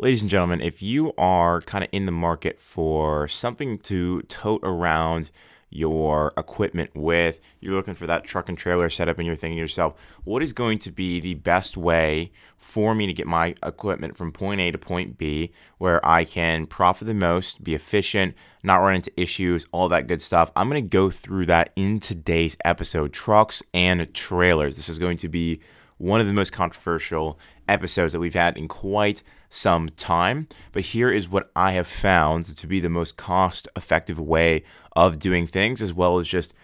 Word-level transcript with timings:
Ladies 0.00 0.22
and 0.22 0.30
gentlemen, 0.30 0.60
if 0.60 0.80
you 0.80 1.12
are 1.18 1.60
kind 1.62 1.82
of 1.82 1.90
in 1.90 2.06
the 2.06 2.12
market 2.12 2.60
for 2.60 3.26
something 3.26 3.78
to 3.78 4.22
tote 4.22 4.60
around 4.62 5.32
your 5.70 6.32
equipment 6.36 6.92
with, 6.94 7.40
you're 7.58 7.74
looking 7.74 7.96
for 7.96 8.06
that 8.06 8.22
truck 8.22 8.48
and 8.48 8.56
trailer 8.56 8.88
setup, 8.88 9.18
and 9.18 9.26
you're 9.26 9.34
thinking 9.34 9.56
to 9.56 9.60
yourself, 9.60 9.94
what 10.22 10.40
is 10.40 10.52
going 10.52 10.78
to 10.78 10.92
be 10.92 11.18
the 11.18 11.34
best 11.34 11.76
way 11.76 12.30
for 12.56 12.94
me 12.94 13.08
to 13.08 13.12
get 13.12 13.26
my 13.26 13.56
equipment 13.64 14.16
from 14.16 14.30
point 14.30 14.60
A 14.60 14.70
to 14.70 14.78
point 14.78 15.18
B 15.18 15.50
where 15.78 16.04
I 16.06 16.22
can 16.22 16.66
profit 16.66 17.08
the 17.08 17.12
most, 17.12 17.64
be 17.64 17.74
efficient, 17.74 18.36
not 18.62 18.76
run 18.76 18.94
into 18.94 19.20
issues, 19.20 19.66
all 19.72 19.88
that 19.88 20.06
good 20.06 20.22
stuff? 20.22 20.52
I'm 20.54 20.68
going 20.68 20.84
to 20.84 20.88
go 20.88 21.10
through 21.10 21.46
that 21.46 21.72
in 21.74 21.98
today's 21.98 22.56
episode 22.64 23.12
trucks 23.12 23.64
and 23.74 24.14
trailers. 24.14 24.76
This 24.76 24.88
is 24.88 25.00
going 25.00 25.16
to 25.16 25.28
be 25.28 25.58
one 25.96 26.20
of 26.20 26.28
the 26.28 26.34
most 26.34 26.52
controversial 26.52 27.36
episodes 27.68 28.12
that 28.12 28.20
we've 28.20 28.32
had 28.32 28.56
in 28.56 28.68
quite 28.68 29.24
some 29.48 29.88
time. 29.90 30.48
But 30.72 30.82
here 30.82 31.10
is 31.10 31.28
what 31.28 31.50
I 31.56 31.72
have 31.72 31.86
found 31.86 32.44
to 32.56 32.66
be 32.66 32.80
the 32.80 32.88
most 32.88 33.16
cost 33.16 33.68
effective 33.76 34.18
way 34.18 34.64
of 34.94 35.18
doing 35.18 35.46
things, 35.46 35.82
as 35.82 35.92
well 35.92 36.18
as 36.18 36.28
just 36.28 36.54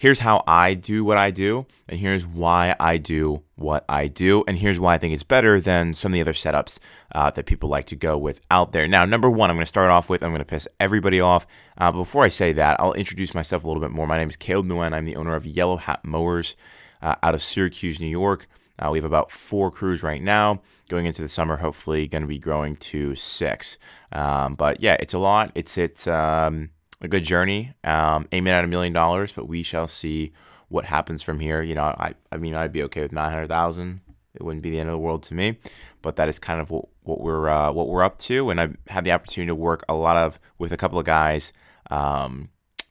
here's 0.00 0.20
how 0.20 0.42
I 0.46 0.72
do 0.72 1.04
what 1.04 1.18
I 1.18 1.30
do, 1.30 1.66
and 1.86 2.00
here's 2.00 2.26
why 2.26 2.74
I 2.80 2.96
do 2.96 3.42
what 3.56 3.84
I 3.86 4.06
do, 4.06 4.42
and 4.48 4.56
here's 4.56 4.80
why 4.80 4.94
I 4.94 4.98
think 4.98 5.12
it's 5.12 5.22
better 5.22 5.60
than 5.60 5.92
some 5.92 6.10
of 6.10 6.14
the 6.14 6.22
other 6.22 6.32
setups 6.32 6.78
uh, 7.14 7.30
that 7.32 7.44
people 7.44 7.68
like 7.68 7.84
to 7.86 7.96
go 7.96 8.16
with 8.16 8.40
out 8.50 8.72
there. 8.72 8.88
Now, 8.88 9.04
number 9.04 9.28
one, 9.28 9.50
I'm 9.50 9.56
going 9.56 9.64
to 9.64 9.66
start 9.66 9.90
off 9.90 10.08
with, 10.08 10.22
I'm 10.22 10.30
going 10.30 10.38
to 10.38 10.46
piss 10.46 10.66
everybody 10.78 11.20
off. 11.20 11.46
Uh, 11.76 11.92
before 11.92 12.24
I 12.24 12.28
say 12.28 12.54
that, 12.54 12.80
I'll 12.80 12.94
introduce 12.94 13.34
myself 13.34 13.62
a 13.62 13.66
little 13.66 13.82
bit 13.82 13.90
more. 13.90 14.06
My 14.06 14.16
name 14.16 14.30
is 14.30 14.36
Caleb 14.36 14.68
Nguyen. 14.68 14.94
I'm 14.94 15.04
the 15.04 15.16
owner 15.16 15.36
of 15.36 15.44
Yellow 15.44 15.76
Hat 15.76 16.02
Mowers 16.02 16.56
uh, 17.02 17.16
out 17.22 17.34
of 17.34 17.42
Syracuse, 17.42 18.00
New 18.00 18.06
York. 18.06 18.48
Uh, 18.80 18.90
we 18.90 18.98
have 18.98 19.04
about 19.04 19.30
four 19.30 19.70
crews 19.70 20.02
right 20.02 20.22
now. 20.22 20.62
Going 20.88 21.06
into 21.06 21.22
the 21.22 21.28
summer, 21.28 21.58
hopefully, 21.58 22.08
going 22.08 22.22
to 22.22 22.28
be 22.28 22.38
growing 22.38 22.74
to 22.76 23.14
six. 23.14 23.78
Um, 24.10 24.54
but 24.56 24.82
yeah, 24.82 24.96
it's 24.98 25.14
a 25.14 25.18
lot. 25.18 25.52
It's 25.54 25.78
it's 25.78 26.08
um, 26.08 26.70
a 27.00 27.06
good 27.06 27.22
journey. 27.22 27.74
Um, 27.84 28.26
aiming 28.32 28.52
at 28.52 28.64
a 28.64 28.66
million 28.66 28.92
dollars, 28.92 29.32
but 29.32 29.46
we 29.46 29.62
shall 29.62 29.86
see 29.86 30.32
what 30.68 30.86
happens 30.86 31.22
from 31.22 31.38
here. 31.38 31.62
You 31.62 31.74
know, 31.74 31.84
I 31.84 32.14
I 32.32 32.38
mean, 32.38 32.54
I'd 32.54 32.72
be 32.72 32.82
okay 32.84 33.02
with 33.02 33.12
nine 33.12 33.30
hundred 33.30 33.48
thousand. 33.48 34.00
It 34.34 34.42
wouldn't 34.42 34.62
be 34.62 34.70
the 34.70 34.80
end 34.80 34.88
of 34.88 34.94
the 34.94 34.98
world 34.98 35.22
to 35.24 35.34
me, 35.34 35.58
but 36.02 36.16
that 36.16 36.28
is 36.28 36.38
kind 36.38 36.60
of 36.60 36.70
what, 36.70 36.86
what 37.02 37.20
we're 37.20 37.48
uh, 37.48 37.70
what 37.72 37.88
we're 37.88 38.02
up 38.02 38.18
to. 38.18 38.50
And 38.50 38.60
I've 38.60 38.76
had 38.88 39.04
the 39.04 39.12
opportunity 39.12 39.48
to 39.48 39.54
work 39.54 39.84
a 39.88 39.94
lot 39.94 40.16
of 40.16 40.40
with 40.58 40.72
a 40.72 40.76
couple 40.76 40.98
of 40.98 41.04
guys. 41.04 41.52
Um, 41.90 42.48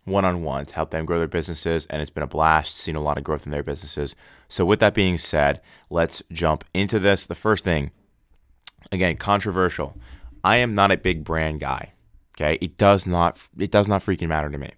one 0.10 0.26
on 0.26 0.44
one 0.44 0.66
to 0.66 0.76
help 0.76 0.92
them 0.92 1.06
grow 1.06 1.20
their 1.20 1.28
businesses, 1.28 1.86
and 1.88 2.02
it's 2.02 2.12
been 2.12 2.24
a 2.24 2.28
blast. 2.28 2.76
seeing 2.76 2.98
a 2.98 3.02
lot 3.02 3.18
of 3.18 3.24
growth 3.24 3.46
in 3.46 3.52
their 3.52 3.64
businesses. 3.64 4.16
So, 4.48 4.66
with 4.66 4.80
that 4.80 4.94
being 4.94 5.18
said, 5.18 5.62
let's 5.90 6.24
jump 6.32 6.64
into 6.74 7.00
this. 7.00 7.26
The 7.26 7.36
first 7.36 7.64
thing, 7.64 7.92
again, 8.92 9.18
controversial. 9.18 9.98
I 10.44 10.58
am 10.58 10.74
not 10.74 10.92
a 10.92 10.98
big 10.98 11.24
brand 11.24 11.60
guy. 11.60 11.94
Okay, 12.36 12.58
it 12.62 12.78
does 12.78 13.06
not 13.06 13.48
it 13.58 13.72
does 13.72 13.88
not 13.88 14.02
freaking 14.02 14.30
matter 14.30 14.50
to 14.50 14.58
me. 14.58 14.72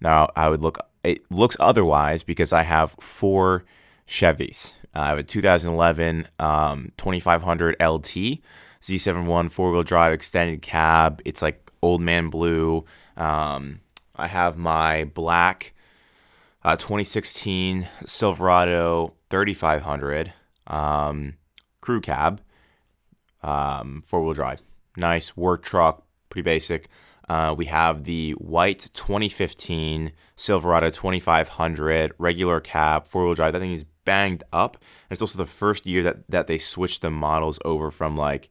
Now, 0.00 0.28
I 0.36 0.48
would 0.48 0.62
look 0.62 0.78
it 1.02 1.30
looks 1.30 1.56
otherwise 1.58 2.22
because 2.22 2.52
I 2.52 2.62
have 2.62 2.92
four 3.00 3.64
Chevys. 4.06 4.74
I 4.94 5.08
have 5.08 5.18
a 5.18 5.22
2011 5.22 6.26
um, 6.38 6.92
2500 6.96 7.76
LT 7.80 8.40
Z71 8.82 9.50
four 9.50 9.72
wheel 9.72 9.82
drive 9.82 10.12
extended 10.12 10.62
cab. 10.62 11.22
It's 11.24 11.42
like 11.42 11.70
old 11.82 12.00
man 12.00 12.30
blue. 12.30 12.84
Um, 13.16 13.80
I 14.18 14.26
have 14.26 14.56
my 14.58 15.04
black 15.04 15.74
uh, 16.64 16.76
2016 16.76 17.88
Silverado 18.04 19.14
3500 19.30 20.32
um, 20.66 21.34
crew 21.80 22.00
cab, 22.00 22.40
um, 23.42 24.02
four 24.06 24.22
wheel 24.22 24.34
drive. 24.34 24.60
Nice 24.96 25.36
work 25.36 25.62
truck, 25.62 26.04
pretty 26.28 26.44
basic. 26.44 26.88
Uh, 27.28 27.54
we 27.56 27.66
have 27.66 28.04
the 28.04 28.32
white 28.32 28.90
2015 28.94 30.12
Silverado 30.34 30.90
2500 30.90 32.12
regular 32.18 32.58
cab, 32.58 33.06
four 33.06 33.24
wheel 33.24 33.34
drive. 33.34 33.52
That 33.52 33.60
thing 33.60 33.72
is 33.72 33.84
banged 34.04 34.42
up. 34.52 34.76
And 34.76 35.12
it's 35.12 35.20
also 35.20 35.38
the 35.38 35.44
first 35.44 35.86
year 35.86 36.02
that, 36.02 36.28
that 36.30 36.46
they 36.46 36.58
switched 36.58 37.02
the 37.02 37.10
models 37.10 37.58
over 37.64 37.90
from 37.90 38.16
like, 38.16 38.48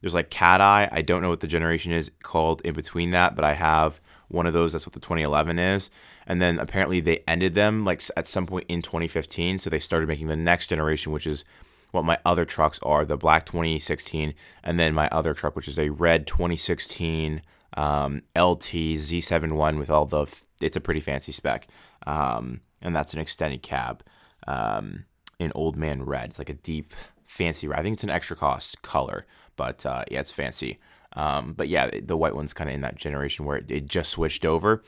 there's 0.00 0.14
like 0.14 0.30
cat 0.30 0.60
eye. 0.60 0.88
I 0.92 1.02
don't 1.02 1.22
know 1.22 1.30
what 1.30 1.40
the 1.40 1.46
generation 1.46 1.92
is 1.92 2.10
called 2.22 2.60
in 2.62 2.74
between 2.74 3.10
that, 3.12 3.34
but 3.34 3.44
I 3.44 3.54
have 3.54 4.00
one 4.28 4.46
of 4.46 4.52
those. 4.52 4.72
That's 4.72 4.86
what 4.86 4.92
the 4.92 5.00
2011 5.00 5.58
is. 5.58 5.90
And 6.26 6.40
then 6.40 6.58
apparently 6.58 7.00
they 7.00 7.24
ended 7.26 7.54
them 7.54 7.84
like 7.84 8.02
at 8.16 8.26
some 8.26 8.46
point 8.46 8.66
in 8.68 8.82
2015. 8.82 9.58
So 9.58 9.70
they 9.70 9.78
started 9.78 10.08
making 10.08 10.28
the 10.28 10.36
next 10.36 10.68
generation, 10.68 11.12
which 11.12 11.26
is 11.26 11.44
what 11.90 12.04
my 12.04 12.18
other 12.24 12.44
trucks 12.44 12.78
are 12.82 13.04
the 13.04 13.16
black 13.16 13.46
2016, 13.46 14.34
and 14.62 14.78
then 14.78 14.94
my 14.94 15.08
other 15.08 15.34
truck, 15.34 15.56
which 15.56 15.68
is 15.68 15.78
a 15.78 15.88
red 15.88 16.26
2016 16.26 17.42
um, 17.76 18.22
LT 18.36 18.96
Z71 18.96 19.78
with 19.78 19.90
all 19.90 20.04
the, 20.06 20.26
it's 20.60 20.76
a 20.76 20.80
pretty 20.80 21.00
fancy 21.00 21.32
spec. 21.32 21.68
Um, 22.06 22.60
and 22.80 22.94
that's 22.94 23.14
an 23.14 23.20
extended 23.20 23.62
cab 23.62 24.02
um, 24.46 25.04
in 25.38 25.52
Old 25.54 25.76
Man 25.76 26.02
Red. 26.02 26.26
It's 26.26 26.38
like 26.38 26.50
a 26.50 26.54
deep, 26.54 26.94
fancy 27.26 27.68
red. 27.68 27.78
I 27.78 27.82
think 27.82 27.94
it's 27.94 28.04
an 28.04 28.10
extra 28.10 28.36
cost 28.36 28.82
color, 28.82 29.26
but 29.56 29.84
uh, 29.84 30.04
yeah, 30.10 30.20
it's 30.20 30.32
fancy. 30.32 30.78
Um, 31.18 31.52
but 31.52 31.68
yeah, 31.68 31.90
the 32.00 32.16
white 32.16 32.36
one's 32.36 32.52
kind 32.52 32.70
of 32.70 32.74
in 32.74 32.82
that 32.82 32.94
generation 32.94 33.44
where 33.44 33.56
it, 33.56 33.68
it 33.70 33.86
just 33.86 34.10
switched 34.10 34.44
over. 34.44 34.84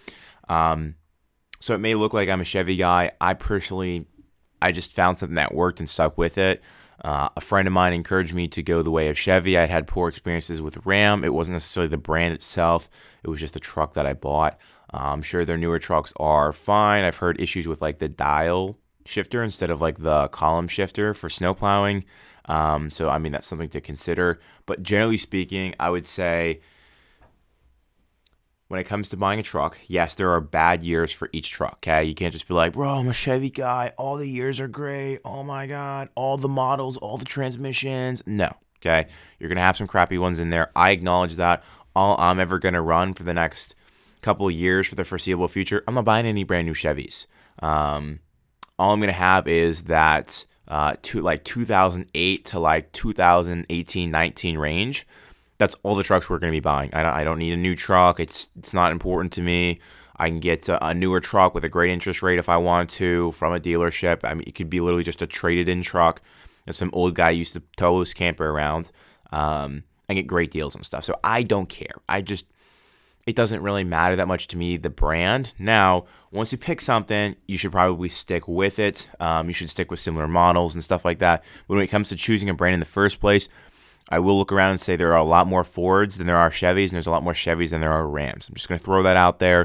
Um, 0.48 0.94
so 1.58 1.74
it 1.74 1.78
may 1.78 1.96
look 1.96 2.14
like 2.14 2.28
I'm 2.28 2.40
a 2.40 2.44
Chevy 2.44 2.76
guy. 2.76 3.10
I 3.20 3.34
personally, 3.34 4.06
I 4.62 4.70
just 4.70 4.92
found 4.92 5.18
something 5.18 5.34
that 5.34 5.52
worked 5.52 5.80
and 5.80 5.88
stuck 5.88 6.16
with 6.16 6.38
it. 6.38 6.62
Uh, 7.04 7.30
a 7.36 7.40
friend 7.40 7.66
of 7.66 7.74
mine 7.74 7.92
encouraged 7.94 8.32
me 8.32 8.46
to 8.46 8.62
go 8.62 8.80
the 8.80 8.92
way 8.92 9.08
of 9.08 9.18
Chevy. 9.18 9.58
I'd 9.58 9.70
had 9.70 9.88
poor 9.88 10.08
experiences 10.08 10.62
with 10.62 10.86
Ram. 10.86 11.24
It 11.24 11.34
wasn't 11.34 11.54
necessarily 11.54 11.88
the 11.88 11.96
brand 11.96 12.32
itself, 12.34 12.88
it 13.24 13.28
was 13.28 13.40
just 13.40 13.54
the 13.54 13.60
truck 13.60 13.94
that 13.94 14.06
I 14.06 14.12
bought. 14.12 14.58
Uh, 14.94 14.98
I'm 14.98 15.22
sure 15.22 15.44
their 15.44 15.58
newer 15.58 15.78
trucks 15.80 16.12
are 16.16 16.52
fine. 16.52 17.04
I've 17.04 17.16
heard 17.16 17.40
issues 17.40 17.66
with 17.66 17.82
like 17.82 17.98
the 17.98 18.08
dial 18.08 18.78
shifter 19.04 19.42
instead 19.42 19.70
of 19.70 19.80
like 19.80 19.98
the 19.98 20.28
column 20.28 20.68
shifter 20.68 21.12
for 21.12 21.28
snow 21.28 21.54
plowing. 21.54 22.04
Um, 22.46 22.90
so, 22.90 23.08
I 23.08 23.18
mean, 23.18 23.32
that's 23.32 23.46
something 23.46 23.68
to 23.70 23.80
consider. 23.80 24.40
But 24.66 24.82
generally 24.82 25.18
speaking, 25.18 25.74
I 25.78 25.90
would 25.90 26.06
say 26.06 26.60
when 28.68 28.78
it 28.78 28.84
comes 28.84 29.08
to 29.08 29.16
buying 29.16 29.40
a 29.40 29.42
truck, 29.42 29.78
yes, 29.88 30.14
there 30.14 30.30
are 30.30 30.40
bad 30.40 30.84
years 30.84 31.10
for 31.10 31.28
each 31.32 31.50
truck. 31.50 31.78
Okay. 31.82 32.04
You 32.04 32.14
can't 32.14 32.32
just 32.32 32.46
be 32.46 32.54
like, 32.54 32.74
bro, 32.74 32.88
I'm 32.88 33.08
a 33.08 33.12
Chevy 33.12 33.50
guy. 33.50 33.92
All 33.98 34.16
the 34.16 34.28
years 34.28 34.60
are 34.60 34.68
great. 34.68 35.18
Oh 35.24 35.42
my 35.42 35.66
God. 35.66 36.08
All 36.14 36.36
the 36.36 36.48
models, 36.48 36.96
all 36.96 37.18
the 37.18 37.24
transmissions. 37.24 38.22
No. 38.26 38.54
Okay. 38.78 39.08
You're 39.38 39.48
going 39.48 39.56
to 39.56 39.62
have 39.62 39.76
some 39.76 39.88
crappy 39.88 40.18
ones 40.18 40.38
in 40.38 40.50
there. 40.50 40.70
I 40.76 40.92
acknowledge 40.92 41.34
that. 41.34 41.64
All 41.96 42.16
I'm 42.20 42.38
ever 42.38 42.60
going 42.60 42.74
to 42.74 42.80
run 42.80 43.14
for 43.14 43.24
the 43.24 43.34
next 43.34 43.74
couple 44.22 44.48
years 44.50 44.86
for 44.86 44.94
the 44.94 45.02
foreseeable 45.02 45.48
future, 45.48 45.82
I'm 45.88 45.94
not 45.94 46.04
buying 46.04 46.26
any 46.26 46.44
brand 46.44 46.66
new 46.66 46.74
Chevys. 46.74 47.26
Um, 47.60 48.20
all 48.78 48.92
I'm 48.92 49.00
going 49.00 49.08
to 49.08 49.12
have 49.12 49.48
is 49.48 49.84
that 49.84 50.46
uh, 50.70 50.94
to 51.02 51.20
like 51.20 51.44
2008 51.44 52.44
to 52.46 52.58
like 52.58 52.90
2018 52.92 54.10
19 54.10 54.58
range 54.58 55.06
that's 55.60 55.76
all 55.82 55.94
the 55.94 56.02
trucks 56.02 56.30
we're 56.30 56.38
going 56.38 56.50
to 56.50 56.56
be 56.56 56.60
buying. 56.60 56.88
I 56.94 57.02
don't, 57.02 57.12
I 57.12 57.22
don't 57.22 57.38
need 57.38 57.52
a 57.52 57.56
new 57.56 57.76
truck. 57.76 58.18
It's 58.18 58.48
it's 58.58 58.72
not 58.72 58.92
important 58.92 59.30
to 59.34 59.42
me. 59.42 59.78
I 60.16 60.28
can 60.28 60.40
get 60.40 60.66
a, 60.70 60.86
a, 60.86 60.94
newer 60.94 61.20
truck 61.20 61.54
with 61.54 61.64
a 61.64 61.68
great 61.68 61.90
interest 61.90 62.22
rate 62.22 62.38
if 62.38 62.48
i 62.48 62.56
want 62.56 62.90
to 62.90 63.30
from 63.32 63.52
a 63.52 63.60
dealership. 63.60 64.20
I 64.24 64.32
mean 64.32 64.44
it 64.46 64.54
could 64.54 64.70
be 64.70 64.80
literally 64.80 65.04
just 65.04 65.20
a 65.20 65.26
traded 65.26 65.68
in 65.68 65.82
truck 65.82 66.22
that 66.64 66.72
some 66.72 66.88
old 66.94 67.14
guy 67.14 67.30
used 67.30 67.52
to 67.52 67.62
tow 67.76 68.00
his 68.00 68.14
camper 68.14 68.48
around 68.48 68.90
um, 69.32 69.84
and 70.08 70.16
get 70.16 70.26
great 70.26 70.50
deals 70.50 70.74
on 70.74 70.82
stuff. 70.82 71.04
So 71.04 71.14
i 71.22 71.42
don't 71.42 71.68
care. 71.68 71.94
I 72.08 72.22
just 72.22 72.46
it 73.30 73.36
doesn't 73.36 73.62
really 73.62 73.84
matter 73.84 74.16
that 74.16 74.28
much 74.28 74.48
to 74.48 74.56
me, 74.56 74.76
the 74.76 74.90
brand. 74.90 75.52
Now, 75.58 76.06
once 76.30 76.52
you 76.52 76.58
pick 76.58 76.80
something, 76.80 77.36
you 77.46 77.56
should 77.56 77.72
probably 77.72 78.08
stick 78.08 78.46
with 78.46 78.78
it. 78.78 79.08
Um, 79.18 79.48
you 79.48 79.54
should 79.54 79.70
stick 79.70 79.90
with 79.90 80.00
similar 80.00 80.28
models 80.28 80.74
and 80.74 80.84
stuff 80.84 81.04
like 81.04 81.20
that. 81.20 81.42
But 81.66 81.74
when 81.74 81.84
it 81.84 81.88
comes 81.88 82.08
to 82.10 82.16
choosing 82.16 82.48
a 82.48 82.54
brand 82.54 82.74
in 82.74 82.80
the 82.80 82.86
first 82.86 83.20
place, 83.20 83.48
I 84.08 84.18
will 84.18 84.36
look 84.36 84.52
around 84.52 84.72
and 84.72 84.80
say 84.80 84.96
there 84.96 85.12
are 85.12 85.16
a 85.16 85.24
lot 85.24 85.46
more 85.46 85.64
Fords 85.64 86.18
than 86.18 86.26
there 86.26 86.36
are 86.36 86.50
Chevys, 86.50 86.84
and 86.84 86.92
there's 86.92 87.06
a 87.06 87.12
lot 87.12 87.22
more 87.22 87.32
Chevys 87.32 87.70
than 87.70 87.80
there 87.80 87.92
are 87.92 88.06
Rams. 88.06 88.48
I'm 88.48 88.54
just 88.54 88.68
going 88.68 88.78
to 88.78 88.84
throw 88.84 89.02
that 89.04 89.16
out 89.16 89.38
there. 89.38 89.62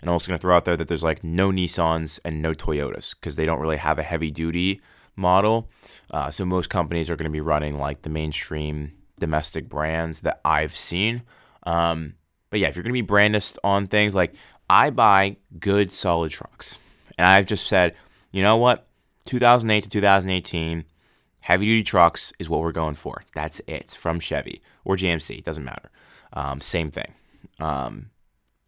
And 0.00 0.10
I'm 0.10 0.12
also 0.12 0.28
going 0.28 0.38
to 0.38 0.42
throw 0.42 0.56
out 0.56 0.64
there 0.64 0.76
that 0.76 0.88
there's 0.88 1.04
like 1.04 1.24
no 1.24 1.50
Nissans 1.50 2.20
and 2.24 2.42
no 2.42 2.52
Toyotas 2.52 3.14
because 3.14 3.36
they 3.36 3.46
don't 3.46 3.60
really 3.60 3.78
have 3.78 3.98
a 3.98 4.02
heavy 4.02 4.30
duty 4.30 4.80
model. 5.14 5.70
Uh, 6.10 6.30
so 6.30 6.44
most 6.44 6.68
companies 6.68 7.08
are 7.08 7.16
going 7.16 7.30
to 7.30 7.30
be 7.30 7.40
running 7.40 7.78
like 7.78 8.02
the 8.02 8.10
mainstream 8.10 8.92
domestic 9.18 9.68
brands 9.68 10.20
that 10.20 10.40
I've 10.44 10.76
seen. 10.76 11.22
Um, 11.62 12.14
but 12.56 12.60
yeah, 12.60 12.68
if 12.68 12.74
you're 12.74 12.82
going 12.82 12.94
to 12.94 13.02
be 13.02 13.06
brandist 13.06 13.58
on 13.62 13.86
things, 13.86 14.14
like 14.14 14.32
I 14.70 14.88
buy 14.88 15.36
good, 15.60 15.92
solid 15.92 16.30
trucks. 16.30 16.78
And 17.18 17.26
I've 17.26 17.44
just 17.44 17.66
said, 17.66 17.94
you 18.32 18.42
know 18.42 18.56
what? 18.56 18.86
2008 19.26 19.84
to 19.84 19.90
2018, 19.90 20.86
heavy 21.40 21.66
duty 21.66 21.82
trucks 21.82 22.32
is 22.38 22.48
what 22.48 22.62
we're 22.62 22.72
going 22.72 22.94
for. 22.94 23.24
That's 23.34 23.60
it 23.66 23.90
from 23.90 24.20
Chevy 24.20 24.62
or 24.86 24.96
GMC. 24.96 25.44
Doesn't 25.44 25.66
matter. 25.66 25.90
Um, 26.32 26.62
same 26.62 26.90
thing. 26.90 27.12
Um, 27.60 28.08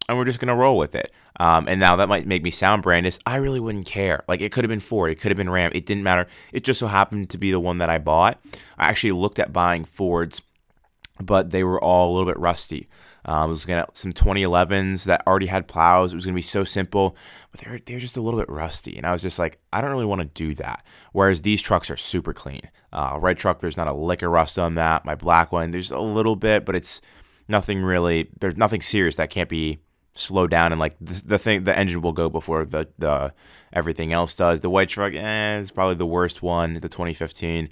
and 0.07 0.19
we're 0.19 0.25
just 0.25 0.39
going 0.39 0.49
to 0.49 0.55
roll 0.55 0.77
with 0.77 0.93
it. 0.93 1.11
Um, 1.39 1.67
and 1.67 1.79
now 1.79 1.95
that 1.95 2.09
might 2.09 2.27
make 2.27 2.43
me 2.43 2.51
sound 2.51 2.83
brandist. 2.83 3.21
I 3.25 3.37
really 3.37 3.59
wouldn't 3.59 3.87
care. 3.87 4.23
Like 4.27 4.41
it 4.41 4.51
could 4.51 4.63
have 4.63 4.69
been 4.69 4.81
Ford, 4.81 5.09
it 5.09 5.15
could 5.15 5.31
have 5.31 5.37
been 5.37 5.49
Ram. 5.49 5.71
It 5.73 5.87
didn't 5.87 6.03
matter. 6.03 6.27
It 6.53 6.63
just 6.63 6.79
so 6.79 6.85
happened 6.85 7.31
to 7.31 7.39
be 7.39 7.49
the 7.49 7.59
one 7.59 7.79
that 7.79 7.89
I 7.89 7.97
bought. 7.97 8.39
I 8.77 8.87
actually 8.89 9.13
looked 9.13 9.39
at 9.39 9.51
buying 9.51 9.83
Fords 9.83 10.43
but 11.19 11.51
they 11.51 11.63
were 11.63 11.81
all 11.81 12.09
a 12.09 12.13
little 12.13 12.27
bit 12.27 12.39
rusty. 12.39 12.87
Um, 13.25 13.35
I 13.35 13.45
was 13.45 13.63
looking 13.63 13.75
at 13.75 13.97
some 13.97 14.13
2011s 14.13 15.05
that 15.05 15.25
already 15.27 15.47
had 15.47 15.67
plows. 15.67 16.11
It 16.11 16.15
was 16.15 16.25
going 16.25 16.33
to 16.33 16.37
be 16.37 16.41
so 16.41 16.63
simple, 16.63 17.15
but 17.51 17.61
they're 17.61 17.79
they're 17.85 17.99
just 17.99 18.17
a 18.17 18.21
little 18.21 18.39
bit 18.39 18.49
rusty. 18.49 18.97
And 18.97 19.05
I 19.05 19.11
was 19.11 19.21
just 19.21 19.39
like, 19.39 19.59
I 19.73 19.81
don't 19.81 19.91
really 19.91 20.05
want 20.05 20.21
to 20.21 20.27
do 20.27 20.55
that. 20.55 20.85
Whereas 21.11 21.41
these 21.41 21.61
trucks 21.61 21.89
are 21.89 21.97
super 21.97 22.33
clean. 22.33 22.61
Uh, 22.91 23.17
red 23.21 23.37
truck, 23.37 23.59
there's 23.59 23.77
not 23.77 23.87
a 23.87 23.93
lick 23.93 24.21
of 24.21 24.31
rust 24.31 24.57
on 24.57 24.75
that. 24.75 25.05
My 25.05 25.15
black 25.15 25.51
one, 25.51 25.71
there's 25.71 25.91
a 25.91 25.99
little 25.99 26.35
bit, 26.35 26.65
but 26.65 26.75
it's 26.75 27.01
nothing 27.47 27.81
really. 27.81 28.29
There's 28.39 28.57
nothing 28.57 28.81
serious 28.81 29.17
that 29.17 29.29
can't 29.29 29.49
be 29.49 29.79
slowed 30.13 30.51
down. 30.51 30.71
And 30.71 30.79
like 30.79 30.95
the, 30.99 31.21
the 31.25 31.39
thing, 31.39 31.63
the 31.63 31.77
engine 31.77 32.01
will 32.01 32.13
go 32.13 32.29
before 32.29 32.65
the 32.65 32.87
the 32.97 33.33
everything 33.73 34.13
else 34.13 34.35
does. 34.35 34.61
The 34.61 34.69
white 34.69 34.89
truck, 34.89 35.13
eh, 35.13 35.57
is 35.59 35.71
probably 35.71 35.95
the 35.95 36.05
worst 36.05 36.41
one. 36.41 36.75
The 36.75 36.89
2015 36.89 37.69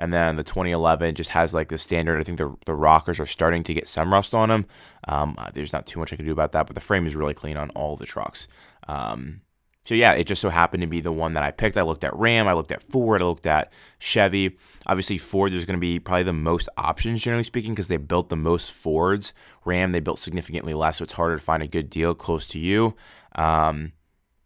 and 0.00 0.14
then 0.14 0.36
the 0.36 0.42
2011 0.42 1.14
just 1.14 1.30
has 1.30 1.52
like 1.52 1.68
the 1.68 1.76
standard. 1.76 2.18
I 2.18 2.24
think 2.24 2.38
the, 2.38 2.56
the 2.64 2.74
rockers 2.74 3.20
are 3.20 3.26
starting 3.26 3.62
to 3.64 3.74
get 3.74 3.86
some 3.86 4.10
rust 4.10 4.32
on 4.32 4.48
them. 4.48 4.66
Um, 5.06 5.34
uh, 5.36 5.50
there's 5.52 5.74
not 5.74 5.86
too 5.86 6.00
much 6.00 6.10
I 6.10 6.16
can 6.16 6.24
do 6.24 6.32
about 6.32 6.52
that, 6.52 6.66
but 6.66 6.74
the 6.74 6.80
frame 6.80 7.06
is 7.06 7.14
really 7.14 7.34
clean 7.34 7.58
on 7.58 7.68
all 7.70 7.96
the 7.96 8.06
trucks. 8.06 8.48
Um, 8.88 9.42
so 9.84 9.94
yeah, 9.94 10.12
it 10.14 10.24
just 10.24 10.40
so 10.40 10.48
happened 10.48 10.80
to 10.80 10.86
be 10.86 11.02
the 11.02 11.12
one 11.12 11.34
that 11.34 11.42
I 11.42 11.50
picked. 11.50 11.76
I 11.76 11.82
looked 11.82 12.02
at 12.02 12.16
Ram, 12.16 12.48
I 12.48 12.54
looked 12.54 12.72
at 12.72 12.82
Ford, 12.82 13.20
I 13.20 13.26
looked 13.26 13.46
at 13.46 13.74
Chevy. 13.98 14.56
Obviously, 14.86 15.18
Ford 15.18 15.52
there's 15.52 15.66
going 15.66 15.76
to 15.76 15.80
be 15.80 15.98
probably 15.98 16.22
the 16.22 16.32
most 16.32 16.70
options 16.78 17.20
generally 17.20 17.44
speaking 17.44 17.72
because 17.72 17.88
they 17.88 17.98
built 17.98 18.30
the 18.30 18.36
most 18.36 18.72
Fords. 18.72 19.34
Ram 19.66 19.92
they 19.92 20.00
built 20.00 20.18
significantly 20.18 20.72
less, 20.72 20.96
so 20.96 21.02
it's 21.02 21.12
harder 21.12 21.36
to 21.36 21.42
find 21.42 21.62
a 21.62 21.68
good 21.68 21.90
deal 21.90 22.14
close 22.14 22.46
to 22.48 22.58
you. 22.58 22.96
Um, 23.34 23.92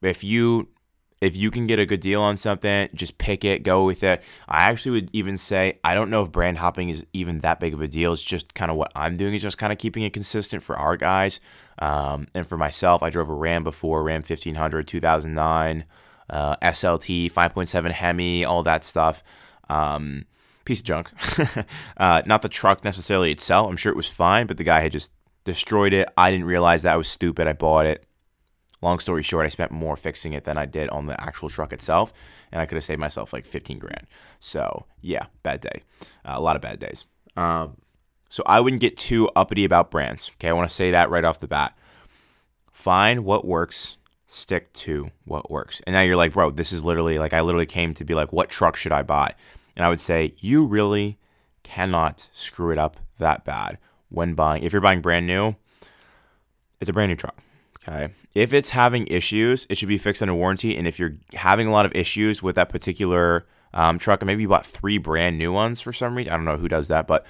if 0.03 0.25
you 0.25 0.69
if 1.25 1.35
you 1.35 1.50
can 1.50 1.67
get 1.67 1.79
a 1.79 1.87
good 1.87 2.00
deal 2.00 2.21
on 2.21 2.37
something, 2.37 2.87
just 2.94 3.17
pick 3.17 3.47
it, 3.47 3.62
go 3.62 3.85
with 3.85 4.03
it. 4.03 4.23
I 4.47 4.65
actually 4.65 5.00
would 5.00 5.11
even 5.15 5.38
say 5.38 5.79
I 5.82 5.94
don't 5.94 6.11
know 6.11 6.21
if 6.21 6.31
brand 6.31 6.59
hopping 6.59 6.91
is 6.91 7.06
even 7.15 7.41
that 7.41 7.61
big 7.61 7.73
of 7.73 7.81
a 7.81 7.88
deal. 7.88 8.12
It's 8.12 8.23
just 8.23 8.53
kind 8.53 8.71
of 8.71 8.76
what 8.76 8.93
I'm 8.94 9.17
doing 9.17 9.32
is 9.32 9.41
just 9.41 9.56
kind 9.56 9.73
of 9.73 9.79
keeping 9.79 10.03
it 10.03 10.12
consistent 10.12 10.62
for 10.62 10.76
our 10.76 10.99
guys. 10.99 11.41
Um, 11.79 12.29
and 12.35 12.47
for 12.47 12.59
myself, 12.59 13.03
I 13.03 13.09
drove 13.09 13.31
a 13.31 13.35
Ram 13.35 13.65
before, 13.65 14.03
Ram 14.03 14.21
1500, 14.21 14.87
2009, 14.87 15.85
uh, 16.29 16.56
SLT, 16.56 17.32
5.7 17.32 17.91
Hemi, 17.91 18.44
all 18.44 18.62
that 18.62 18.85
stuff. 18.85 19.23
Um, 19.70 20.27
piece 20.67 20.81
of 20.81 20.87
junk. 20.87 21.11
uh, 21.97 22.20
not 22.27 22.43
the 22.43 22.50
truck 22.50 22.85
necessarily 22.85 23.32
itself. 23.32 23.67
I'm 23.69 23.79
sure 23.79 23.91
it 23.91 23.97
was 23.97 24.09
fine, 24.09 24.47
but 24.47 24.59
the 24.59 24.65
guy 24.65 24.81
had 24.81 24.93
just 24.93 25.11
destroyed 25.44 25.94
it. 25.94 26.06
I 26.19 26.31
didn't 26.31 26.47
realize 26.47 26.82
that 26.82 26.93
I 26.93 26.97
was 26.97 27.09
stupid. 27.09 27.49
I 27.49 27.55
bought 27.55 27.87
it 27.87 28.05
long 28.82 28.99
story 28.99 29.23
short, 29.23 29.47
I 29.47 29.49
spent 29.49 29.71
more 29.71 29.97
fixing 29.97 30.32
it 30.32 30.44
than 30.44 30.59
I 30.59 30.67
did 30.67 30.88
on 30.91 31.06
the 31.06 31.21
actual 31.21 31.49
truck 31.49 31.73
itself, 31.73 32.12
and 32.53 32.61
I 32.61 32.67
could 32.67 32.76
have 32.76 32.85
saved 32.85 33.00
myself 33.00 33.32
like 33.32 33.47
15 33.47 33.79
grand. 33.79 34.06
So 34.41 34.87
yeah, 35.00 35.26
bad 35.43 35.61
day, 35.61 35.82
uh, 36.25 36.35
a 36.35 36.41
lot 36.41 36.56
of 36.56 36.62
bad 36.62 36.81
days. 36.81 37.06
Um, 37.37 37.76
so 38.29 38.43
I 38.47 38.61
wouldn't 38.61 38.82
get 38.82 38.97
too 38.97 39.31
uppity 39.37 39.65
about 39.65 39.91
brands. 39.91 40.31
Okay, 40.37 40.49
I 40.49 40.53
want 40.53 40.69
to 40.69 40.75
say 40.75 40.91
that 40.91 41.11
right 41.11 41.25
off 41.25 41.38
the 41.38 41.49
bat. 41.49 41.76
Find 42.73 43.25
what 43.25 43.47
works, 43.47 43.97
stick 44.26 44.73
to 44.73 45.11
what 45.25 45.50
works. 45.50 45.81
And 45.87 45.94
now 45.94 46.00
you're 46.00 46.17
like, 46.17 46.32
bro, 46.32 46.50
this 46.50 46.73
is 46.73 46.85
literally 46.85 47.19
like 47.19 47.32
I 47.32 47.41
literally 47.43 47.67
came 47.67 47.94
to 47.94 48.05
be 48.05 48.15
like, 48.15 48.32
what 48.32 48.50
truck 48.50 48.77
should 48.77 48.93
I 48.93 49.03
buy? 49.03 49.35
And 49.77 49.85
I 49.85 49.88
would 49.88 50.00
say 50.00 50.35
you 50.38 50.67
really 50.67 51.19
cannot 51.62 52.29
screw 52.32 52.73
it 52.73 52.79
up 52.79 52.97
that 53.19 53.44
bad 53.44 53.79
when 54.09 54.35
buying. 54.35 54.65
If 54.65 54.73
you're 54.73 54.82
buying 54.82 55.00
brand 55.00 55.27
new, 55.27 55.55
it's 56.81 56.91
a 56.91 56.93
brand 56.93 57.11
new 57.11 57.17
truck. 57.17 57.44
Okay. 57.87 58.13
If 58.35 58.53
it's 58.53 58.71
having 58.71 59.07
issues, 59.09 59.67
it 59.69 59.77
should 59.77 59.89
be 59.89 59.99
fixed 59.99 60.23
under 60.23 60.35
warranty. 60.35 60.77
And 60.77 60.89
if 60.89 60.99
you're 60.99 61.17
having 61.35 61.67
a 61.67 61.71
lot 61.71 61.87
of 61.87 61.95
issues 61.95 62.43
with 62.43 62.57
that 62.57 62.69
particular 62.69 63.47
um, 63.73 63.99
truck, 63.99 64.23
and 64.23 64.27
maybe 64.27 64.43
you 64.43 64.49
bought 64.49 64.67
three 64.67 64.99
brand 64.99 65.39
new 65.39 65.53
ones 65.53 65.81
for 65.81 65.93
some 65.93 66.17
reason, 66.17 66.33
I 66.33 66.37
don't 66.37 66.45
know 66.45 66.57
who 66.57 66.69
does 66.69 66.89
that, 66.89 67.07
but 67.07 67.27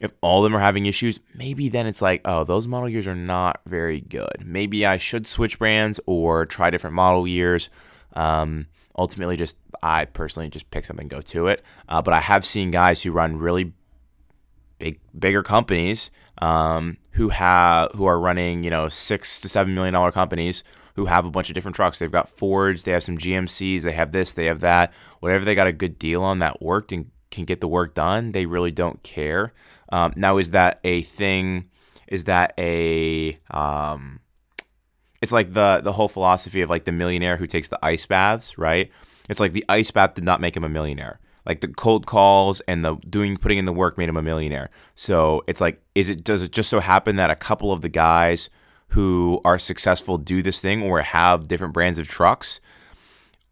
if 0.00 0.12
all 0.20 0.44
of 0.44 0.50
them 0.50 0.56
are 0.56 0.62
having 0.62 0.86
issues, 0.86 1.18
maybe 1.34 1.68
then 1.68 1.86
it's 1.86 2.00
like, 2.00 2.20
oh, 2.24 2.44
those 2.44 2.68
model 2.68 2.88
years 2.88 3.06
are 3.06 3.16
not 3.16 3.60
very 3.66 4.00
good. 4.00 4.44
Maybe 4.44 4.86
I 4.86 4.96
should 4.96 5.26
switch 5.26 5.58
brands 5.58 5.98
or 6.06 6.46
try 6.46 6.70
different 6.70 6.94
model 6.94 7.26
years. 7.26 7.68
Um, 8.12 8.66
ultimately, 8.96 9.36
just 9.36 9.56
I 9.82 10.04
personally 10.04 10.50
just 10.50 10.70
pick 10.70 10.84
something, 10.84 11.08
go 11.08 11.20
to 11.22 11.48
it. 11.48 11.64
Uh, 11.88 12.00
but 12.00 12.14
I 12.14 12.20
have 12.20 12.44
seen 12.44 12.70
guys 12.70 13.02
who 13.02 13.10
run 13.10 13.38
really 13.38 13.72
big, 14.78 15.00
bigger 15.18 15.42
companies 15.42 16.10
um, 16.38 16.96
who 17.12 17.28
have 17.30 17.92
who 17.92 18.06
are 18.06 18.18
running 18.18 18.64
you 18.64 18.70
know 18.70 18.88
six 18.88 19.38
to 19.40 19.48
seven 19.48 19.74
million 19.74 19.94
dollar 19.94 20.12
companies 20.12 20.64
who 20.94 21.06
have 21.06 21.24
a 21.24 21.30
bunch 21.30 21.48
of 21.48 21.54
different 21.54 21.76
trucks. 21.76 21.98
They've 21.98 22.10
got 22.10 22.28
Fords, 22.28 22.82
they 22.82 22.90
have 22.90 23.04
some 23.04 23.18
GMCs, 23.18 23.82
they 23.82 23.92
have 23.92 24.10
this, 24.10 24.34
they 24.34 24.46
have 24.46 24.60
that. 24.60 24.92
Whatever 25.20 25.44
they 25.44 25.54
got 25.54 25.68
a 25.68 25.72
good 25.72 25.98
deal 25.98 26.24
on 26.24 26.40
that 26.40 26.60
worked 26.60 26.90
and 26.90 27.10
can 27.30 27.44
get 27.44 27.60
the 27.60 27.68
work 27.68 27.94
done, 27.94 28.32
they 28.32 28.46
really 28.46 28.72
don't 28.72 29.00
care. 29.02 29.52
Um, 29.90 30.12
now, 30.16 30.38
is 30.38 30.50
that 30.50 30.80
a 30.82 31.02
thing? 31.02 31.70
Is 32.08 32.24
that 32.24 32.52
a 32.58 33.38
um, 33.50 34.20
it's 35.22 35.32
like 35.32 35.52
the 35.52 35.80
the 35.82 35.92
whole 35.92 36.08
philosophy 36.08 36.62
of 36.62 36.70
like 36.70 36.84
the 36.84 36.92
millionaire 36.92 37.36
who 37.36 37.46
takes 37.46 37.68
the 37.68 37.78
ice 37.84 38.06
baths, 38.06 38.58
right? 38.58 38.90
It's 39.28 39.40
like 39.40 39.52
the 39.52 39.64
ice 39.68 39.90
bath 39.90 40.14
did 40.14 40.24
not 40.24 40.40
make 40.40 40.56
him 40.56 40.64
a 40.64 40.68
millionaire 40.68 41.20
like 41.48 41.62
the 41.62 41.68
cold 41.68 42.06
calls 42.06 42.60
and 42.68 42.84
the 42.84 42.96
doing 43.08 43.38
putting 43.38 43.56
in 43.56 43.64
the 43.64 43.72
work 43.72 43.96
made 43.96 44.08
him 44.08 44.18
a 44.18 44.22
millionaire. 44.22 44.68
So 44.94 45.42
it's 45.48 45.62
like, 45.62 45.82
is 45.94 46.10
it 46.10 46.22
does 46.22 46.42
it 46.42 46.52
just 46.52 46.68
so 46.68 46.78
happen 46.78 47.16
that 47.16 47.30
a 47.30 47.34
couple 47.34 47.72
of 47.72 47.80
the 47.80 47.88
guys 47.88 48.50
who 48.88 49.40
are 49.44 49.58
successful 49.58 50.18
do 50.18 50.42
this 50.42 50.60
thing 50.60 50.82
or 50.82 51.00
have 51.00 51.48
different 51.48 51.74
brands 51.74 51.98
of 51.98 52.06
trucks, 52.06 52.60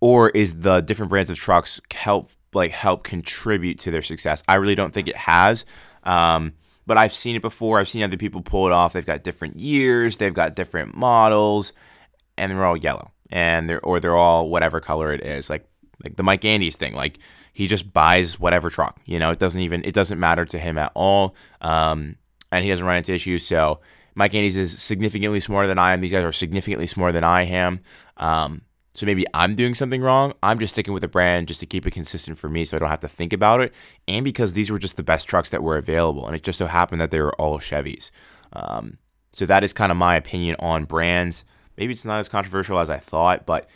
or 0.01 0.29
is 0.31 0.61
the 0.61 0.81
different 0.83 1.11
brands 1.11 1.31
of 1.31 1.39
trucks 1.39 1.81
help 1.93 2.31
like 2.53 2.71
help 2.71 3.03
contribute 3.03 3.79
to 3.81 3.91
their 3.91 4.03
success? 4.03 4.43
I 4.47 4.57
really 4.57 4.75
don't 4.75 4.93
think 4.93 5.09
it 5.09 5.17
has. 5.17 5.65
Um, 6.05 6.53
but 6.87 6.99
I've 6.99 7.13
seen 7.13 7.35
it 7.35 7.43
before. 7.43 7.81
I've 7.81 7.89
seen 7.89 8.05
other 8.05 8.17
people 8.17 8.43
pull 8.43 8.67
it 8.67 8.73
off. 8.73 8.93
They've 8.93 9.05
got 9.05 9.25
different 9.25 9.59
years, 9.59 10.19
they've 10.19 10.35
got 10.35 10.55
different 10.55 10.95
models, 10.95 11.73
and 12.37 12.53
they're 12.53 12.65
all 12.65 12.77
yellow, 12.77 13.11
and 13.31 13.69
they're 13.71 13.81
or 13.81 14.01
they're 14.01 14.17
all 14.17 14.51
whatever 14.51 14.81
color 14.81 15.13
it 15.13 15.25
is. 15.25 15.49
Like 15.49 15.67
like 16.03 16.17
the 16.17 16.23
Mike 16.23 16.45
Andes 16.45 16.77
thing. 16.77 16.95
Like 16.95 17.19
he 17.53 17.67
just 17.67 17.93
buys 17.93 18.39
whatever 18.39 18.71
truck. 18.71 19.01
You 19.07 19.19
know, 19.19 19.31
it 19.31 19.39
doesn't 19.39 19.61
even 19.61 19.85
it 19.85 19.95
doesn't 19.95 20.19
matter 20.19 20.45
to 20.45 20.59
him 20.59 20.79
at 20.79 20.93
all. 20.95 21.35
Um, 21.61 22.17
and 22.53 22.65
he 22.65 22.71
doesn't 22.71 22.87
run 22.87 22.99
into 22.99 23.15
issues. 23.15 23.47
So 23.47 23.81
Mike 24.15 24.35
Andes 24.35 24.57
is 24.57 24.81
significantly 24.81 25.41
smarter 25.41 25.69
than 25.69 25.79
I 25.79 25.93
am. 25.93 26.01
These 26.01 26.13
guys 26.13 26.25
are 26.25 26.33
significantly 26.33 26.87
smarter 26.87 27.13
than 27.13 27.25
I 27.25 27.43
am. 27.43 27.81
Um, 28.17 28.63
so 28.95 29.05
maybe 29.05 29.27
I'm 29.35 29.55
doing 29.55 29.75
something 29.75 30.01
wrong. 30.01 30.33
I'm 30.43 30.59
just 30.59 30.75
sticking 30.75 30.95
with 30.95 31.03
the 31.03 31.09
brand 31.09 31.49
just 31.49 31.61
to 31.61 31.67
keep 31.67 31.87
it 31.87 31.91
consistent 31.91 32.39
for 32.39 32.49
me 32.49 32.65
so 32.65 32.77
I 32.77 32.81
don't 32.81 32.89
have 32.89 33.01
to 33.01 33.09
think 33.09 33.35
about 33.35 33.61
it. 33.61 33.75
And 34.09 34.25
because 34.25 34.55
these 34.55 34.71
were 34.71 34.79
just 34.79 34.97
the 34.97 35.03
best 35.03 35.29
trucks 35.29 35.51
that 35.51 35.63
were 35.63 35.77
available. 35.77 36.27
And 36.27 36.35
it 36.35 36.43
just 36.43 36.59
so 36.59 36.67
happened 36.67 37.03
that 37.03 37.11
they 37.11 37.21
were 37.21 37.35
all 37.35 37.59
Chevys. 37.59 38.11
Um, 38.55 38.97
so 39.35 39.45
that 39.45 39.63
is 39.63 39.75
kind 39.75 39.93
of 39.93 39.99
my 39.99 40.17
opinion 40.17 40.57
on 40.61 40.85
brands. 40.85 41.45
Maybe 41.77 41.93
it's 41.93 42.07
not 42.07 42.21
as 42.21 42.29
controversial 42.31 42.79
as 42.79 42.89
I 42.89 42.97
thought, 42.97 43.45
but 43.45 43.69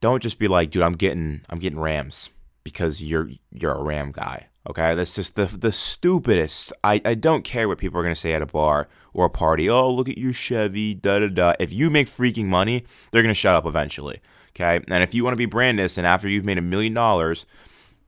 don't 0.00 0.22
just 0.22 0.38
be 0.38 0.48
like, 0.48 0.70
dude, 0.70 0.82
I'm 0.82 0.94
getting 0.94 1.42
I'm 1.48 1.58
getting 1.58 1.78
Rams 1.78 2.30
because 2.64 3.02
you're 3.02 3.30
you're 3.52 3.72
a 3.74 3.82
Ram 3.82 4.12
guy. 4.12 4.48
Okay, 4.68 4.94
that's 4.94 5.14
just 5.14 5.36
the 5.36 5.46
the 5.46 5.72
stupidest. 5.72 6.72
I, 6.84 7.00
I 7.04 7.14
don't 7.14 7.42
care 7.42 7.68
what 7.68 7.78
people 7.78 7.98
are 7.98 8.02
gonna 8.02 8.14
say 8.14 8.34
at 8.34 8.42
a 8.42 8.46
bar 8.46 8.88
or 9.14 9.26
a 9.26 9.30
party. 9.30 9.68
Oh, 9.70 9.90
look 9.90 10.08
at 10.08 10.18
your 10.18 10.32
Chevy, 10.32 10.94
da 10.94 11.20
da 11.20 11.28
da. 11.28 11.54
If 11.58 11.72
you 11.72 11.90
make 11.90 12.06
freaking 12.06 12.46
money, 12.46 12.84
they're 13.10 13.22
gonna 13.22 13.34
shut 13.34 13.56
up 13.56 13.66
eventually. 13.66 14.20
Okay, 14.50 14.84
and 14.88 15.02
if 15.02 15.14
you 15.14 15.24
want 15.24 15.32
to 15.32 15.36
be 15.38 15.46
brandless, 15.46 15.98
and 15.98 16.06
after 16.06 16.28
you've 16.28 16.44
made 16.44 16.58
a 16.58 16.62
million 16.62 16.92
dollars, 16.92 17.46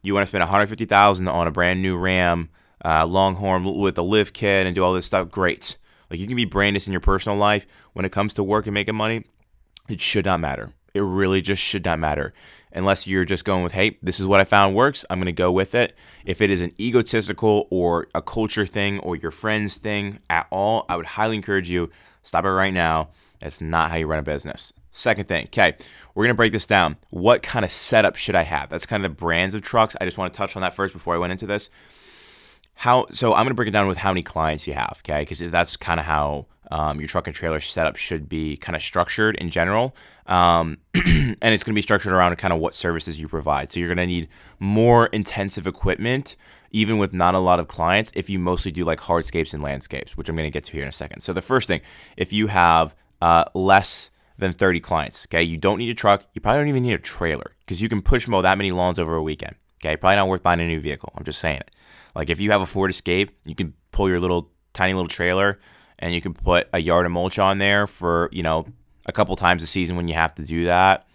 you 0.03 0.15
want 0.15 0.23
to 0.23 0.27
spend 0.29 0.43
150 0.43 0.85
thousand 0.85 1.29
on 1.29 1.47
a 1.47 1.51
brand 1.51 1.81
new 1.81 1.97
Ram 1.97 2.51
uh, 2.85 3.07
Longhorn 3.07 3.65
with 3.79 3.97
a 3.99 4.03
lift 4.03 4.35
kit 4.35 4.67
and 4.67 4.75
do 4.75 4.85
all 4.85 4.93
this 4.93 5.07
stuff, 5.07 5.31
great. 5.31 5.79
Like 6.11 6.19
you 6.19 6.27
can 6.27 6.37
be 6.37 6.47
brandless 6.47 6.87
in 6.87 6.93
your 6.93 7.01
personal 7.01 7.39
life. 7.39 7.67
When 7.93 8.05
it 8.05 8.13
comes 8.13 8.35
to 8.35 8.43
work 8.43 8.67
and 8.67 8.75
making 8.75 8.97
money, 8.97 9.25
it 9.89 10.01
should 10.01 10.25
not 10.25 10.41
matter. 10.41 10.73
It 10.95 11.01
really 11.01 11.41
just 11.41 11.63
should 11.63 11.85
not 11.85 11.99
matter 11.99 12.33
unless 12.73 13.07
you're 13.07 13.25
just 13.25 13.45
going 13.45 13.63
with, 13.63 13.73
hey, 13.73 13.99
this 14.03 14.21
is 14.21 14.27
what 14.27 14.41
I 14.41 14.45
found 14.45 14.75
works. 14.75 15.05
I'm 15.11 15.19
going 15.19 15.27
to 15.27 15.33
go 15.33 15.51
with 15.51 15.75
it. 15.75 15.97
If 16.25 16.41
it 16.41 16.51
is 16.51 16.61
an 16.61 16.73
egotistical 16.81 17.67
or 17.71 18.07
a 18.15 18.23
culture 18.23 18.67
thing 18.67 19.01
or 19.01 19.17
your 19.17 19.31
friends 19.31 19.77
thing 19.77 20.19
at 20.29 20.47
all, 20.51 20.87
I 20.89 20.97
would 20.97 21.07
highly 21.07 21.37
encourage 21.37 21.69
you 21.69 21.91
stop 22.23 22.45
it 22.45 22.51
right 22.51 22.73
now. 22.73 23.11
That's 23.41 23.61
not 23.61 23.91
how 23.91 23.97
you 23.97 24.07
run 24.07 24.19
a 24.19 24.23
business. 24.23 24.73
Second 24.93 25.29
thing, 25.29 25.45
okay, 25.47 25.77
we're 26.15 26.25
gonna 26.25 26.35
break 26.35 26.53
this 26.53 26.67
down. 26.67 26.97
What 27.11 27.43
kind 27.43 27.65
of 27.65 27.71
setup 27.71 28.17
should 28.17 28.35
I 28.35 28.43
have? 28.43 28.69
That's 28.71 28.87
kind 28.87 29.05
of 29.05 29.11
the 29.13 29.17
brands 29.17 29.55
of 29.55 29.63
trucks. 29.63 29.95
I 30.01 30.05
just 30.05 30.19
want 30.19 30.33
to 30.33 30.37
touch 30.37 30.57
on 30.57 30.63
that 30.63 30.75
first 30.75 30.93
before 30.93 31.15
I 31.15 31.19
went 31.19 31.31
into 31.31 31.47
this. 31.47 31.71
How 32.75 33.07
so? 33.11 33.33
I'm 33.33 33.45
gonna 33.45 33.55
break 33.55 33.69
it 33.69 33.73
down 33.73 33.87
with 33.87 33.99
how 33.99 34.11
many 34.11 34.23
clients 34.23 34.67
you 34.67 34.75
have, 34.75 35.01
okay? 35.05 35.21
Because 35.23 35.49
that's 35.51 35.77
kind 35.77 36.01
of 36.01 36.07
how 36.07 36.47
um, 36.71 37.01
your 37.01 37.09
truck 37.09 37.27
and 37.27 37.35
trailer 37.35 37.61
setup 37.61 37.97
should 37.97 38.29
be 38.29 38.57
kind 38.57 38.77
of 38.77 38.83
structured 38.83 39.37
in 39.37 39.51
general. 39.51 39.95
Um, 40.27 40.79
and 40.95 41.37
it's 41.43 41.65
going 41.65 41.73
to 41.73 41.79
be 41.79 41.83
structured 41.83 42.13
around 42.13 42.37
kind 42.37 42.55
of 42.55 42.61
what 42.61 42.75
services 42.75 43.19
you 43.19 43.29
provide. 43.29 43.73
So 43.73 43.81
you're 43.81 43.89
going 43.89 43.99
to 43.99 44.07
need 44.07 44.29
more 44.61 45.07
intensive 45.07 45.67
equipment, 45.67 46.37
even 46.71 46.99
with 46.99 47.13
not 47.13 47.35
a 47.35 47.41
lot 47.41 47.59
of 47.59 47.67
clients, 47.67 48.13
if 48.15 48.31
you 48.31 48.39
mostly 48.39 48.71
do 48.71 48.85
like 48.85 49.01
hardscapes 49.01 49.53
and 49.53 49.63
landscapes, 49.63 50.17
which 50.17 50.29
I'm 50.29 50.37
going 50.37 50.47
to 50.47 50.53
get 50.53 50.65
to 50.65 50.73
here 50.73 50.85
in 50.85 50.89
a 50.89 50.93
second. 50.93 51.23
So 51.23 51.33
the 51.33 51.41
first 51.41 51.67
thing, 51.67 51.81
if 52.17 52.33
you 52.33 52.47
have 52.47 52.95
uh, 53.21 53.45
less 53.55 54.11
than 54.39 54.53
30 54.53 54.81
clients, 54.81 55.27
okay, 55.27 55.43
you 55.43 55.57
don't 55.57 55.79
need 55.79 55.91
a 55.91 55.95
truck. 55.95 56.25
You 56.35 56.41
probably 56.41 56.61
don't 56.61 56.69
even 56.69 56.83
need 56.85 56.95
a 56.95 56.99
trailer 56.99 57.57
because 57.61 57.83
you 57.83 57.89
can 57.89 58.01
push 58.01 58.29
mow 58.29 58.43
that 58.43 58.57
many 58.57 58.71
lawns 58.71 59.01
over 59.01 59.17
a 59.17 59.23
weekend. 59.23 59.57
Okay, 59.83 59.97
probably 59.97 60.17
not 60.17 60.29
worth 60.29 60.43
buying 60.43 60.61
a 60.61 60.67
new 60.67 60.81
vehicle. 60.81 61.13
I'm 61.17 61.25
just 61.25 61.41
saying 61.41 61.57
it. 61.57 61.71
Like 62.15 62.31
if 62.31 62.39
you 62.39 62.53
have 62.53 62.61
a 62.61 62.67
Ford 62.67 62.91
Escape, 62.91 63.33
you 63.45 63.55
can 63.55 63.75
pull 63.91 64.09
your 64.09 64.21
little 64.21 64.51
tiny 64.73 64.93
little 64.93 65.09
trailer 65.09 65.59
and 66.01 66.15
you 66.15 66.21
can 66.21 66.35
put 66.35 66.69
a 66.73 66.79
yard 66.79 67.07
of 67.07 67.13
mulch 67.13 67.39
on 67.39 67.59
there 67.59 67.87
for 67.87 68.29
you 68.33 68.43
know 68.43 68.67
a 69.07 69.13
couple 69.13 69.37
times 69.37 69.63
a 69.63 69.67
season 69.67 69.97
when 69.97 70.09
you 70.09 70.15
have 70.15 70.35
to 70.35 70.45
do 70.45 70.65
that. 70.65 71.07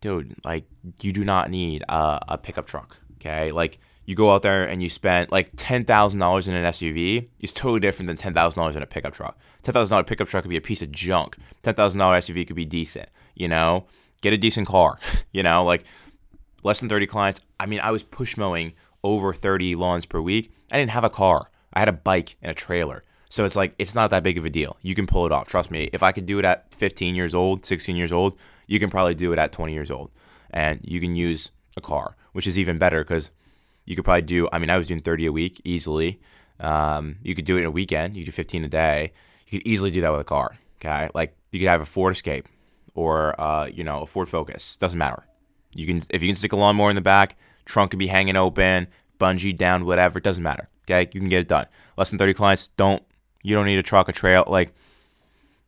Dude, 0.00 0.36
like 0.44 0.64
you 1.02 1.12
do 1.12 1.24
not 1.24 1.50
need 1.50 1.82
a, 1.88 2.20
a 2.28 2.38
pickup 2.38 2.66
truck. 2.66 2.98
Okay, 3.16 3.50
like 3.50 3.78
you 4.04 4.14
go 4.14 4.30
out 4.30 4.42
there 4.42 4.64
and 4.64 4.82
you 4.82 4.88
spend 4.88 5.30
like 5.30 5.50
ten 5.56 5.84
thousand 5.84 6.20
dollars 6.20 6.48
in 6.48 6.54
an 6.54 6.64
SUV 6.64 7.28
is 7.40 7.52
totally 7.52 7.80
different 7.80 8.06
than 8.06 8.16
ten 8.16 8.32
thousand 8.32 8.60
dollars 8.60 8.76
in 8.76 8.82
a 8.82 8.86
pickup 8.86 9.12
truck. 9.12 9.36
Ten 9.62 9.72
thousand 9.72 9.94
dollar 9.94 10.04
pickup 10.04 10.28
truck 10.28 10.42
could 10.42 10.50
be 10.50 10.56
a 10.56 10.62
piece 10.62 10.82
of 10.82 10.92
junk. 10.92 11.36
Ten 11.62 11.74
thousand 11.74 11.98
dollar 11.98 12.18
SUV 12.18 12.46
could 12.46 12.56
be 12.56 12.64
decent. 12.64 13.08
You 13.34 13.48
know, 13.48 13.86
get 14.20 14.32
a 14.32 14.38
decent 14.38 14.68
car. 14.68 14.98
you 15.32 15.42
know, 15.42 15.64
like 15.64 15.84
less 16.62 16.80
than 16.80 16.88
thirty 16.88 17.06
clients. 17.06 17.40
I 17.58 17.66
mean, 17.66 17.80
I 17.80 17.90
was 17.90 18.02
push 18.02 18.36
mowing 18.36 18.74
over 19.02 19.32
thirty 19.34 19.74
lawns 19.74 20.06
per 20.06 20.20
week. 20.20 20.52
I 20.70 20.78
didn't 20.78 20.92
have 20.92 21.04
a 21.04 21.10
car. 21.10 21.50
I 21.72 21.80
had 21.80 21.88
a 21.88 21.92
bike 21.92 22.36
and 22.40 22.52
a 22.52 22.54
trailer. 22.54 23.02
So 23.28 23.44
it's 23.44 23.56
like 23.56 23.74
it's 23.78 23.94
not 23.94 24.10
that 24.10 24.22
big 24.22 24.38
of 24.38 24.44
a 24.44 24.50
deal. 24.50 24.76
You 24.82 24.94
can 24.94 25.06
pull 25.06 25.26
it 25.26 25.32
off. 25.32 25.48
Trust 25.48 25.70
me. 25.70 25.90
If 25.92 26.02
I 26.02 26.12
could 26.12 26.26
do 26.26 26.38
it 26.38 26.44
at 26.44 26.72
15 26.74 27.14
years 27.14 27.34
old, 27.34 27.66
16 27.66 27.96
years 27.96 28.12
old, 28.12 28.38
you 28.66 28.78
can 28.78 28.90
probably 28.90 29.14
do 29.14 29.32
it 29.32 29.38
at 29.38 29.52
20 29.52 29.72
years 29.72 29.90
old. 29.90 30.10
And 30.50 30.80
you 30.84 31.00
can 31.00 31.16
use 31.16 31.50
a 31.76 31.80
car, 31.80 32.16
which 32.32 32.46
is 32.46 32.58
even 32.58 32.78
better 32.78 33.02
because 33.02 33.30
you 33.84 33.94
could 33.94 34.04
probably 34.04 34.22
do, 34.22 34.48
I 34.52 34.58
mean, 34.58 34.70
I 34.70 34.76
was 34.76 34.86
doing 34.86 35.00
30 35.00 35.26
a 35.26 35.32
week 35.32 35.60
easily. 35.64 36.20
Um, 36.60 37.16
you 37.22 37.34
could 37.34 37.44
do 37.44 37.56
it 37.56 37.60
in 37.60 37.66
a 37.66 37.70
weekend. 37.70 38.16
You 38.16 38.24
do 38.24 38.32
15 38.32 38.64
a 38.64 38.68
day. 38.68 39.12
You 39.46 39.58
could 39.58 39.66
easily 39.66 39.90
do 39.90 40.00
that 40.00 40.12
with 40.12 40.20
a 40.20 40.24
car. 40.24 40.56
Okay. 40.80 41.08
Like 41.14 41.36
you 41.52 41.60
could 41.60 41.68
have 41.68 41.80
a 41.80 41.86
Ford 41.86 42.12
Escape 42.12 42.48
or, 42.94 43.40
uh, 43.40 43.66
you 43.66 43.84
know, 43.84 44.02
a 44.02 44.06
Ford 44.06 44.28
Focus. 44.28 44.76
Doesn't 44.76 44.98
matter. 44.98 45.24
You 45.74 45.86
can, 45.86 46.02
if 46.10 46.22
you 46.22 46.28
can 46.28 46.36
stick 46.36 46.52
a 46.52 46.56
lawnmower 46.56 46.90
in 46.90 46.96
the 46.96 47.02
back, 47.02 47.36
trunk 47.64 47.90
can 47.90 47.98
be 47.98 48.06
hanging 48.06 48.36
open, 48.36 48.88
bungee 49.20 49.56
down, 49.56 49.84
whatever. 49.84 50.18
It 50.18 50.24
doesn't 50.24 50.42
matter. 50.42 50.68
Okay. 50.84 51.08
You 51.12 51.20
can 51.20 51.28
get 51.28 51.40
it 51.40 51.48
done. 51.48 51.66
Less 51.96 52.10
than 52.10 52.18
30 52.18 52.34
clients. 52.34 52.68
Don't, 52.76 53.02
you 53.46 53.54
don't 53.54 53.66
need 53.66 53.78
a 53.78 53.82
truck, 53.82 54.08
a 54.08 54.12
trail. 54.12 54.42
Like, 54.48 54.74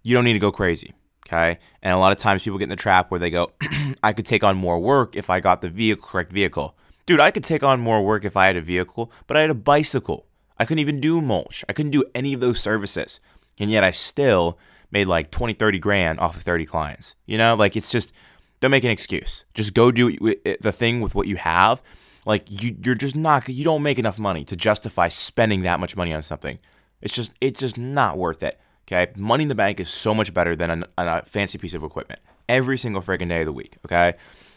you 0.03 0.13
don't 0.13 0.25
need 0.25 0.33
to 0.33 0.41
go 0.41 0.51
crazy. 0.51 0.95
Okay. 1.25 1.61
And 1.81 1.95
a 1.95 1.99
lot 1.99 2.11
of 2.11 2.19
times 2.19 2.43
people 2.43 2.59
get 2.59 2.65
in 2.65 2.71
the 2.71 2.77
trap 2.77 3.09
where 3.09 3.21
they 3.21 3.31
go, 3.31 3.53
I 4.03 4.13
could 4.13 4.27
take 4.27 4.43
on 4.43 4.57
more 4.57 4.81
work 4.81 5.15
if 5.15 5.31
I 5.31 5.39
got 5.39 5.63
the 5.63 5.69
vehicle, 5.69 6.05
correct 6.05 6.33
vehicle. 6.33 6.75
Dude, 7.07 7.21
I 7.21 7.31
could 7.31 7.45
take 7.45 7.63
on 7.63 7.79
more 7.79 8.03
work 8.03 8.25
if 8.25 8.37
I 8.37 8.47
had 8.47 8.57
a 8.57 8.61
vehicle, 8.61 9.13
but 9.29 9.37
I 9.37 9.43
had 9.43 9.51
a 9.51 9.55
bicycle. 9.55 10.27
I 10.59 10.65
couldn't 10.65 10.81
even 10.81 11.01
do 11.01 11.23
mulch. 11.23 11.65
I 11.69 11.73
couldn't 11.73 11.93
do 11.93 12.03
any 12.17 12.35
of 12.35 12.41
those 12.41 12.59
services. 12.59 13.21
And 13.61 13.71
yet 13.71 13.85
I 13.85 13.93
still 13.93 14.59
made 14.91 15.07
like 15.07 15.31
20, 15.31 15.53
30 15.53 15.79
grand 15.79 16.19
off 16.19 16.37
of 16.37 16.43
30 16.43 16.67
clients. 16.67 17.15
You 17.27 17.39
know, 17.39 17.55
like 17.55 17.77
it's 17.77 17.93
just, 17.93 18.13
don't 18.59 18.73
make 18.73 18.83
an 18.83 18.91
excuse. 18.91 19.45
Just 19.55 19.73
go 19.73 19.93
do 19.93 20.11
the 20.17 20.73
thing 20.73 21.01
with 21.01 21.15
what 21.15 21.29
you 21.29 21.37
have. 21.37 21.81
Like 22.27 22.45
you, 22.49 22.77
you're 22.83 22.97
just 22.97 23.15
not, 23.15 23.49
you 23.49 23.63
don't 23.63 23.85
make 23.85 24.01
enough 24.01 24.19
money 24.19 24.45
to 24.47 24.57
justify 24.57 25.07
spending 25.07 25.63
that 25.63 25.79
much 25.79 25.97
money 25.97 26.13
on 26.13 26.25
something. 26.25 26.59
It's 27.01 27.15
just, 27.15 27.33
it's 27.41 27.61
just 27.61 27.79
not 27.79 28.19
worth 28.19 28.43
it. 28.43 28.59
Okay. 28.87 29.13
Money 29.17 29.43
in 29.43 29.49
the 29.49 29.55
bank 29.55 29.81
is 29.81 29.89
so 29.89 30.15
much 30.15 30.33
better 30.33 30.57
than 30.57 30.83
a, 30.83 30.89
a 30.97 31.23
fancy 31.23 31.59
piece 31.59 31.75
of 31.75 31.85
equipment 31.85 32.21
every 32.49 32.79
single 32.79 33.03
freaking 33.03 33.29
day 33.29 33.41
of 33.41 33.47
the 33.47 33.53
week. 33.53 33.77
Okay. 33.85 34.15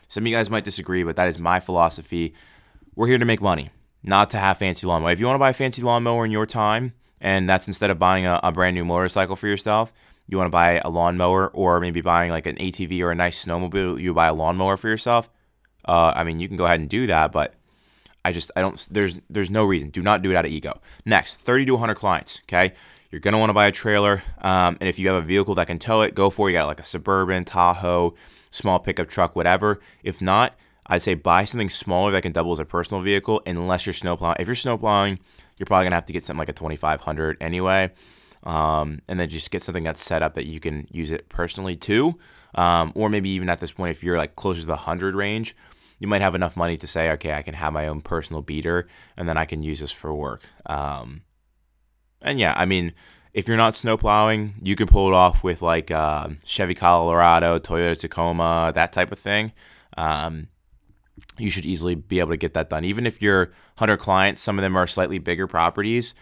Some 0.07 0.23
of 0.23 0.27
you 0.27 0.35
guys 0.35 0.49
might 0.49 0.63
disagree, 0.63 1.03
but 1.03 1.15
that 1.15 1.27
is 1.27 1.39
my 1.39 1.59
philosophy. 1.59 2.33
We're 2.95 3.07
here 3.07 3.17
to 3.17 3.25
make 3.25 3.41
money, 3.41 3.69
not 4.03 4.29
to 4.31 4.37
have 4.37 4.57
fancy 4.57 4.87
lawnmower. 4.87 5.11
If 5.11 5.19
you 5.19 5.25
want 5.25 5.35
to 5.35 5.39
buy 5.39 5.51
a 5.51 5.53
fancy 5.53 5.81
lawnmower 5.81 6.25
in 6.25 6.31
your 6.31 6.45
time, 6.45 6.93
and 7.19 7.47
that's 7.47 7.67
instead 7.67 7.89
of 7.89 7.99
buying 7.99 8.25
a, 8.25 8.39
a 8.43 8.51
brand 8.51 8.75
new 8.75 8.83
motorcycle 8.83 9.35
for 9.35 9.47
yourself, 9.47 9.93
you 10.27 10.37
want 10.37 10.47
to 10.47 10.51
buy 10.51 10.81
a 10.83 10.89
lawnmower 10.89 11.49
or 11.49 11.79
maybe 11.79 12.01
buying 12.01 12.31
like 12.31 12.45
an 12.45 12.55
ATV 12.55 13.01
or 13.01 13.11
a 13.11 13.15
nice 13.15 13.45
snowmobile, 13.45 13.99
you 13.99 14.13
buy 14.13 14.27
a 14.27 14.33
lawnmower 14.33 14.77
for 14.77 14.87
yourself. 14.87 15.29
Uh, 15.85 16.13
I 16.15 16.23
mean, 16.23 16.39
you 16.39 16.47
can 16.47 16.57
go 16.57 16.65
ahead 16.65 16.79
and 16.79 16.89
do 16.89 17.07
that, 17.07 17.31
but 17.31 17.53
I 18.23 18.31
just 18.31 18.51
I 18.55 18.61
don't. 18.61 18.87
There's 18.91 19.19
there's 19.29 19.51
no 19.51 19.65
reason. 19.65 19.89
Do 19.89 20.01
not 20.01 20.21
do 20.21 20.31
it 20.31 20.35
out 20.35 20.45
of 20.45 20.51
ego. 20.51 20.79
Next, 21.05 21.37
30 21.37 21.65
to 21.65 21.71
100 21.73 21.95
clients. 21.95 22.41
Okay, 22.43 22.73
you're 23.09 23.21
gonna 23.21 23.39
want 23.39 23.49
to 23.49 23.53
buy 23.53 23.67
a 23.67 23.71
trailer, 23.71 24.23
um, 24.41 24.77
and 24.79 24.87
if 24.87 24.99
you 24.99 25.07
have 25.07 25.23
a 25.23 25.25
vehicle 25.25 25.55
that 25.55 25.67
can 25.67 25.79
tow 25.79 26.01
it, 26.01 26.15
go 26.15 26.29
for 26.29 26.49
it. 26.49 26.53
You 26.53 26.59
got 26.59 26.67
like 26.67 26.79
a 26.79 26.83
suburban, 26.83 27.45
Tahoe, 27.45 28.13
small 28.51 28.79
pickup 28.79 29.09
truck, 29.09 29.35
whatever. 29.35 29.79
If 30.03 30.21
not, 30.21 30.55
I'd 30.87 31.01
say 31.01 31.13
buy 31.13 31.45
something 31.45 31.69
smaller 31.69 32.11
that 32.11 32.21
can 32.21 32.31
double 32.31 32.51
as 32.51 32.59
a 32.59 32.65
personal 32.65 33.01
vehicle 33.01 33.41
unless 33.45 33.85
you're 33.85 33.93
snowplowing. 33.93 34.35
If 34.39 34.47
you're 34.47 34.55
snowplowing, 34.55 35.19
you're 35.57 35.65
probably 35.65 35.89
to 35.89 35.95
have 35.95 36.05
to 36.05 36.13
get 36.13 36.23
something 36.23 36.39
like 36.39 36.49
a 36.49 36.53
2500 36.53 37.37
anyway. 37.41 37.91
Um, 38.43 39.01
and 39.07 39.19
then 39.19 39.29
just 39.29 39.51
get 39.51 39.61
something 39.61 39.83
that's 39.83 40.03
set 40.03 40.23
up 40.23 40.33
that 40.33 40.45
you 40.45 40.59
can 40.59 40.87
use 40.91 41.11
it 41.11 41.29
personally 41.29 41.75
too. 41.75 42.17
Um, 42.55 42.91
or 42.95 43.09
maybe 43.09 43.29
even 43.29 43.49
at 43.49 43.59
this 43.59 43.71
point, 43.71 43.91
if 43.91 44.03
you're 44.03 44.17
like 44.17 44.35
closer 44.35 44.61
to 44.61 44.65
the 44.65 44.73
100 44.73 45.15
range, 45.15 45.55
you 46.01 46.07
might 46.07 46.21
have 46.21 46.33
enough 46.33 46.57
money 46.57 46.77
to 46.77 46.87
say, 46.87 47.11
okay, 47.11 47.31
I 47.33 47.43
can 47.43 47.53
have 47.53 47.73
my 47.73 47.87
own 47.87 48.01
personal 48.01 48.41
beater 48.41 48.87
and 49.15 49.29
then 49.29 49.37
I 49.37 49.45
can 49.45 49.61
use 49.61 49.81
this 49.81 49.91
for 49.91 50.11
work. 50.11 50.41
Um, 50.65 51.21
and 52.23 52.39
yeah, 52.39 52.55
I 52.57 52.65
mean, 52.65 52.93
if 53.35 53.47
you're 53.47 53.55
not 53.55 53.75
snow 53.75 53.97
plowing, 53.97 54.55
you 54.63 54.75
can 54.75 54.87
pull 54.87 55.09
it 55.09 55.13
off 55.13 55.43
with 55.43 55.61
like 55.61 55.91
uh, 55.91 56.29
Chevy 56.43 56.73
Colorado, 56.73 57.59
Toyota 57.59 57.95
Tacoma, 57.95 58.71
that 58.73 58.91
type 58.91 59.11
of 59.11 59.19
thing. 59.19 59.51
Um, 59.95 60.47
you 61.37 61.51
should 61.51 61.65
easily 61.65 61.93
be 61.93 62.19
able 62.19 62.31
to 62.31 62.37
get 62.37 62.55
that 62.55 62.71
done. 62.71 62.83
Even 62.83 63.05
if 63.05 63.21
you're 63.21 63.51
100 63.77 63.97
clients, 63.97 64.41
some 64.41 64.57
of 64.57 64.63
them 64.63 64.75
are 64.75 64.87
slightly 64.87 65.19
bigger 65.19 65.45
properties, 65.45 66.15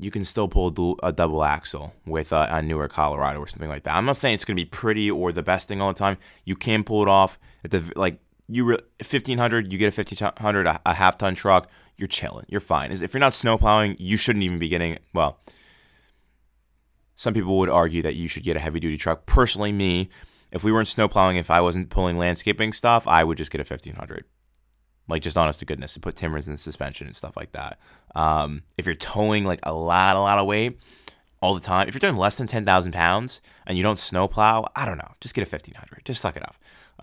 you 0.00 0.10
can 0.10 0.24
still 0.24 0.48
pull 0.48 0.98
a, 1.00 1.06
a 1.06 1.12
double 1.12 1.44
axle 1.44 1.94
with 2.04 2.32
a, 2.32 2.48
a, 2.50 2.60
newer 2.60 2.88
Colorado 2.88 3.38
or 3.38 3.46
something 3.46 3.68
like 3.68 3.84
that. 3.84 3.94
I'm 3.94 4.04
not 4.04 4.16
saying 4.16 4.34
it's 4.34 4.44
going 4.44 4.56
to 4.56 4.60
be 4.60 4.68
pretty 4.68 5.08
or 5.08 5.30
the 5.30 5.44
best 5.44 5.68
thing 5.68 5.80
all 5.80 5.92
the 5.92 5.98
time. 5.98 6.16
You 6.44 6.56
can 6.56 6.82
pull 6.82 7.02
it 7.02 7.08
off 7.08 7.38
at 7.64 7.70
the 7.70 7.92
like 7.94 8.18
you 8.54 8.64
re- 8.64 8.78
1500, 8.98 9.72
you 9.72 9.78
get 9.78 9.86
a 9.86 9.96
1500 9.96 10.66
a, 10.66 10.80
a 10.86 10.94
half 10.94 11.18
ton 11.18 11.34
truck, 11.34 11.68
you're 11.96 12.08
chilling, 12.08 12.46
you're 12.48 12.60
fine. 12.60 12.92
If 12.92 13.12
you're 13.12 13.20
not 13.20 13.34
snow 13.34 13.58
plowing, 13.58 13.96
you 13.98 14.16
shouldn't 14.16 14.44
even 14.44 14.58
be 14.58 14.68
getting 14.68 14.98
well 15.14 15.40
some 17.22 17.34
people 17.34 17.56
would 17.58 17.68
argue 17.68 18.02
that 18.02 18.16
you 18.16 18.26
should 18.26 18.42
get 18.42 18.56
a 18.56 18.60
heavy 18.60 18.80
duty 18.80 18.96
truck. 18.96 19.26
Personally, 19.26 19.70
me, 19.70 20.08
if 20.50 20.64
we 20.64 20.72
weren't 20.72 20.88
snowplowing, 20.88 21.36
if 21.36 21.52
I 21.52 21.60
wasn't 21.60 21.88
pulling 21.88 22.18
landscaping 22.18 22.72
stuff, 22.72 23.06
I 23.06 23.22
would 23.22 23.38
just 23.38 23.52
get 23.52 23.60
a 23.60 23.62
1500. 23.62 24.24
Like, 25.08 25.22
just 25.22 25.36
honest 25.36 25.60
to 25.60 25.64
goodness, 25.64 25.94
to 25.94 26.00
put 26.00 26.16
timbers 26.16 26.48
in 26.48 26.52
the 26.52 26.58
suspension 26.58 27.06
and 27.06 27.14
stuff 27.14 27.36
like 27.36 27.52
that. 27.52 27.78
Um, 28.16 28.62
if 28.76 28.86
you're 28.86 28.96
towing 28.96 29.44
like 29.44 29.60
a 29.62 29.72
lot, 29.72 30.16
a 30.16 30.18
lot 30.18 30.38
of 30.38 30.46
weight 30.46 30.78
all 31.40 31.54
the 31.54 31.60
time, 31.60 31.86
if 31.86 31.94
you're 31.94 32.00
doing 32.00 32.16
less 32.16 32.38
than 32.38 32.48
10,000 32.48 32.90
pounds 32.90 33.40
and 33.66 33.76
you 33.76 33.84
don't 33.84 34.00
snowplow, 34.00 34.68
I 34.74 34.84
don't 34.84 34.98
know, 34.98 35.12
just 35.20 35.34
get 35.34 35.46
a 35.46 35.50
1500. 35.50 36.04
Just 36.04 36.20
suck 36.20 36.36
it 36.36 36.42
up. 36.42 36.56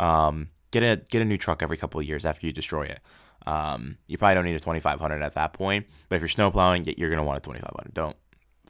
Um, 0.05 0.49
get 0.71 0.83
a 0.83 1.01
get 1.09 1.21
a 1.21 1.25
new 1.25 1.37
truck 1.37 1.61
every 1.63 1.77
couple 1.77 1.99
of 1.99 2.05
years 2.05 2.25
after 2.25 2.45
you 2.45 2.53
destroy 2.53 2.83
it. 2.83 2.99
Um, 3.47 3.97
you 4.07 4.17
probably 4.17 4.35
don't 4.35 4.45
need 4.45 4.55
a 4.55 4.59
2500 4.59 5.21
at 5.21 5.33
that 5.33 5.53
point, 5.53 5.87
but 6.07 6.17
if 6.17 6.21
you're 6.21 6.29
snowplowing, 6.29 6.85
you're 6.97 7.09
gonna 7.09 7.23
want 7.23 7.39
a 7.39 7.41
2500. 7.41 7.93
Don't 7.93 8.15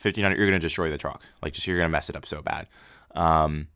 1500 0.02 0.38
you're 0.38 0.52
to 0.52 0.60
destroy 0.60 0.90
the 0.90 0.98
truck. 0.98 1.24
Like 1.42 1.54
just 1.54 1.68
you're 1.68 1.80
to 1.80 1.90
mess 1.90 2.10
it 2.10 2.16
up 2.16 2.26
so 2.26 2.42
bad. 2.42 2.68
Um, 3.16 3.68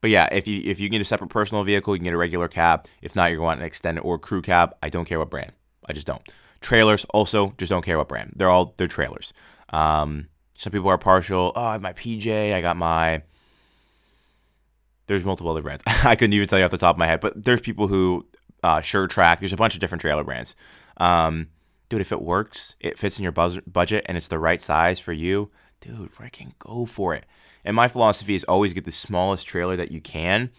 but 0.00 0.10
yeah 0.10 0.28
if 0.32 0.46
you 0.46 0.62
if 0.64 0.80
you 0.80 0.88
get 0.88 1.00
a 1.00 1.04
separate 1.04 1.30
personal 1.30 1.64
vehicle 1.64 1.94
you 1.94 1.98
can 1.98 2.04
get 2.04 2.14
a 2.14 2.18
regular 2.18 2.48
cab. 2.48 2.86
If 3.02 3.14
not 3.14 3.30
you're 3.30 3.38
going 3.38 3.44
to 3.44 3.48
want 3.48 3.60
an 3.60 3.66
extended 3.66 4.02
or 4.02 4.18
crew 4.18 4.42
cab. 4.42 4.74
I 4.82 4.88
don't 4.88 5.04
care 5.04 5.18
what 5.18 5.30
brand. 5.30 5.52
I 5.86 5.92
just 5.92 6.06
don't. 6.06 6.22
Trailers 6.60 7.04
also 7.06 7.54
just 7.58 7.70
don't 7.70 7.84
care 7.84 7.98
what 7.98 8.08
brand. 8.08 8.34
They're 8.36 8.50
all 8.50 8.74
they're 8.76 8.88
trailers. 8.88 9.32
Um, 9.70 10.28
some 10.56 10.72
people 10.72 10.88
are 10.88 10.98
partial. 10.98 11.52
Oh 11.54 11.62
i 11.62 11.72
have 11.72 11.82
my 11.82 11.92
PJ 11.92 12.54
i 12.54 12.60
got 12.60 12.76
my 12.76 13.22
there's 15.12 15.24
multiple 15.24 15.50
other 15.50 15.62
brands 15.62 15.82
i 16.04 16.16
couldn't 16.16 16.32
even 16.32 16.46
tell 16.46 16.58
you 16.58 16.64
off 16.64 16.70
the 16.70 16.78
top 16.78 16.96
of 16.96 16.98
my 16.98 17.06
head 17.06 17.20
but 17.20 17.44
there's 17.44 17.60
people 17.60 17.88
who 17.88 18.26
uh, 18.64 18.80
Track. 18.80 19.40
there's 19.40 19.52
a 19.52 19.56
bunch 19.56 19.74
of 19.74 19.80
different 19.80 20.00
trailer 20.00 20.22
brands 20.22 20.54
um, 20.98 21.48
dude, 21.92 22.00
if 22.00 22.10
it 22.10 22.22
works, 22.22 22.74
it 22.80 22.98
fits 22.98 23.18
in 23.18 23.22
your 23.22 23.32
buzz- 23.32 23.60
budget, 23.66 24.06
and 24.08 24.16
it's 24.16 24.28
the 24.28 24.38
right 24.38 24.62
size 24.62 24.98
for 24.98 25.12
you, 25.12 25.50
dude, 25.82 26.10
freaking 26.10 26.52
go 26.58 26.86
for 26.86 27.14
it. 27.14 27.26
And 27.66 27.76
my 27.76 27.86
philosophy 27.86 28.34
is 28.34 28.44
always 28.44 28.72
get 28.72 28.86
the 28.86 28.90
smallest 28.90 29.46
trailer 29.46 29.76
that 29.76 29.90
you 29.90 30.00
can 30.00 30.50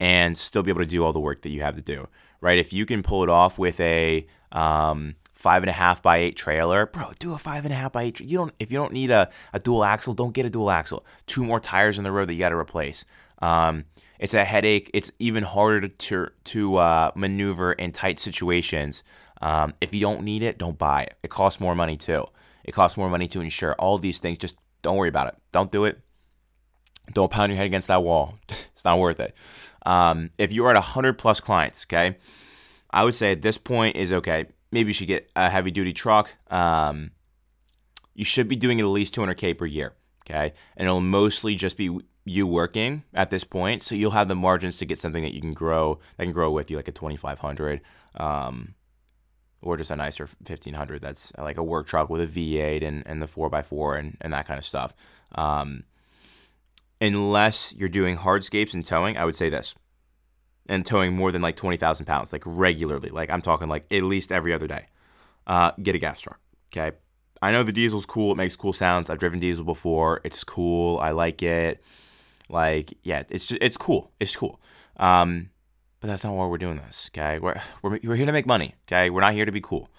and 0.00 0.36
still 0.36 0.64
be 0.64 0.70
able 0.70 0.80
to 0.80 0.86
do 0.86 1.04
all 1.04 1.12
the 1.12 1.20
work 1.20 1.42
that 1.42 1.50
you 1.50 1.62
have 1.62 1.76
to 1.76 1.80
do, 1.80 2.08
right? 2.40 2.58
If 2.58 2.72
you 2.72 2.86
can 2.86 3.04
pull 3.04 3.22
it 3.22 3.28
off 3.28 3.56
with 3.56 3.78
a 3.78 4.26
um, 4.50 5.14
five 5.32 5.62
and 5.62 5.70
a 5.70 5.72
half 5.72 6.02
by 6.02 6.16
eight 6.16 6.34
trailer, 6.34 6.86
bro, 6.86 7.12
do 7.20 7.34
a 7.34 7.38
five 7.38 7.64
and 7.64 7.72
a 7.72 7.76
half 7.76 7.92
by 7.92 8.02
eight. 8.02 8.18
You 8.18 8.38
don't 8.38 8.52
if 8.58 8.72
you 8.72 8.78
don't 8.78 8.92
need 8.92 9.12
a, 9.12 9.30
a 9.52 9.60
dual 9.60 9.84
axle, 9.84 10.12
don't 10.12 10.34
get 10.34 10.44
a 10.44 10.50
dual 10.50 10.72
axle. 10.72 11.06
Two 11.26 11.44
more 11.44 11.60
tires 11.60 11.98
in 11.98 12.04
the 12.04 12.10
road 12.10 12.28
that 12.28 12.34
you 12.34 12.40
got 12.40 12.48
to 12.48 12.56
replace. 12.56 13.04
Um, 13.40 13.84
it's 14.18 14.34
a 14.34 14.44
headache. 14.44 14.90
It's 14.92 15.10
even 15.18 15.42
harder 15.42 15.88
to 15.88 16.28
to 16.44 16.76
uh, 16.76 17.10
maneuver 17.14 17.72
in 17.72 17.92
tight 17.92 18.20
situations. 18.20 19.02
Um, 19.40 19.74
if 19.80 19.94
you 19.94 20.00
don't 20.00 20.22
need 20.22 20.42
it, 20.42 20.58
don't 20.58 20.78
buy 20.78 21.04
it. 21.04 21.16
It 21.22 21.30
costs 21.30 21.60
more 21.60 21.74
money 21.74 21.96
too. 21.96 22.26
It 22.64 22.72
costs 22.72 22.98
more 22.98 23.08
money 23.08 23.26
to 23.28 23.40
insure. 23.40 23.74
All 23.74 23.98
these 23.98 24.18
things, 24.18 24.38
just 24.38 24.56
don't 24.82 24.96
worry 24.96 25.08
about 25.08 25.28
it. 25.28 25.36
Don't 25.52 25.72
do 25.72 25.86
it. 25.86 25.98
Don't 27.12 27.30
pound 27.30 27.50
your 27.50 27.56
head 27.56 27.66
against 27.66 27.88
that 27.88 28.02
wall. 28.02 28.38
it's 28.48 28.84
not 28.84 28.98
worth 28.98 29.20
it. 29.20 29.34
Um, 29.86 30.30
if 30.38 30.52
you're 30.52 30.68
at 30.68 30.74
100 30.74 31.14
plus 31.14 31.40
clients, 31.40 31.86
okay, 31.86 32.18
I 32.90 33.04
would 33.04 33.14
say 33.14 33.32
at 33.32 33.42
this 33.42 33.58
point 33.58 33.96
is 33.96 34.12
okay. 34.12 34.46
Maybe 34.70 34.90
you 34.90 34.94
should 34.94 35.08
get 35.08 35.30
a 35.34 35.48
heavy 35.50 35.70
duty 35.70 35.92
truck. 35.92 36.34
Um, 36.50 37.12
you 38.14 38.24
should 38.24 38.48
be 38.48 38.56
doing 38.56 38.78
at 38.80 38.86
least 38.86 39.14
200K 39.16 39.56
per 39.56 39.66
year, 39.66 39.94
okay? 40.24 40.52
And 40.76 40.86
it'll 40.86 41.00
mostly 41.00 41.56
just 41.56 41.76
be 41.76 41.98
you 42.24 42.46
working 42.46 43.02
at 43.14 43.30
this 43.30 43.44
point. 43.44 43.82
So 43.82 43.94
you'll 43.94 44.10
have 44.12 44.28
the 44.28 44.34
margins 44.34 44.78
to 44.78 44.86
get 44.86 44.98
something 44.98 45.22
that 45.22 45.34
you 45.34 45.40
can 45.40 45.52
grow, 45.52 45.98
that 46.16 46.24
can 46.24 46.32
grow 46.32 46.50
with 46.50 46.70
you, 46.70 46.76
like 46.76 46.88
a 46.88 46.92
2500. 46.92 47.80
Um, 48.16 48.74
or 49.62 49.76
just 49.76 49.90
a 49.90 49.96
nicer 49.96 50.24
1500 50.24 51.02
that's 51.02 51.32
like 51.36 51.58
a 51.58 51.62
work 51.62 51.86
truck 51.86 52.08
with 52.08 52.22
a 52.22 52.26
V8 52.26 52.82
and, 52.82 53.02
and 53.06 53.20
the 53.20 53.26
4x4 53.26 53.98
and, 53.98 54.16
and 54.20 54.32
that 54.32 54.46
kind 54.46 54.58
of 54.58 54.64
stuff. 54.64 54.94
Um, 55.34 55.84
unless 57.00 57.74
you're 57.74 57.88
doing 57.88 58.16
hardscapes 58.16 58.74
and 58.74 58.84
towing, 58.84 59.16
I 59.16 59.24
would 59.24 59.36
say 59.36 59.50
this. 59.50 59.74
And 60.66 60.84
towing 60.84 61.14
more 61.14 61.32
than 61.32 61.42
like 61.42 61.56
20,000 61.56 62.06
pounds, 62.06 62.32
like 62.32 62.42
regularly. 62.46 63.10
Like 63.10 63.28
I'm 63.28 63.42
talking 63.42 63.68
like 63.68 63.84
at 63.92 64.02
least 64.02 64.30
every 64.30 64.52
other 64.52 64.66
day. 64.66 64.86
Uh, 65.46 65.72
get 65.82 65.94
a 65.94 65.98
gas 65.98 66.20
truck. 66.20 66.38
Okay. 66.72 66.96
I 67.42 67.52
know 67.52 67.62
the 67.62 67.72
diesel's 67.72 68.06
cool. 68.06 68.32
It 68.32 68.36
makes 68.36 68.54
cool 68.54 68.72
sounds. 68.72 69.10
I've 69.10 69.18
driven 69.18 69.40
diesel 69.40 69.64
before. 69.64 70.20
It's 70.24 70.44
cool. 70.44 70.98
I 70.98 71.10
like 71.10 71.42
it. 71.42 71.82
Like, 72.50 72.94
yeah, 73.02 73.22
it's 73.30 73.46
just, 73.46 73.62
it's 73.62 73.76
cool. 73.76 74.12
It's 74.20 74.34
cool. 74.36 74.60
Um, 74.96 75.50
but 76.00 76.08
that's 76.08 76.24
not 76.24 76.34
why 76.34 76.46
we're 76.46 76.58
doing 76.58 76.76
this. 76.76 77.10
Okay. 77.12 77.38
We're, 77.38 77.60
we're, 77.82 77.98
we're 78.02 78.16
here 78.16 78.26
to 78.26 78.32
make 78.32 78.46
money. 78.46 78.74
Okay. 78.86 79.10
We're 79.10 79.20
not 79.20 79.34
here 79.34 79.44
to 79.44 79.52
be 79.52 79.60
cool. 79.60 79.90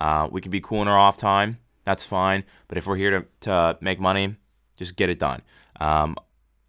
Uh, 0.00 0.28
we 0.30 0.40
can 0.40 0.50
be 0.50 0.60
cool 0.60 0.82
in 0.82 0.88
our 0.88 0.98
off 0.98 1.16
time. 1.16 1.58
That's 1.84 2.04
fine. 2.04 2.44
But 2.68 2.78
if 2.78 2.86
we're 2.86 2.96
here 2.96 3.10
to, 3.10 3.26
to 3.40 3.78
make 3.80 3.98
money, 3.98 4.36
just 4.76 4.96
get 4.96 5.10
it 5.10 5.18
done. 5.18 5.42
Um, 5.80 6.16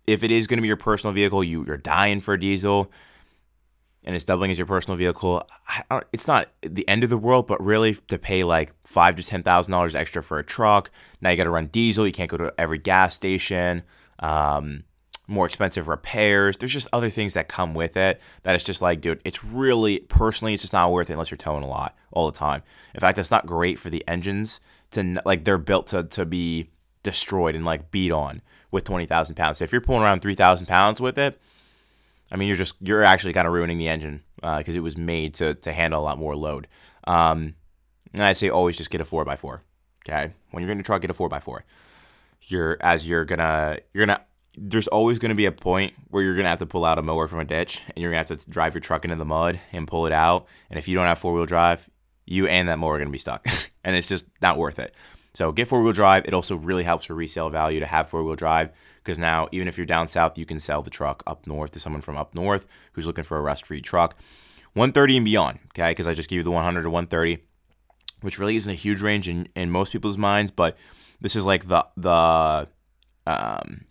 if 0.05 0.23
it 0.23 0.31
is 0.31 0.47
going 0.47 0.57
to 0.57 0.61
be 0.61 0.67
your 0.67 0.77
personal 0.77 1.13
vehicle, 1.13 1.43
you, 1.43 1.65
you're 1.65 1.77
dying 1.77 2.19
for 2.19 2.33
a 2.33 2.39
diesel 2.39 2.91
and 4.07 4.15
it's 4.15 4.23
doubling 4.23 4.51
as 4.51 4.57
your 4.57 4.67
personal 4.67 4.95
vehicle, 4.95 5.45
it's 6.13 6.29
not 6.29 6.49
the 6.61 6.87
end 6.87 7.03
of 7.03 7.09
the 7.09 7.17
world, 7.17 7.45
but 7.45 7.61
really 7.61 7.95
to 8.07 8.17
pay 8.17 8.45
like 8.45 8.73
five 8.85 9.17
to 9.17 9.23
ten 9.23 9.43
thousand 9.43 9.73
dollars 9.73 9.95
extra 9.95 10.23
for 10.23 10.39
a 10.39 10.45
truck. 10.45 10.89
Now 11.19 11.29
you 11.29 11.35
got 11.35 11.43
to 11.43 11.49
run 11.49 11.67
diesel. 11.67 12.07
You 12.07 12.13
can't 12.13 12.29
go 12.29 12.37
to 12.37 12.53
every 12.57 12.77
gas 12.77 13.15
station. 13.15 13.83
Um, 14.19 14.85
more 15.27 15.45
expensive 15.45 15.87
repairs. 15.87 16.57
There's 16.57 16.73
just 16.73 16.87
other 16.93 17.09
things 17.09 17.33
that 17.33 17.47
come 17.47 17.73
with 17.73 17.97
it 17.97 18.21
that 18.43 18.55
it's 18.55 18.63
just 18.63 18.81
like, 18.81 19.01
dude, 19.01 19.21
it's 19.25 19.43
really 19.43 19.99
personally, 19.99 20.53
it's 20.53 20.63
just 20.63 20.73
not 20.73 20.91
worth 20.91 21.09
it 21.09 21.13
unless 21.13 21.29
you're 21.29 21.37
towing 21.37 21.63
a 21.63 21.67
lot 21.67 21.95
all 22.11 22.31
the 22.31 22.37
time. 22.37 22.63
In 22.93 22.99
fact, 23.01 23.17
it's 23.19 23.31
not 23.31 23.45
great 23.45 23.77
for 23.77 23.89
the 23.89 24.03
engines 24.07 24.59
to 24.91 25.21
like 25.25 25.43
they're 25.43 25.57
built 25.57 25.87
to 25.87 26.03
to 26.03 26.25
be 26.25 26.69
destroyed 27.03 27.55
and 27.55 27.65
like 27.65 27.91
beat 27.91 28.11
on 28.11 28.41
with 28.71 28.83
20,000 28.83 29.35
pounds. 29.35 29.57
So 29.57 29.63
if 29.63 29.71
you're 29.71 29.81
pulling 29.81 30.03
around 30.03 30.21
3,000 30.21 30.65
pounds 30.65 30.99
with 30.99 31.17
it, 31.17 31.39
I 32.31 32.35
mean, 32.35 32.47
you're 32.49 32.57
just, 32.57 32.75
you're 32.81 33.03
actually 33.03 33.33
kind 33.33 33.47
of 33.47 33.53
ruining 33.53 33.77
the 33.77 33.87
engine 33.87 34.23
because 34.35 34.75
uh, 34.75 34.79
it 34.79 34.83
was 34.83 34.97
made 34.97 35.33
to, 35.35 35.53
to 35.55 35.71
handle 35.71 36.01
a 36.01 36.03
lot 36.03 36.17
more 36.17 36.35
load. 36.35 36.67
Um, 37.05 37.55
and 38.13 38.23
I 38.23 38.33
say 38.33 38.49
always 38.49 38.75
just 38.75 38.89
get 38.89 38.99
a 38.99 39.05
4x4. 39.05 39.61
Okay. 40.05 40.33
When 40.51 40.63
you're 40.63 40.71
in 40.71 40.79
a 40.79 40.83
truck, 40.83 41.01
get 41.01 41.09
a 41.09 41.13
4x4. 41.13 41.61
You're, 42.43 42.77
as 42.81 43.07
you're 43.07 43.25
gonna, 43.25 43.79
you're 43.93 44.05
gonna, 44.05 44.21
there's 44.57 44.87
always 44.87 45.19
going 45.19 45.29
to 45.29 45.35
be 45.35 45.45
a 45.45 45.51
point 45.51 45.93
where 46.09 46.23
you're 46.23 46.33
going 46.33 46.45
to 46.45 46.49
have 46.49 46.59
to 46.59 46.65
pull 46.65 46.83
out 46.83 46.97
a 46.97 47.03
mower 47.03 47.27
from 47.27 47.39
a 47.39 47.45
ditch 47.45 47.83
and 47.87 47.97
you're 47.97 48.11
going 48.11 48.23
to 48.23 48.33
have 48.33 48.41
to 48.41 48.49
drive 48.49 48.73
your 48.73 48.81
truck 48.81 49.05
into 49.05 49.15
the 49.15 49.25
mud 49.25 49.59
and 49.71 49.87
pull 49.87 50.07
it 50.07 50.11
out. 50.11 50.47
And 50.69 50.79
if 50.79 50.87
you 50.87 50.95
don't 50.95 51.05
have 51.05 51.19
four 51.19 51.33
wheel 51.33 51.45
drive, 51.45 51.87
you 52.25 52.47
and 52.47 52.67
that 52.67 52.79
mower 52.79 52.95
are 52.95 52.97
going 52.97 53.07
to 53.07 53.11
be 53.11 53.19
stuck. 53.19 53.45
and 53.83 53.95
it's 53.95 54.07
just 54.07 54.25
not 54.41 54.57
worth 54.57 54.79
it. 54.79 54.95
So 55.35 55.51
get 55.51 55.67
four 55.67 55.83
wheel 55.83 55.93
drive. 55.93 56.25
It 56.25 56.33
also 56.33 56.55
really 56.55 56.83
helps 56.83 57.05
for 57.05 57.13
resale 57.13 57.49
value 57.49 57.79
to 57.79 57.85
have 57.85 58.09
four 58.09 58.23
wheel 58.23 58.35
drive 58.35 58.71
because 59.03 59.19
now, 59.19 59.47
even 59.51 59.67
if 59.67 59.77
you're 59.77 59.85
down 59.85 60.07
south, 60.07 60.37
you 60.37 60.45
can 60.45 60.59
sell 60.59 60.81
the 60.81 60.89
truck 60.89 61.23
up 61.27 61.47
north 61.47 61.71
to 61.71 61.79
someone 61.79 62.01
from 62.01 62.17
up 62.17 62.33
north 62.33 62.65
who's 62.93 63.05
looking 63.05 63.23
for 63.23 63.37
a 63.37 63.41
rust 63.41 63.65
free 63.65 63.79
truck. 63.79 64.17
130 64.73 65.17
and 65.17 65.25
beyond, 65.25 65.59
okay? 65.67 65.91
Because 65.91 66.07
I 66.07 66.13
just 66.13 66.29
gave 66.29 66.37
you 66.37 66.43
the 66.43 66.51
100 66.51 66.81
to 66.81 66.89
130, 66.89 67.41
which 68.21 68.37
really 68.37 68.57
isn't 68.57 68.71
a 68.71 68.75
huge 68.75 69.01
range 69.01 69.29
in, 69.29 69.47
in 69.55 69.71
most 69.71 69.93
people's 69.93 70.17
minds, 70.17 70.51
but 70.51 70.77
this 71.21 71.35
is 71.35 71.45
like 71.45 71.67
the, 71.67 71.85
the, 71.95 72.67
um, 73.25 73.85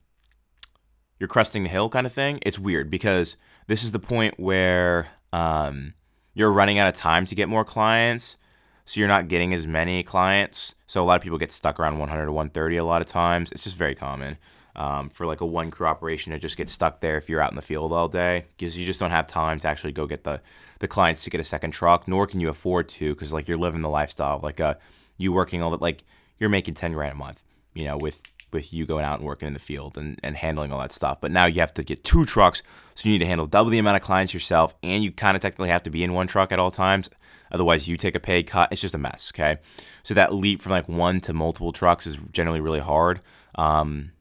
you're 1.19 1.29
cresting 1.29 1.63
the 1.63 1.69
hill 1.69 1.89
kind 1.89 2.07
of 2.07 2.13
thing. 2.13 2.39
It's 2.43 2.59
weird 2.59 2.91
because 2.91 3.37
this 3.67 3.83
is 3.83 3.93
the 3.93 3.99
point 3.99 4.39
where, 4.39 5.09
um, 5.33 5.95
you're 6.35 6.53
running 6.53 6.79
out 6.79 6.89
of 6.89 6.95
time 6.95 7.25
to 7.27 7.35
get 7.35 7.49
more 7.49 7.65
clients 7.65 8.37
so 8.85 9.01
you're 9.01 9.09
not 9.09 9.27
getting 9.29 9.53
as 9.53 9.67
many 9.67 10.03
clients. 10.03 10.75
So 10.87 11.03
a 11.03 11.05
lot 11.05 11.17
of 11.17 11.23
people 11.23 11.39
get 11.39 11.51
stuck 11.51 11.81
around 11.81 11.99
100 11.99 12.27
to 12.27 12.33
130 12.33 12.77
a 12.77 12.85
lot 12.85 13.03
of 13.03 13.09
times. 13.09 13.51
It's 13.51 13.65
just 13.65 13.77
very 13.77 13.95
common 13.95 14.39
um, 14.77 15.09
for 15.09 15.27
like 15.27 15.41
a 15.41 15.47
one 15.47 15.71
crew 15.71 15.87
operation 15.87 16.33
to 16.33 16.39
just 16.39 16.57
get 16.57 16.69
stuck 16.69 17.01
there 17.01 17.17
if 17.17 17.29
you're 17.29 17.41
out 17.41 17.51
in 17.51 17.57
the 17.57 17.63
field 17.63 17.93
all 17.93 18.09
day 18.09 18.45
because 18.57 18.79
you 18.79 18.85
just 18.85 19.01
don't 19.01 19.11
have 19.11 19.27
time 19.27 19.59
to 19.61 19.69
actually 19.69 19.93
go 19.93 20.07
get 20.07 20.25
the 20.25 20.41
the 20.79 20.87
clients 20.87 21.25
to 21.25 21.31
get 21.31 21.41
a 21.41 21.45
second 21.45 21.71
truck, 21.71 22.07
nor 22.07 22.27
can 22.27 22.39
you 22.39 22.51
afford 22.51 22.87
to 22.87 23.15
because 23.15 23.33
like 23.33 23.49
you're 23.49 23.57
living 23.57 23.81
the 23.81 23.89
lifestyle 23.89 24.39
like 24.43 24.61
uh 24.61 24.75
you 25.17 25.33
working 25.33 25.63
all 25.63 25.71
that 25.71 25.81
like 25.81 26.05
you're 26.39 26.51
making 26.51 26.75
10 26.75 26.93
grand 26.93 27.13
a 27.13 27.17
month, 27.17 27.43
you 27.73 27.87
know, 27.87 27.97
with 27.97 28.21
with 28.57 28.73
you 28.73 28.87
going 28.87 29.05
out 29.05 29.19
and 29.19 29.27
working 29.27 29.47
in 29.47 29.55
the 29.55 29.61
field 29.61 29.97
and, 29.97 30.19
and 30.23 30.37
handling 30.37 30.73
all 30.73 30.81
that 30.81 30.93
stuff. 30.93 31.21
But 31.21 31.31
now 31.31 31.47
you 31.47 31.61
have 31.61 31.75
to 31.75 31.85
get 31.85 32.03
two 32.03 32.25
trucks, 32.25 32.63
so 32.95 33.09
you 33.09 33.13
need 33.13 33.21
to 33.21 33.27
handle 33.27 33.47
double 33.47 33.71
the 33.71 33.79
amount 33.79 33.97
of 33.97 34.03
clients 34.03 34.35
yourself, 34.35 34.75
and 34.83 35.05
you 35.05 35.13
kind 35.13 35.37
of 35.37 35.43
technically 35.43 35.69
have 35.69 35.85
to 35.85 35.91
be 35.91 36.03
in 36.03 36.13
one 36.13 36.27
truck 36.27 36.51
at 36.51 36.59
all 36.59 36.71
times. 36.71 37.09
Otherwise, 37.53 37.87
you 37.87 37.97
take 37.97 38.17
a 38.17 38.21
pay 38.21 38.43
cut. 38.43 38.73
It's 38.73 38.81
just 38.81 38.95
a 38.95 38.99
mess. 38.99 39.31
Okay, 39.35 39.59
so 40.03 40.15
that 40.15 40.35
leap 40.35 40.61
from 40.61 40.73
like 40.73 40.89
one 40.89 41.21
to 41.21 41.33
multiple 41.33 41.73
trucks 41.73 42.07
is 42.07 42.19
generally 42.33 42.61
really 42.61 42.81
hard. 42.81 43.21
Um, 43.55 44.13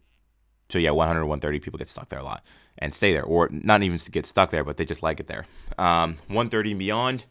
so 0.70 0.80
yeah, 0.80 0.92
100 0.92 1.26
130 1.26 1.60
people 1.60 1.78
get 1.78 1.88
stuck 1.88 2.10
there 2.10 2.20
a 2.20 2.24
lot 2.24 2.44
and 2.78 2.94
stay 2.94 3.14
there, 3.14 3.24
or 3.24 3.50
not 3.52 3.82
even 3.82 4.00
get 4.12 4.26
stuck 4.26 4.52
there, 4.52 4.64
but 4.64 4.78
they 4.78 4.86
just 4.86 5.02
like 5.02 5.20
it 5.20 5.28
there. 5.28 5.46
Um, 5.78 6.18
130 6.28 6.72
and 6.72 6.80
beyond. 6.80 7.26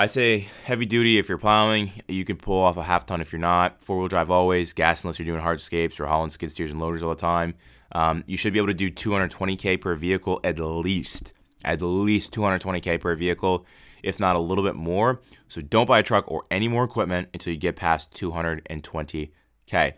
I 0.00 0.06
say 0.06 0.46
heavy 0.64 0.86
duty 0.86 1.18
if 1.18 1.28
you're 1.28 1.38
plowing. 1.38 1.90
You 2.06 2.24
can 2.24 2.36
pull 2.36 2.62
off 2.62 2.76
a 2.76 2.84
half 2.84 3.04
ton 3.04 3.20
if 3.20 3.32
you're 3.32 3.40
not. 3.40 3.82
Four 3.82 3.98
wheel 3.98 4.06
drive 4.06 4.30
always. 4.30 4.72
Gas 4.72 5.02
unless 5.02 5.18
you're 5.18 5.26
doing 5.26 5.40
hardscapes 5.40 5.98
or 5.98 6.06
hauling 6.06 6.30
skid 6.30 6.52
steers 6.52 6.70
and 6.70 6.80
loaders 6.80 7.02
all 7.02 7.10
the 7.10 7.16
time. 7.16 7.54
Um, 7.90 8.22
you 8.28 8.36
should 8.36 8.52
be 8.52 8.60
able 8.60 8.68
to 8.68 8.74
do 8.74 8.92
220k 8.92 9.80
per 9.80 9.96
vehicle 9.96 10.38
at 10.44 10.60
least. 10.60 11.32
At 11.64 11.82
least 11.82 12.32
220k 12.32 13.00
per 13.00 13.16
vehicle 13.16 13.66
if 14.04 14.20
not 14.20 14.36
a 14.36 14.38
little 14.38 14.62
bit 14.62 14.76
more. 14.76 15.20
So 15.48 15.60
don't 15.60 15.86
buy 15.86 15.98
a 15.98 16.04
truck 16.04 16.30
or 16.30 16.44
any 16.48 16.68
more 16.68 16.84
equipment 16.84 17.30
until 17.34 17.52
you 17.52 17.58
get 17.58 17.74
past 17.74 18.14
220K. 18.14 19.32
Again, 19.72 19.94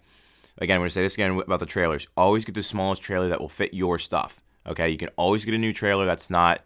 I'm 0.77 0.81
going 0.81 0.83
to 0.85 0.91
say 0.91 1.03
this 1.03 1.15
again 1.15 1.33
about 1.33 1.61
the 1.61 1.67
trailers. 1.67 2.07
Always 2.17 2.47
get 2.47 2.55
the 2.55 2.63
smallest 2.63 3.03
trailer 3.03 3.29
that 3.29 3.41
will 3.41 3.51
fit 3.51 3.75
your 3.75 3.99
stuff. 3.99 4.41
Okay, 4.67 4.89
you 4.89 4.97
can 4.97 5.11
always 5.17 5.45
get 5.45 5.53
a 5.53 5.59
new 5.59 5.75
trailer 5.75 6.07
that's 6.07 6.31
not, 6.31 6.65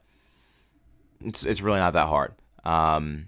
it's, 1.20 1.44
it's 1.44 1.62
really 1.62 1.80
not 1.80 1.94
that 1.94 2.06
hard. 2.06 2.34
Um, 2.64 3.26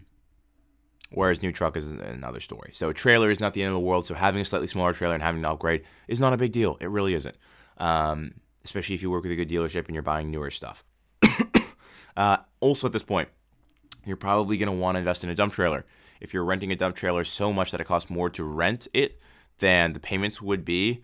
whereas 1.11 1.43
new 1.43 1.53
truck 1.53 1.77
is 1.77 1.93
another 1.93 2.41
story. 2.41 2.71
So 2.75 2.93
trailer 2.93 3.31
is 3.31 3.41
not 3.41 3.55
the 3.55 3.63
end 3.63 3.69
of 3.69 3.75
the 3.75 3.81
world. 3.81 4.07
So 4.07 4.15
having 4.15 4.41
a 4.41 4.45
slightly 4.45 4.67
smaller 4.67 4.93
trailer 4.93 5.15
and 5.15 5.23
having 5.23 5.43
to 5.43 5.51
upgrade 5.51 5.85
is 6.09 6.21
not 6.21 6.33
a 6.33 6.37
big 6.37 6.53
deal. 6.53 6.77
It 6.81 6.91
really 6.91 7.15
isn't. 7.15 7.37
Um, 7.79 8.35
especially 8.65 8.95
if 8.95 9.03
you 9.03 9.11
work 9.11 9.23
with 9.23 9.33
a 9.33 9.37
good 9.37 9.49
dealership 9.49 9.87
and 9.87 9.95
you're 9.95 10.03
buying 10.03 10.31
newer 10.31 10.51
stuff. 10.51 10.85
uh, 12.17 12.39
also, 12.61 12.87
at 12.87 12.93
this 12.93 13.03
point, 13.03 13.29
you're 14.05 14.17
probably 14.17 14.57
going 14.57 14.71
to 14.71 14.77
want 14.77 14.97
to 14.97 15.01
invest 15.01 15.25
in 15.25 15.31
a 15.31 15.35
dump 15.35 15.53
trailer. 15.53 15.85
If 16.21 16.33
you're 16.33 16.45
renting 16.45 16.73
a 16.73 16.77
dump 16.77 16.97
trailer 16.97 17.25
so 17.25 17.53
much 17.53 17.71
that 17.71 17.81
it 17.81 17.85
costs 17.85 18.11
more 18.11 18.31
to 18.31 18.45
rent 18.45 18.89
it 18.95 19.21
than 19.59 19.93
the 19.93 20.01
payments 20.01 20.41
would 20.41 20.65
be, 20.65 21.03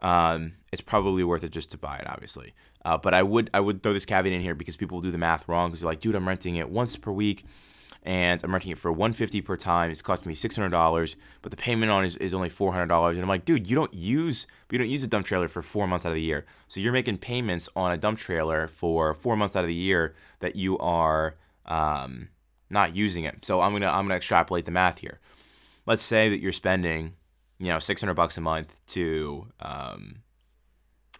um, 0.00 0.54
it's 0.72 0.82
probably 0.82 1.24
worth 1.24 1.44
it 1.44 1.50
just 1.50 1.70
to 1.72 1.78
buy 1.78 1.96
it, 1.96 2.08
obviously. 2.08 2.54
Uh, 2.84 2.98
but 2.98 3.14
I 3.14 3.22
would 3.22 3.48
I 3.54 3.60
would 3.60 3.82
throw 3.82 3.92
this 3.92 4.04
caveat 4.04 4.32
in 4.32 4.42
here 4.42 4.54
because 4.54 4.76
people 4.76 5.00
do 5.00 5.10
the 5.10 5.18
math 5.18 5.48
wrong 5.48 5.70
because 5.70 5.80
they're 5.80 5.90
like, 5.90 6.00
dude, 6.00 6.14
I'm 6.14 6.28
renting 6.28 6.56
it 6.56 6.68
once 6.68 6.96
per 6.96 7.10
week, 7.10 7.46
and 8.04 8.42
I'm 8.44 8.52
renting 8.52 8.72
it 8.72 8.78
for 8.78 8.92
150 8.92 9.40
per 9.40 9.56
time. 9.56 9.90
It's 9.90 10.02
costing 10.02 10.28
me 10.28 10.34
$600, 10.34 11.16
but 11.40 11.50
the 11.50 11.56
payment 11.56 11.90
on 11.90 12.04
is, 12.04 12.16
is 12.16 12.34
only 12.34 12.50
$400. 12.50 13.10
And 13.10 13.20
I'm 13.20 13.28
like, 13.28 13.44
dude, 13.44 13.68
you 13.68 13.74
don't 13.74 13.92
use 13.94 14.46
you 14.70 14.78
don't 14.78 14.90
use 14.90 15.04
a 15.04 15.06
dump 15.06 15.24
trailer 15.24 15.48
for 15.48 15.62
four 15.62 15.86
months 15.86 16.04
out 16.04 16.08
of 16.08 16.16
the 16.16 16.20
year, 16.20 16.44
so 16.66 16.80
you're 16.80 16.92
making 16.92 17.18
payments 17.18 17.68
on 17.76 17.92
a 17.92 17.96
dump 17.96 18.18
trailer 18.18 18.66
for 18.66 19.14
four 19.14 19.36
months 19.36 19.54
out 19.54 19.62
of 19.62 19.68
the 19.68 19.74
year 19.74 20.14
that 20.40 20.56
you 20.56 20.76
are 20.78 21.36
um, 21.66 22.28
not 22.70 22.96
using 22.96 23.24
it. 23.24 23.44
So 23.44 23.60
I'm 23.60 23.72
gonna 23.72 23.86
I'm 23.86 24.04
gonna 24.04 24.16
extrapolate 24.16 24.64
the 24.64 24.72
math 24.72 24.98
here. 24.98 25.20
Let's 25.86 26.02
say 26.02 26.28
that 26.30 26.40
you're 26.40 26.52
spending, 26.52 27.14
you 27.58 27.68
know, 27.68 27.78
600 27.78 28.14
bucks 28.14 28.36
a 28.36 28.40
month 28.40 28.84
to 28.88 29.46
um, 29.60 30.16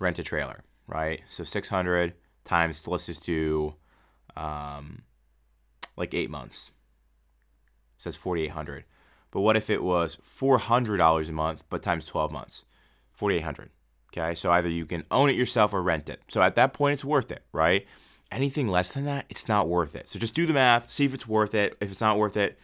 rent 0.00 0.18
a 0.18 0.22
trailer, 0.22 0.64
right? 0.86 1.22
So 1.28 1.44
600 1.44 2.14
times 2.42 2.86
let's 2.88 3.06
just 3.06 3.24
do 3.24 3.74
um, 4.36 5.02
like 5.96 6.14
eight 6.14 6.30
months. 6.30 6.70
It 7.96 8.02
says 8.02 8.16
4,800. 8.16 8.84
But 9.30 9.40
what 9.40 9.56
if 9.56 9.68
it 9.68 9.82
was 9.82 10.16
$400 10.16 11.28
a 11.28 11.32
month, 11.32 11.64
but 11.68 11.82
times 11.82 12.04
12 12.04 12.30
months? 12.30 12.64
4,800. 13.12 13.70
Okay, 14.16 14.34
so 14.36 14.52
either 14.52 14.68
you 14.68 14.86
can 14.86 15.02
own 15.10 15.28
it 15.28 15.34
yourself 15.34 15.74
or 15.74 15.82
rent 15.82 16.08
it. 16.08 16.22
So 16.28 16.40
at 16.40 16.54
that 16.54 16.72
point, 16.72 16.94
it's 16.94 17.04
worth 17.04 17.32
it, 17.32 17.42
right? 17.52 17.84
Anything 18.30 18.68
less 18.68 18.92
than 18.92 19.06
that, 19.06 19.26
it's 19.28 19.48
not 19.48 19.68
worth 19.68 19.96
it. 19.96 20.08
So 20.08 20.20
just 20.20 20.34
do 20.34 20.46
the 20.46 20.52
math, 20.52 20.88
see 20.88 21.04
if 21.04 21.14
it's 21.14 21.26
worth 21.26 21.54
it. 21.54 21.76
If 21.80 21.90
it's 21.90 22.00
not 22.00 22.16
worth 22.16 22.36
it, 22.36 22.56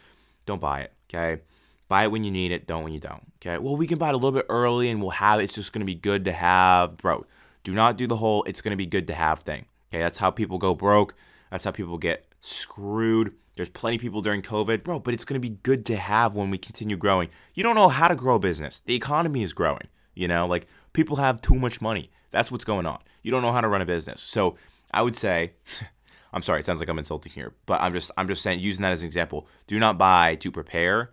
don't 0.46 0.60
buy 0.60 0.82
it. 0.82 0.92
Okay. 1.08 1.42
Buy 1.88 2.04
it 2.04 2.12
when 2.12 2.22
you 2.22 2.30
need 2.30 2.52
it, 2.52 2.68
don't 2.68 2.84
when 2.84 2.92
you 2.92 3.00
don't. 3.00 3.22
Okay. 3.40 3.58
Well, 3.58 3.76
we 3.76 3.88
can 3.88 3.98
buy 3.98 4.10
it 4.10 4.14
a 4.14 4.16
little 4.16 4.30
bit 4.30 4.46
early 4.48 4.90
and 4.90 5.00
we'll 5.00 5.10
have 5.10 5.40
it's 5.40 5.54
just 5.54 5.72
gonna 5.72 5.84
be 5.84 5.96
good 5.96 6.24
to 6.26 6.32
have. 6.32 6.96
Bro, 6.98 7.26
do 7.64 7.72
not 7.72 7.96
do 7.96 8.06
the 8.06 8.16
whole 8.16 8.44
it's 8.44 8.60
gonna 8.60 8.76
be 8.76 8.86
good 8.86 9.08
to 9.08 9.14
have 9.14 9.40
thing. 9.40 9.66
Okay, 9.90 10.00
that's 10.00 10.18
how 10.18 10.30
people 10.30 10.58
go 10.58 10.72
broke. 10.72 11.16
That's 11.50 11.64
how 11.64 11.72
people 11.72 11.98
get 11.98 12.29
screwed. 12.40 13.34
There's 13.56 13.68
plenty 13.68 13.96
of 13.96 14.02
people 14.02 14.20
during 14.20 14.42
COVID, 14.42 14.84
bro, 14.84 14.98
but 14.98 15.14
it's 15.14 15.24
gonna 15.24 15.40
be 15.40 15.50
good 15.50 15.84
to 15.86 15.96
have 15.96 16.34
when 16.34 16.50
we 16.50 16.58
continue 16.58 16.96
growing. 16.96 17.28
You 17.54 17.62
don't 17.62 17.74
know 17.76 17.88
how 17.88 18.08
to 18.08 18.16
grow 18.16 18.36
a 18.36 18.38
business. 18.38 18.80
The 18.80 18.94
economy 18.94 19.42
is 19.42 19.52
growing. 19.52 19.88
You 20.14 20.28
know, 20.28 20.46
like 20.46 20.66
people 20.92 21.16
have 21.16 21.40
too 21.40 21.54
much 21.54 21.80
money. 21.80 22.10
That's 22.30 22.50
what's 22.50 22.64
going 22.64 22.86
on. 22.86 23.00
You 23.22 23.30
don't 23.30 23.42
know 23.42 23.52
how 23.52 23.60
to 23.60 23.68
run 23.68 23.82
a 23.82 23.86
business. 23.86 24.20
So 24.22 24.56
I 24.92 25.02
would 25.02 25.14
say 25.14 25.52
I'm 26.32 26.42
sorry, 26.42 26.60
it 26.60 26.66
sounds 26.66 26.80
like 26.80 26.88
I'm 26.88 26.98
insulting 26.98 27.32
here, 27.32 27.54
but 27.66 27.80
I'm 27.80 27.92
just 27.92 28.10
I'm 28.16 28.28
just 28.28 28.42
saying 28.42 28.60
using 28.60 28.82
that 28.82 28.92
as 28.92 29.02
an 29.02 29.06
example. 29.06 29.46
Do 29.66 29.78
not 29.78 29.98
buy 29.98 30.36
to 30.36 30.50
prepare. 30.50 31.10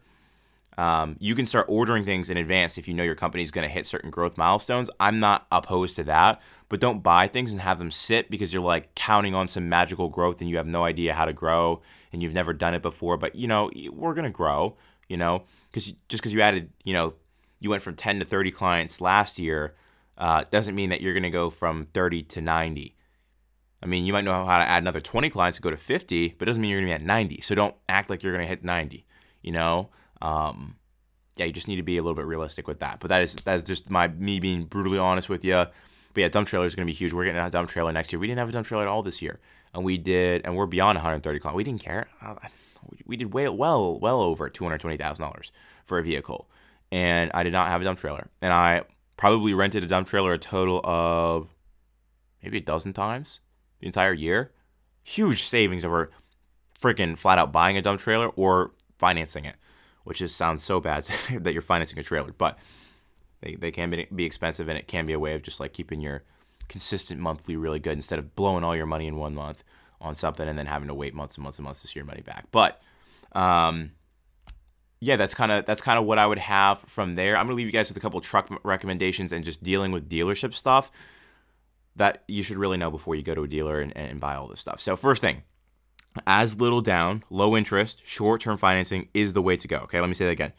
Um, 0.78 1.16
you 1.20 1.34
can 1.34 1.48
start 1.48 1.66
ordering 1.70 2.06
things 2.06 2.30
in 2.30 2.38
advance 2.38 2.78
if 2.78 2.88
you 2.88 2.94
know 2.94 3.04
your 3.04 3.16
company 3.16 3.44
is 3.44 3.50
going 3.50 3.68
to 3.68 3.74
hit 3.74 3.88
certain 3.88 4.12
growth 4.12 4.38
milestones. 4.38 4.90
I'm 5.00 5.20
not 5.20 5.48
opposed 5.52 5.96
to 5.96 6.04
that, 6.04 6.40
but 6.70 6.80
don't 6.80 7.02
buy 7.02 7.28
things 7.28 7.52
and 7.52 7.60
have 7.62 7.80
them 7.80 7.90
sit 7.90 8.30
because 8.30 8.54
you're 8.54 8.62
like 8.62 8.94
counting 8.94 9.34
on 9.34 9.48
some 9.48 9.70
magical 9.70 10.10
growth 10.10 10.40
and 10.40 10.50
you 10.50 10.58
have 10.58 10.68
no 10.68 10.84
idea 10.84 11.14
how 11.14 11.26
to 11.26 11.34
grow 11.34 11.82
and 12.14 12.22
you've 12.22 12.36
never 12.36 12.54
done 12.54 12.76
it 12.76 12.84
before. 12.84 13.18
But 13.18 13.36
you 13.36 13.48
know, 13.48 13.72
we're 13.92 14.14
going 14.14 14.26
to 14.26 14.30
grow, 14.30 14.78
you 15.08 15.18
know, 15.18 15.46
because 15.72 15.94
just 16.10 16.22
because 16.22 16.34
you 16.34 16.42
added, 16.42 16.72
you 16.84 16.94
know, 16.94 17.12
you 17.60 17.72
went 17.72 17.82
from 17.82 17.96
10 17.96 18.20
to 18.20 18.26
30 18.26 18.52
clients 18.52 19.02
last 19.02 19.40
year 19.40 19.74
uh, 20.18 20.44
doesn't 20.52 20.76
mean 20.76 20.90
that 20.90 21.02
you're 21.02 21.14
going 21.14 21.24
to 21.24 21.30
go 21.30 21.50
from 21.50 21.86
30 21.94 22.24
to 22.24 22.42
90. 22.42 22.96
I 23.82 23.86
mean, 23.86 24.06
you 24.06 24.14
might 24.14 24.26
know 24.26 24.46
how 24.46 24.58
to 24.58 24.66
add 24.66 24.82
another 24.82 25.00
20 25.00 25.30
clients 25.30 25.58
to 25.58 25.62
go 25.62 25.70
to 25.70 25.78
50, 25.78 26.36
but 26.38 26.48
it 26.48 26.50
doesn't 26.50 26.62
mean 26.62 26.72
you're 26.72 26.80
going 26.82 26.92
to 26.92 26.98
be 26.98 27.04
at 27.04 27.06
90. 27.06 27.42
So 27.42 27.56
don't 27.56 27.76
act 27.88 28.10
like 28.10 28.24
you're 28.24 28.34
going 28.34 28.44
to 28.44 28.50
hit 28.50 28.64
90. 28.64 29.06
You 29.44 29.52
know, 29.52 29.90
um, 30.22 30.76
yeah, 31.38 31.46
you 31.46 31.54
just 31.54 31.68
need 31.68 31.76
to 31.78 31.84
be 31.84 31.98
a 31.98 32.02
little 32.02 32.16
bit 32.16 32.26
realistic 32.26 32.68
with 32.68 32.80
that. 32.80 33.00
But 33.00 33.10
that 33.10 33.22
is 33.22 33.36
that 33.36 33.56
is 33.56 33.64
just 33.64 33.90
my 33.90 34.08
me 34.08 34.40
being 34.40 34.64
brutally 34.64 34.98
honest 34.98 35.30
with 35.30 35.46
you. 35.46 35.66
But 36.14 36.22
yeah, 36.22 36.28
dump 36.30 36.48
trailer 36.48 36.66
is 36.66 36.76
going 36.76 36.88
to 36.88 36.92
be 36.92 36.96
huge. 36.96 37.14
We're 37.14 37.26
getting 37.26 37.40
a 37.40 37.50
dump 37.50 37.70
trailer 37.70 37.92
next 37.92 38.12
year. 38.12 38.20
We 38.20 38.28
didn't 38.28 38.40
have 38.40 38.50
a 38.50 38.52
dump 38.52 38.66
trailer 38.68 38.84
at 38.84 38.90
all 38.90 39.04
this 39.04 39.22
year, 39.22 39.40
and 39.74 39.84
we 39.84 39.98
did, 39.98 40.42
and 40.46 40.56
we're 40.56 40.66
beyond 40.66 40.96
130 40.96 41.40
clients. 41.40 41.56
We 41.56 41.64
didn't 41.64 41.82
care. 41.82 42.08
Uh, 42.22 42.36
we 43.06 43.18
did 43.18 43.34
way 43.34 43.48
well 43.50 44.00
well 44.00 44.22
over 44.22 44.50
220 44.50 44.98
thousand 44.98 45.24
dollars 45.24 45.52
for 45.86 46.00
a 46.00 46.04
vehicle, 46.04 46.50
and 46.92 47.32
I 47.34 47.44
did 47.44 47.54
not 47.54 47.68
have 47.70 47.82
a 47.82 47.84
dump 47.84 48.00
trailer, 48.00 48.30
and 48.42 48.52
I 48.52 48.84
probably 49.16 49.54
rented 49.54 49.84
a 49.84 49.88
dump 49.88 50.08
trailer 50.08 50.34
a 50.34 50.38
total 50.38 50.82
of 50.84 51.50
maybe 52.42 52.58
a 52.58 52.62
dozen 52.62 52.94
times 52.94 53.40
the 53.80 53.88
entire 53.88 54.14
year. 54.14 54.52
Huge 55.04 55.44
savings 55.44 55.86
over 55.86 56.12
freaking 56.82 57.18
flat 57.18 57.40
out 57.40 57.52
buying 57.52 57.78
a 57.78 57.82
dump 57.82 58.00
trailer 58.00 58.30
or 58.30 58.72
financing 58.98 59.46
it, 59.46 59.56
which 60.08 60.20
just 60.20 60.38
sounds 60.38 60.64
so 60.64 60.80
bad 60.80 61.04
that 61.32 61.52
you're 61.52 61.62
financing 61.62 62.00
a 62.00 62.04
trailer, 62.04 62.32
but 62.32 62.58
they, 63.42 63.56
they 63.56 63.72
can 63.72 63.90
be, 63.90 64.08
be 64.16 64.24
expensive 64.24 64.70
and 64.70 64.78
it 64.78 64.88
can 64.88 65.06
be 65.06 65.12
a 65.12 65.20
way 65.20 65.36
of 65.36 65.42
just 65.42 65.60
like 65.60 65.74
keeping 65.74 66.00
your 66.00 66.24
consistent 66.70 67.20
monthly 67.20 67.58
really 67.58 67.80
good 67.80 67.92
instead 67.92 68.18
of 68.18 68.34
blowing 68.34 68.64
all 68.64 68.74
your 68.74 68.86
money 68.86 69.06
in 69.06 69.18
one 69.18 69.36
month 69.36 69.66
on 70.00 70.16
something 70.16 70.48
and 70.48 70.58
then 70.58 70.66
having 70.66 70.88
to 70.88 70.94
wait 70.94 71.14
months 71.14 71.36
and 71.36 71.44
months 71.44 71.58
and 71.58 71.66
months 71.66 71.82
to 71.82 71.88
see 71.88 72.00
your 72.00 72.06
money 72.06 72.22
back. 72.22 72.46
But 72.52 72.82
um, 73.34 73.92
yeah, 75.02 75.18
that's 75.18 75.34
kind 75.34 75.52
of 75.52 75.66
that's 75.66 75.82
kind 75.82 76.00
of 76.00 76.06
what 76.06 76.18
I 76.18 76.26
would 76.26 76.38
have 76.38 76.80
from 76.80 77.14
there. 77.14 77.36
I'm 77.36 77.46
gonna 77.46 77.56
leave 77.56 77.66
you 77.66 77.74
guys 77.74 77.90
with 77.90 77.98
a 77.98 78.00
couple 78.00 78.22
truck 78.22 78.50
recommendations 78.64 79.34
and 79.34 79.44
just 79.44 79.62
dealing 79.62 79.92
with 79.92 80.10
dealership 80.10 80.54
stuff 80.54 80.90
that 81.98 82.24
you 82.30 82.44
should 82.44 82.58
really 82.58 82.78
know 82.78 82.92
before 82.92 83.16
you 83.16 83.24
go 83.24 83.36
to 83.36 83.44
a 83.44 83.48
dealer 83.48 83.82
and, 83.82 83.96
and 83.98 84.22
buy 84.22 84.36
all 84.36 84.48
this 84.48 84.62
stuff. 84.62 84.80
So 84.80 84.96
first 84.96 85.22
thing, 85.22 85.44
as 86.26 86.60
little 86.60 86.82
down, 86.82 87.24
low 87.30 87.56
interest, 87.56 88.02
short 88.06 88.42
term 88.42 88.58
financing 88.58 89.10
is 89.14 89.34
the 89.34 89.42
way 89.42 89.58
to 89.58 89.68
go. 89.68 89.78
Okay, 89.80 90.00
let 90.00 90.08
me 90.08 90.14
say 90.14 90.26
that 90.26 90.32
again. 90.32 90.54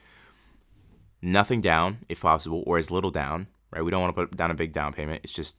Nothing 1.21 1.61
down 1.61 1.99
if 2.09 2.21
possible, 2.21 2.62
or 2.66 2.79
as 2.79 2.90
little 2.90 3.11
down. 3.11 3.49
Right, 3.71 3.85
we 3.85 3.90
don't 3.90 4.01
want 4.01 4.16
to 4.16 4.27
put 4.27 4.37
down 4.37 4.51
a 4.51 4.55
big 4.55 4.73
down 4.73 4.92
payment. 4.92 5.21
It's 5.25 5.33
just 5.33 5.57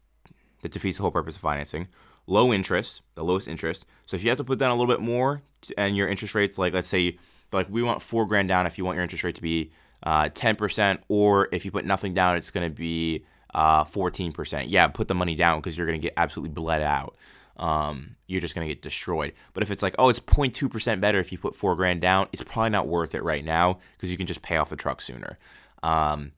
that 0.62 0.72
defeats 0.72 0.98
the 0.98 1.04
whole 1.04 1.12
purpose 1.12 1.36
of 1.36 1.42
financing. 1.42 1.88
Low 2.26 2.54
interest, 2.54 3.02
the 3.16 3.24
lowest 3.24 3.48
interest. 3.48 3.86
So 4.06 4.16
if 4.16 4.24
you 4.24 4.30
have 4.30 4.38
to 4.38 4.44
put 4.44 4.60
down 4.60 4.72
a 4.72 4.76
little 4.76 4.92
bit 4.92 5.02
more, 5.02 5.42
and 5.78 5.96
your 5.96 6.08
interest 6.08 6.36
rates, 6.36 6.58
like 6.58 6.74
let's 6.74 6.88
say 6.88 7.18
like 7.52 7.68
we 7.70 7.84
want 7.84 8.02
four 8.02 8.26
grand 8.26 8.48
down 8.48 8.66
if 8.68 8.78
you 8.78 8.86
want 8.86 8.96
your 8.96 9.04
interest 9.04 9.24
rate 9.24 9.36
to 9.36 9.42
be 9.42 9.72
uh, 10.04 10.26
10%, 10.26 11.00
or 11.08 11.50
if 11.52 11.66
you 11.66 11.72
put 11.72 11.86
nothing 11.86 12.14
down, 12.14 12.38
it's 12.38 12.52
going 12.52 12.70
to 12.70 12.76
be 12.76 13.26
uh, 13.54 13.84
14%. 13.84 14.66
Yeah, 14.68 14.88
put 14.88 15.08
the 15.08 15.16
money 15.16 15.36
down 15.36 15.60
because 15.60 15.78
you're 15.78 15.88
going 15.88 16.00
to 16.00 16.06
get 16.06 16.14
absolutely 16.18 16.54
bled 16.54 16.82
out. 16.82 17.16
Um, 17.60 18.16
you're 18.26 18.42
just 18.42 18.56
going 18.56 18.68
to 18.68 18.74
get 18.74 18.82
destroyed. 18.82 19.34
But 19.54 19.64
if 19.64 19.70
it's 19.70 19.84
like, 19.84 19.94
oh, 20.00 20.10
it's 20.10 20.20
0.2% 20.20 21.02
better 21.02 21.20
if 21.20 21.32
you 21.32 21.38
put 21.38 21.56
four 21.56 21.76
grand 21.76 22.02
down, 22.02 22.28
it's 22.32 22.44
probably 22.44 22.70
not 22.70 22.88
worth 22.88 23.14
it 23.14 23.24
right 23.24 23.44
now 23.44 23.80
because 23.98 24.10
you 24.10 24.18
can 24.18 24.28
just 24.28 24.42
pay 24.42 24.58
off 24.58 24.70
the 24.70 24.76
truck 24.76 25.02
sooner. 25.02 25.38
Um, 25.84 26.32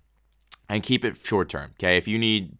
and 0.67 0.81
keep 0.81 1.05
it 1.05 1.15
short 1.17 1.49
term. 1.49 1.71
Okay. 1.79 1.97
If 1.97 2.07
you 2.07 2.17
need 2.17 2.57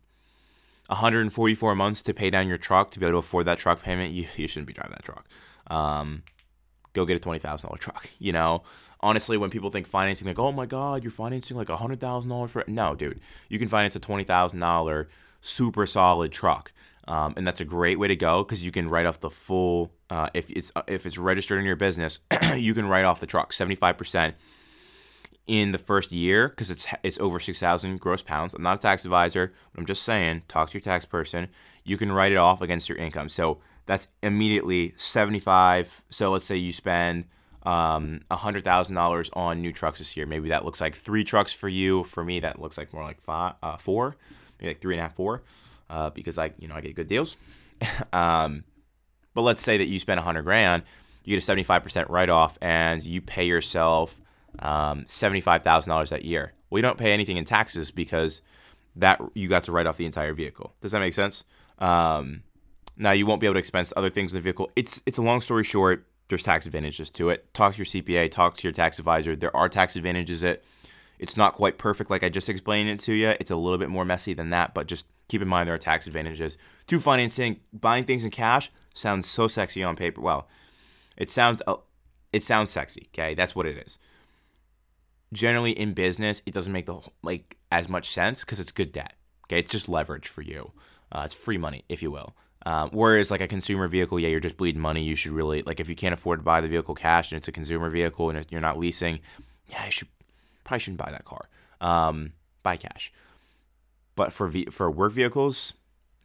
144 0.88 1.76
months 1.76 2.02
to 2.04 2.14
pay 2.14 2.30
down 2.30 2.48
your 2.48 2.58
truck 2.58 2.92
to 2.92 3.00
be 3.00 3.06
able 3.06 3.14
to 3.14 3.18
afford 3.20 3.46
that 3.48 3.58
truck 3.58 3.82
payment, 3.82 4.14
you, 4.14 4.28
you 4.36 4.48
shouldn't 4.48 4.68
be 4.68 4.74
driving 4.74 4.92
that 4.92 5.04
truck. 5.04 5.28
Um, 5.68 6.24
go 6.94 7.06
get 7.06 7.16
a 7.16 7.20
twenty 7.20 7.40
thousand 7.40 7.70
dollar 7.70 7.78
truck. 7.78 8.10
You 8.20 8.34
know, 8.34 8.64
honestly, 9.00 9.38
when 9.38 9.50
people 9.50 9.72
think 9.72 9.88
financing, 9.88 10.28
like, 10.28 10.38
oh 10.38 10.52
my 10.52 10.66
god, 10.66 11.04
you're 11.04 11.12
financing 11.12 11.58
like 11.58 11.70
a 11.70 11.78
hundred 11.78 12.00
thousand 12.00 12.30
dollars 12.30 12.52
for 12.52 12.62
it. 12.62 12.68
No, 12.68 12.94
dude, 12.94 13.20
you 13.50 13.58
can 13.58 13.68
finance 13.68 13.96
a 13.96 14.00
twenty 14.00 14.24
thousand 14.24 14.60
dollar 14.60 15.08
super 15.40 15.86
solid 15.86 16.32
truck, 16.32 16.72
um, 17.08 17.34
and 17.38 17.48
that's 17.48 17.62
a 17.62 17.66
great 17.66 18.00
way 18.00 18.08
to 18.08 18.16
go 18.16 18.44
because 18.44 18.64
you 18.64 18.72
can 18.72 18.88
write 18.88 19.06
off 19.06 19.20
the 19.20 19.30
full. 19.30 19.92
Uh, 20.10 20.30
if 20.34 20.50
it's 20.50 20.72
uh, 20.76 20.84
if 20.88 21.06
it's 21.06 21.18
registered 21.18 21.60
in 21.60 21.66
your 21.66 21.76
business, 21.76 22.20
you 22.56 22.74
can 22.74 22.88
write 22.88 23.06
off 23.06 23.20
the 23.20 23.28
truck 23.28 23.54
seventy 23.54 23.76
five 23.76 23.98
percent 23.98 24.36
in 25.48 25.72
the 25.72 25.78
first 25.78 26.12
year 26.12 26.50
because 26.50 26.72
it's 26.72 26.88
it's 27.04 27.20
over 27.20 27.40
6000 27.40 28.00
gross 28.00 28.22
pounds. 28.22 28.54
I'm 28.54 28.62
not 28.62 28.78
a 28.78 28.82
tax 28.82 29.06
advisor, 29.06 29.54
but 29.74 29.80
I'm 29.80 29.86
just 29.86 30.04
saying, 30.04 30.44
talk 30.48 30.70
to 30.70 30.74
your 30.76 30.82
tax 30.82 31.06
person. 31.06 31.50
You 31.84 31.98
can 31.98 32.12
write 32.12 32.32
it 32.32 32.38
off 32.38 32.62
against 32.62 32.88
your 32.88 32.98
income. 32.98 33.28
So 33.28 33.60
that's 33.86 34.08
immediately 34.22 34.94
75. 34.96 36.04
So 36.10 36.32
let's 36.32 36.46
say 36.46 36.56
you 36.56 36.72
spend 36.72 37.26
um, 37.64 38.22
$100,000 38.32 39.30
on 39.34 39.62
new 39.62 39.74
trucks 39.74 40.00
this 40.00 40.16
year. 40.16 40.26
Maybe 40.26 40.50
that 40.50 40.64
looks 40.64 40.80
like 40.80 40.96
three 40.96 41.24
trucks 41.24 41.54
for 41.54 41.68
you. 41.68 42.04
For 42.04 42.24
me, 42.24 42.40
that 42.42 42.62
looks 42.62 42.78
like 42.78 42.94
more 42.94 43.04
like 43.04 43.22
five, 43.22 43.56
uh, 43.62 43.78
four, 43.78 44.16
maybe 44.60 44.70
like 44.70 44.82
three 44.82 44.96
and 44.96 45.00
a 45.00 45.04
half, 45.04 45.16
four, 45.16 45.44
uh, 45.92 46.10
because 46.10 46.38
I, 46.38 46.54
you 46.58 46.68
know, 46.68 46.76
I 46.76 46.82
get 46.82 46.96
good 46.96 47.08
deals. 47.08 47.38
um, 48.14 48.64
but 49.34 49.42
let's 49.42 49.62
say 49.62 49.78
that 49.78 49.86
you 49.86 50.00
spend 50.00 50.18
100 50.18 50.42
grand, 50.44 50.84
you 51.24 51.36
get 51.36 51.48
a 51.48 51.56
75% 51.56 52.10
write 52.10 52.30
off, 52.30 52.58
and 52.62 53.04
you 53.04 53.22
pay 53.22 53.44
yourself 53.44 54.20
um, 54.60 55.04
$75,000 55.04 56.10
that 56.10 56.26
year. 56.26 56.54
Well, 56.70 56.80
you 56.80 56.84
don't 56.84 56.98
pay 56.98 57.12
anything 57.14 57.38
in 57.38 57.46
taxes 57.46 57.92
because 57.92 58.42
that 58.96 59.22
you 59.34 59.48
got 59.48 59.64
to 59.64 59.72
write 59.72 59.86
off 59.86 59.98
the 59.98 60.06
entire 60.06 60.34
vehicle. 60.34 60.74
Does 60.82 60.92
that 60.94 61.00
make 61.00 61.14
sense? 61.14 61.44
Um, 61.80 62.44
now 62.98 63.12
you 63.12 63.26
won't 63.26 63.42
be 63.42 63.48
able 63.48 63.56
to 63.56 63.60
expense 63.60 63.94
other 63.96 64.10
things 64.10 64.34
in 64.34 64.40
the 64.40 64.44
vehicle. 64.44 64.72
It's 64.76 65.02
it's 65.06 65.18
a 65.18 65.22
long 65.22 65.42
story 65.42 65.64
short. 65.64 66.06
There's 66.28 66.44
tax 66.44 66.66
advantages 66.66 67.10
to 67.12 67.30
it. 67.30 67.54
Talk 67.54 67.74
to 67.74 67.78
your 67.78 67.86
CPA. 67.86 68.32
Talk 68.32 68.56
to 68.58 68.64
your 68.64 68.74
tax 68.74 69.00
advisor. 69.00 69.36
There 69.36 69.56
are 69.56 69.70
tax 69.70 69.96
advantages. 69.96 70.44
It 70.44 70.64
it's 71.20 71.38
not 71.38 71.54
quite 71.54 71.78
perfect 71.78 72.10
like 72.10 72.24
I 72.24 72.30
just 72.30 72.50
explained 72.50 72.90
it 72.90 73.00
to 73.02 73.14
you. 73.14 73.34
It's 73.40 73.52
a 73.52 73.56
little 73.56 73.78
bit 73.78 73.90
more 73.90 74.06
messy 74.06 74.34
than 74.34 74.50
that, 74.50 74.74
but 74.74 74.88
just 74.88 75.06
keep 75.32 75.42
in 75.42 75.48
mind 75.48 75.68
there 75.68 75.76
are 75.76 75.80
tax 75.80 76.08
advantages 76.08 76.58
to 76.88 77.00
financing. 77.00 77.62
Buying 77.72 78.04
things 78.04 78.26
in 78.26 78.32
cash 78.32 78.70
sounds 78.94 79.28
so 79.28 79.48
sexy 79.48 79.82
on 79.82 79.96
paper. 79.96 80.20
Well, 80.20 80.50
it 81.16 81.30
sounds 81.30 81.62
uh, 81.66 81.78
it 82.34 82.44
sounds 82.44 82.70
sexy. 82.70 83.10
Okay, 83.14 83.34
that's 83.34 83.56
what 83.56 83.66
it 83.66 83.78
is. 83.78 83.98
Generally 85.34 85.72
in 85.72 85.94
business, 85.94 86.42
it 86.46 86.54
doesn't 86.54 86.74
make 86.74 86.86
the 86.86 87.00
like 87.24 87.58
as 87.72 87.88
much 87.88 88.10
sense 88.10 88.42
because 88.42 88.60
it's 88.60 88.74
good 88.74 88.92
debt. 88.92 89.14
Okay, 89.46 89.60
it's 89.60 89.72
just 89.72 89.88
leverage 89.88 90.28
for 90.28 90.42
you. 90.42 90.72
Uh, 91.12 91.24
it's 91.26 91.34
free 91.34 91.58
money, 91.58 91.86
if 91.88 92.04
you 92.04 92.12
will. 92.12 92.36
Um, 92.66 92.90
whereas 92.92 93.32
like 93.32 93.42
a 93.42 93.48
consumer 93.48 93.88
vehicle, 93.88 94.20
yeah, 94.20 94.28
you're 94.28 94.40
just 94.42 94.58
bleeding 94.58 94.82
money. 94.82 95.02
You 95.02 95.16
should 95.16 95.32
really 95.32 95.62
like 95.64 95.80
if 95.80 95.88
you 95.88 95.96
can't 95.96 96.14
afford 96.14 96.40
to 96.40 96.44
buy 96.44 96.60
the 96.60 96.68
vehicle 96.68 96.94
cash 96.94 97.32
and 97.32 97.38
it's 97.38 97.48
a 97.48 97.54
consumer 97.54 97.90
vehicle 97.90 98.30
and 98.30 98.46
you're 98.50 98.62
not 98.62 98.78
leasing, 98.78 99.22
yeah, 99.68 99.86
you 99.86 99.92
should 99.92 100.10
probably 100.66 100.80
shouldn't 100.80 101.00
buy 101.00 101.12
that 101.12 101.24
car. 101.24 101.48
Um, 101.80 102.34
buy 102.64 102.76
cash. 102.76 103.14
But 104.22 104.32
for 104.32 104.48
v- 104.48 104.68
for 104.70 104.92
work 104.92 105.14
vehicles, 105.14 105.74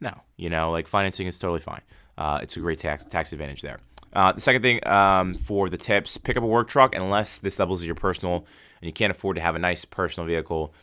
no, 0.02 0.20
you 0.36 0.50
know, 0.50 0.70
like 0.70 0.86
financing 0.86 1.26
is 1.26 1.38
totally 1.38 1.60
fine. 1.60 1.80
Uh, 2.18 2.40
it's 2.42 2.54
a 2.54 2.60
great 2.60 2.78
tax 2.78 3.06
tax 3.06 3.32
advantage 3.32 3.62
there. 3.62 3.78
Uh, 4.12 4.32
the 4.32 4.40
second 4.42 4.60
thing 4.60 4.86
um, 4.86 5.32
for 5.32 5.70
the 5.70 5.78
tips, 5.78 6.18
pick 6.18 6.36
up 6.36 6.42
a 6.42 6.46
work 6.46 6.68
truck 6.68 6.94
unless 6.94 7.38
this 7.38 7.56
doubles 7.56 7.80
as 7.80 7.86
your 7.86 7.94
personal 7.94 8.44
and 8.82 8.86
you 8.86 8.92
can't 8.92 9.10
afford 9.10 9.36
to 9.36 9.42
have 9.42 9.54
a 9.54 9.58
nice 9.58 9.86
personal 9.86 10.26
vehicle 10.26 10.74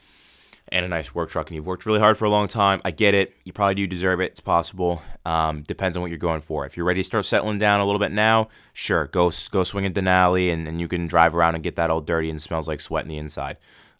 and 0.70 0.84
a 0.84 0.90
nice 0.90 1.14
work 1.14 1.30
truck 1.30 1.50
and 1.50 1.56
you've 1.56 1.68
worked 1.68 1.86
really 1.86 2.00
hard 2.00 2.18
for 2.18 2.26
a 2.26 2.32
long 2.32 2.48
time. 2.48 2.82
I 2.84 2.90
get 2.90 3.14
it. 3.14 3.36
You 3.46 3.54
probably 3.54 3.76
do 3.76 3.86
deserve 3.86 4.20
it. 4.20 4.32
It's 4.32 4.40
possible. 4.40 5.04
Um, 5.24 5.62
depends 5.62 5.96
on 5.96 6.02
what 6.02 6.10
you're 6.10 6.18
going 6.18 6.42
for. 6.42 6.66
If 6.66 6.76
you're 6.76 6.86
ready 6.88 7.02
to 7.02 7.06
start 7.06 7.26
settling 7.26 7.60
down 7.60 7.80
a 7.80 7.86
little 7.86 8.00
bit 8.00 8.12
now, 8.12 8.48
sure, 8.74 9.06
go 9.06 9.32
go 9.52 9.64
swing 9.64 9.86
a 9.86 9.92
Denali 9.92 10.52
and, 10.52 10.68
and 10.68 10.82
you 10.82 10.88
can 10.88 11.06
drive 11.06 11.36
around 11.36 11.54
and 11.54 11.64
get 11.64 11.76
that 11.76 11.92
all 11.92 12.02
dirty 12.02 12.32
and 12.32 12.42
smells 12.42 12.68
like 12.68 12.82
sweat 12.82 13.04
in 13.04 13.10
the 13.10 13.20
inside. 13.20 13.58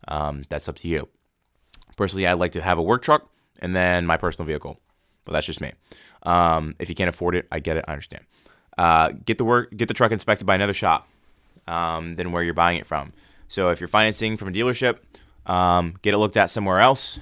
Um, 0.08 0.46
that's 0.50 0.68
up 0.68 0.78
to 0.80 0.88
you. 0.88 1.10
Personally, 1.96 2.28
I'd 2.28 2.34
like 2.34 2.54
to 2.54 2.62
have 2.62 2.78
a 2.78 2.82
work 2.82 3.02
truck 3.04 3.30
and 3.60 3.76
then 3.76 4.06
my 4.06 4.18
personal 4.18 4.46
vehicle, 4.46 4.80
but 5.26 5.34
that's 5.34 5.46
just 5.46 5.62
me. 5.62 5.74
Um, 6.24 6.76
if 6.80 6.90
you 6.90 6.96
can't 6.96 7.10
afford 7.10 7.36
it, 7.36 7.48
I 7.52 7.60
get 7.60 7.78
it. 7.78 7.86
I 7.88 7.92
understand. 7.92 8.26
Uh, 8.78 9.12
get 9.26 9.38
the 9.38 9.46
work, 9.46 9.76
get 9.76 9.88
the 9.88 9.94
truck 9.94 10.12
inspected 10.12 10.48
by 10.48 10.56
another 10.56 10.74
shop 10.74 11.08
um, 11.68 12.16
than 12.16 12.32
where 12.32 12.44
you're 12.44 12.54
buying 12.54 12.78
it 12.78 12.88
from. 12.88 13.14
So 13.48 13.70
if 13.70 13.80
you're 13.80 13.88
financing 13.88 14.38
from 14.38 14.48
a 14.48 14.52
dealership, 14.52 15.00
um, 15.46 15.96
get 16.02 16.14
it 16.14 16.18
looked 16.18 16.38
at 16.38 16.50
somewhere 16.50 16.80
else. 16.80 17.20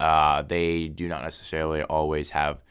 Uh, 0.00 0.42
they 0.42 0.88
do 0.88 1.08
not 1.08 1.22
necessarily 1.22 1.82
always 1.82 2.30
have 2.30 2.62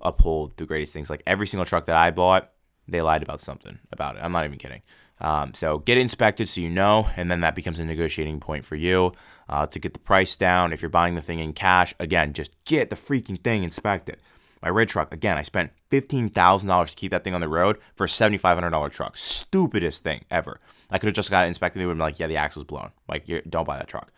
uphold 0.00 0.56
the 0.56 0.66
greatest 0.66 0.92
things. 0.92 1.10
Like 1.10 1.22
every 1.26 1.46
single 1.46 1.64
truck 1.64 1.86
that 1.86 1.96
I 1.96 2.10
bought, 2.10 2.50
they 2.86 3.02
lied 3.02 3.22
about 3.22 3.40
something 3.40 3.78
about 3.90 4.16
it. 4.16 4.20
I'm 4.20 4.32
not 4.32 4.44
even 4.44 4.58
kidding. 4.58 4.82
Um, 5.24 5.54
so 5.54 5.78
get 5.78 5.96
inspected 5.96 6.50
so 6.50 6.60
you 6.60 6.68
know, 6.68 7.08
and 7.16 7.30
then 7.30 7.40
that 7.40 7.54
becomes 7.54 7.80
a 7.80 7.84
negotiating 7.86 8.40
point 8.40 8.62
for 8.62 8.76
you 8.76 9.14
uh, 9.48 9.64
to 9.68 9.78
get 9.78 9.94
the 9.94 9.98
price 9.98 10.36
down. 10.36 10.70
If 10.70 10.82
you're 10.82 10.90
buying 10.90 11.14
the 11.14 11.22
thing 11.22 11.38
in 11.38 11.54
cash, 11.54 11.94
again, 11.98 12.34
just 12.34 12.52
get 12.66 12.90
the 12.90 12.96
freaking 12.96 13.42
thing 13.42 13.64
inspected. 13.64 14.18
My 14.62 14.68
red 14.68 14.90
truck, 14.90 15.14
again, 15.14 15.38
I 15.38 15.42
spent 15.42 15.70
$15,000 15.90 16.88
to 16.90 16.94
keep 16.94 17.10
that 17.10 17.24
thing 17.24 17.34
on 17.34 17.40
the 17.40 17.48
road 17.48 17.78
for 17.96 18.04
a 18.04 18.06
$7,500 18.06 18.90
truck. 18.92 19.16
Stupidest 19.16 20.02
thing 20.02 20.26
ever. 20.30 20.60
I 20.90 20.98
could 20.98 21.06
have 21.06 21.14
just 21.14 21.30
got 21.30 21.46
it 21.46 21.48
inspected. 21.48 21.80
They 21.80 21.86
would 21.86 21.92
have 21.92 21.96
been 21.96 22.06
like, 22.06 22.18
yeah, 22.18 22.26
the 22.26 22.36
axle's 22.36 22.66
blown. 22.66 22.90
Like, 23.08 23.26
don't 23.48 23.66
buy 23.66 23.78
that 23.78 23.88
truck. 23.88 24.12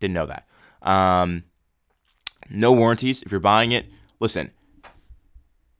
Didn't 0.00 0.14
know 0.14 0.26
that. 0.26 0.46
Um, 0.82 1.44
no 2.50 2.72
warranties 2.72 3.22
if 3.22 3.30
you're 3.30 3.40
buying 3.40 3.72
it. 3.72 3.86
Listen, 4.20 4.50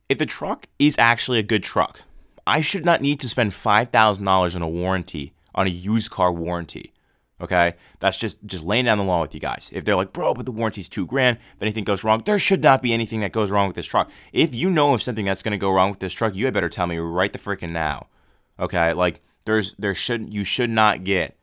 if 0.09 0.17
the 0.17 0.25
truck 0.25 0.65
is 0.79 0.95
actually 0.97 1.37
a 1.37 1.43
good 1.43 1.63
truck, 1.63 2.01
I 2.45 2.61
should 2.61 2.85
not 2.85 3.01
need 3.01 3.19
to 3.21 3.29
spend 3.29 3.51
$5,000 3.51 4.55
on 4.55 4.61
a 4.61 4.67
warranty, 4.67 5.33
on 5.55 5.67
a 5.67 5.71
used 5.71 6.11
car 6.11 6.31
warranty. 6.31 6.93
Okay, 7.41 7.73
that's 7.99 8.15
just 8.15 8.37
just 8.45 8.63
laying 8.63 8.85
down 8.85 8.99
the 8.99 9.03
law 9.03 9.21
with 9.21 9.33
you 9.33 9.39
guys. 9.39 9.69
If 9.73 9.83
they're 9.83 9.97
like, 9.97 10.13
bro, 10.13 10.33
but 10.33 10.45
the 10.45 10.51
warranty's 10.51 10.87
two 10.87 11.05
grand, 11.05 11.39
if 11.55 11.61
anything 11.61 11.83
goes 11.83 12.03
wrong, 12.03 12.21
there 12.23 12.39
should 12.39 12.63
not 12.63 12.81
be 12.81 12.93
anything 12.93 13.19
that 13.19 13.33
goes 13.33 13.51
wrong 13.51 13.67
with 13.67 13.75
this 13.75 13.85
truck. 13.85 14.09
If 14.31 14.55
you 14.55 14.69
know 14.69 14.93
of 14.93 15.01
something 15.01 15.25
that's 15.25 15.43
gonna 15.43 15.57
go 15.57 15.71
wrong 15.71 15.89
with 15.89 15.99
this 15.99 16.13
truck, 16.13 16.35
you 16.35 16.45
had 16.45 16.53
better 16.53 16.69
tell 16.69 16.87
me 16.87 16.99
right 16.99 17.33
the 17.33 17.39
freaking 17.39 17.71
now. 17.71 18.07
Okay, 18.59 18.93
like 18.93 19.19
there's 19.45 19.73
there 19.77 19.93
should 19.93 20.33
you 20.33 20.45
should 20.45 20.69
not 20.69 21.03
get 21.03 21.35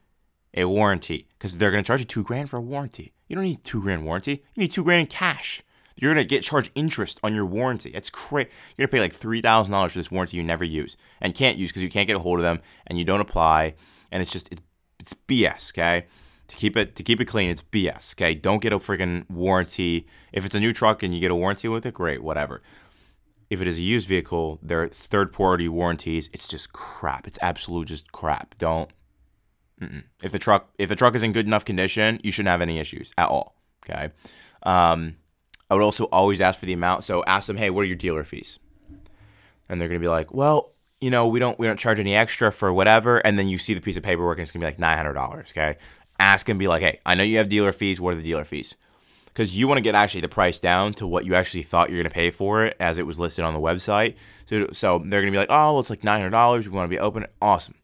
a 0.54 0.64
warranty 0.64 1.26
because 1.36 1.58
they're 1.58 1.70
gonna 1.70 1.82
charge 1.82 2.00
you 2.00 2.06
two 2.06 2.24
grand 2.24 2.48
for 2.48 2.56
a 2.56 2.62
warranty. 2.62 3.12
You 3.28 3.36
don't 3.36 3.44
need 3.44 3.62
two 3.62 3.82
grand 3.82 4.06
warranty. 4.06 4.42
You 4.54 4.62
need 4.62 4.72
two 4.72 4.84
grand 4.84 5.00
in 5.00 5.06
cash. 5.06 5.62
You're 6.00 6.12
gonna 6.12 6.24
get 6.24 6.42
charged 6.42 6.70
interest 6.74 7.20
on 7.22 7.34
your 7.34 7.46
warranty. 7.46 7.90
That's 7.92 8.10
crazy. 8.10 8.50
You're 8.76 8.86
gonna 8.86 8.96
pay 8.96 9.00
like 9.00 9.12
three 9.12 9.40
thousand 9.40 9.72
dollars 9.72 9.92
for 9.92 9.98
this 9.98 10.10
warranty 10.10 10.36
you 10.36 10.42
never 10.42 10.64
use 10.64 10.96
and 11.20 11.34
can't 11.34 11.58
use 11.58 11.70
because 11.70 11.82
you 11.82 11.90
can't 11.90 12.06
get 12.06 12.16
a 12.16 12.20
hold 12.20 12.38
of 12.38 12.42
them 12.42 12.60
and 12.86 12.98
you 12.98 13.04
don't 13.04 13.20
apply. 13.20 13.74
And 14.10 14.20
it's 14.20 14.32
just 14.32 14.50
it's 14.50 14.62
it's 15.00 15.14
BS, 15.14 15.72
okay? 15.72 16.06
To 16.48 16.56
keep 16.56 16.76
it 16.76 16.94
to 16.96 17.02
keep 17.02 17.20
it 17.20 17.24
clean, 17.24 17.50
it's 17.50 17.62
BS, 17.62 18.14
okay? 18.14 18.34
Don't 18.34 18.62
get 18.62 18.72
a 18.72 18.78
freaking 18.78 19.28
warranty. 19.30 20.06
If 20.32 20.44
it's 20.44 20.54
a 20.54 20.60
new 20.60 20.72
truck 20.72 21.02
and 21.02 21.14
you 21.14 21.20
get 21.20 21.30
a 21.30 21.34
warranty 21.34 21.68
with 21.68 21.86
it, 21.86 21.94
great, 21.94 22.22
whatever. 22.22 22.62
If 23.48 23.60
it 23.60 23.66
is 23.66 23.78
a 23.78 23.82
used 23.82 24.08
vehicle, 24.08 24.60
they're 24.62 24.86
third 24.88 25.32
party 25.32 25.68
warranties. 25.68 26.30
It's 26.32 26.46
just 26.46 26.72
crap. 26.72 27.26
It's 27.26 27.38
absolute 27.42 27.88
just 27.88 28.12
crap. 28.12 28.56
Don't. 28.58 28.90
Mm-mm. 29.80 30.04
If 30.22 30.30
the 30.32 30.38
truck 30.38 30.70
if 30.78 30.88
the 30.88 30.96
truck 30.96 31.14
is 31.14 31.22
in 31.22 31.32
good 31.32 31.46
enough 31.46 31.64
condition, 31.64 32.20
you 32.22 32.30
shouldn't 32.30 32.50
have 32.50 32.60
any 32.60 32.78
issues 32.78 33.12
at 33.16 33.28
all. 33.28 33.56
Okay. 33.84 34.10
Um, 34.62 35.16
I 35.70 35.74
would 35.74 35.82
also 35.82 36.04
always 36.06 36.40
ask 36.40 36.58
for 36.58 36.66
the 36.66 36.72
amount. 36.72 37.04
So 37.04 37.22
ask 37.26 37.46
them, 37.46 37.56
hey, 37.56 37.70
what 37.70 37.82
are 37.82 37.86
your 37.86 37.96
dealer 37.96 38.24
fees? 38.24 38.58
And 39.68 39.80
they're 39.80 39.88
gonna 39.88 40.00
be 40.00 40.08
like, 40.08 40.34
well, 40.34 40.72
you 41.00 41.10
know, 41.10 41.28
we 41.28 41.38
don't 41.38 41.58
we 41.58 41.66
don't 41.66 41.78
charge 41.78 42.00
any 42.00 42.14
extra 42.14 42.50
for 42.50 42.72
whatever, 42.72 43.18
and 43.18 43.38
then 43.38 43.48
you 43.48 43.56
see 43.56 43.72
the 43.72 43.80
piece 43.80 43.96
of 43.96 44.02
paperwork 44.02 44.38
and 44.38 44.42
it's 44.42 44.52
gonna 44.52 44.64
be 44.64 44.66
like 44.66 44.78
nine 44.78 44.96
hundred 44.96 45.14
dollars. 45.14 45.50
Okay, 45.52 45.76
ask 46.18 46.48
and 46.48 46.58
be 46.58 46.68
like, 46.68 46.82
hey, 46.82 46.98
I 47.06 47.14
know 47.14 47.22
you 47.22 47.38
have 47.38 47.48
dealer 47.48 47.72
fees. 47.72 48.00
What 48.00 48.14
are 48.14 48.16
the 48.16 48.22
dealer 48.22 48.44
fees? 48.44 48.74
Because 49.26 49.56
you 49.56 49.68
want 49.68 49.78
to 49.78 49.82
get 49.82 49.94
actually 49.94 50.22
the 50.22 50.28
price 50.28 50.58
down 50.58 50.92
to 50.94 51.06
what 51.06 51.24
you 51.24 51.36
actually 51.36 51.62
thought 51.62 51.88
you're 51.88 52.02
gonna 52.02 52.12
pay 52.12 52.32
for 52.32 52.64
it 52.64 52.76
as 52.80 52.98
it 52.98 53.06
was 53.06 53.20
listed 53.20 53.44
on 53.44 53.54
the 53.54 53.60
website. 53.60 54.16
So 54.46 54.66
so 54.72 55.00
they're 55.06 55.20
gonna 55.20 55.30
be 55.30 55.38
like, 55.38 55.50
oh, 55.50 55.72
well, 55.72 55.78
it's 55.78 55.88
like 55.88 56.02
nine 56.02 56.18
hundred 56.18 56.30
dollars. 56.30 56.68
We 56.68 56.74
want 56.74 56.90
to 56.90 56.94
be 56.94 56.98
open. 56.98 57.26
Awesome. 57.40 57.76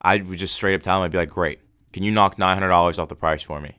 I 0.00 0.18
would 0.18 0.38
just 0.38 0.54
straight 0.54 0.76
up 0.76 0.82
tell 0.82 0.98
them, 0.98 1.04
I'd 1.04 1.12
be 1.12 1.18
like, 1.18 1.30
great. 1.30 1.58
Can 1.92 2.04
you 2.04 2.12
knock 2.12 2.38
nine 2.38 2.54
hundred 2.54 2.68
dollars 2.68 3.00
off 3.00 3.08
the 3.08 3.16
price 3.16 3.42
for 3.42 3.60
me? 3.60 3.78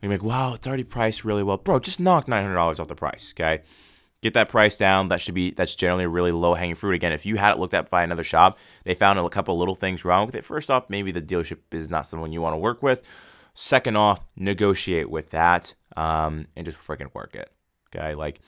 You're 0.00 0.12
like, 0.12 0.22
wow, 0.22 0.54
it's 0.54 0.66
already 0.66 0.84
priced 0.84 1.24
really 1.24 1.42
well, 1.42 1.56
bro. 1.56 1.78
Just 1.80 2.00
knock 2.00 2.28
nine 2.28 2.42
hundred 2.42 2.54
dollars 2.54 2.78
off 2.78 2.88
the 2.88 2.94
price, 2.94 3.34
okay? 3.36 3.62
get 4.22 4.34
that 4.34 4.48
price 4.48 4.76
down. 4.76 5.08
That 5.08 5.20
should 5.20 5.34
be 5.34 5.50
that's 5.50 5.74
generally 5.74 6.04
a 6.04 6.08
really 6.08 6.32
low 6.32 6.54
hanging 6.54 6.74
fruit. 6.74 6.94
Again, 6.94 7.12
if 7.12 7.26
you 7.26 7.36
had 7.36 7.52
it 7.52 7.58
looked 7.58 7.74
at 7.74 7.90
by 7.90 8.02
another 8.02 8.24
shop, 8.24 8.58
they 8.84 8.94
found 8.94 9.18
a 9.18 9.28
couple 9.28 9.58
little 9.58 9.74
things 9.74 10.04
wrong 10.04 10.26
with 10.26 10.34
it. 10.34 10.44
First 10.44 10.70
off, 10.70 10.88
maybe 10.88 11.10
the 11.10 11.22
dealership 11.22 11.58
is 11.72 11.90
not 11.90 12.06
someone 12.06 12.32
you 12.32 12.42
want 12.42 12.54
to 12.54 12.58
work 12.58 12.82
with. 12.82 13.02
Second 13.54 13.96
off, 13.96 14.20
negotiate 14.36 15.10
with 15.10 15.30
that 15.30 15.74
um, 15.96 16.46
and 16.56 16.64
just 16.64 16.78
freaking 16.78 17.12
work 17.14 17.34
it. 17.34 17.50
Okay, 17.94 18.14
like 18.14 18.40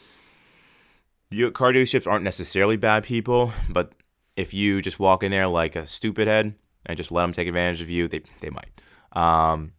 car 1.53 1.73
dealerships 1.73 2.07
aren't 2.07 2.25
necessarily 2.25 2.77
bad 2.77 3.05
people, 3.05 3.53
but 3.69 3.95
if 4.37 4.55
you 4.55 4.83
just 4.83 4.99
walk 4.99 5.23
in 5.23 5.31
there 5.31 5.47
like 5.47 5.77
a 5.77 5.87
stupid 5.87 6.29
head 6.29 6.55
and 6.87 6.97
just 6.97 7.13
let 7.13 7.23
them 7.23 7.33
take 7.33 7.49
advantage 7.49 7.81
of 7.81 7.91
you, 7.91 8.09
they 8.09 8.23
they 8.41 8.51
might. 8.51 8.71
Um, 9.13 9.73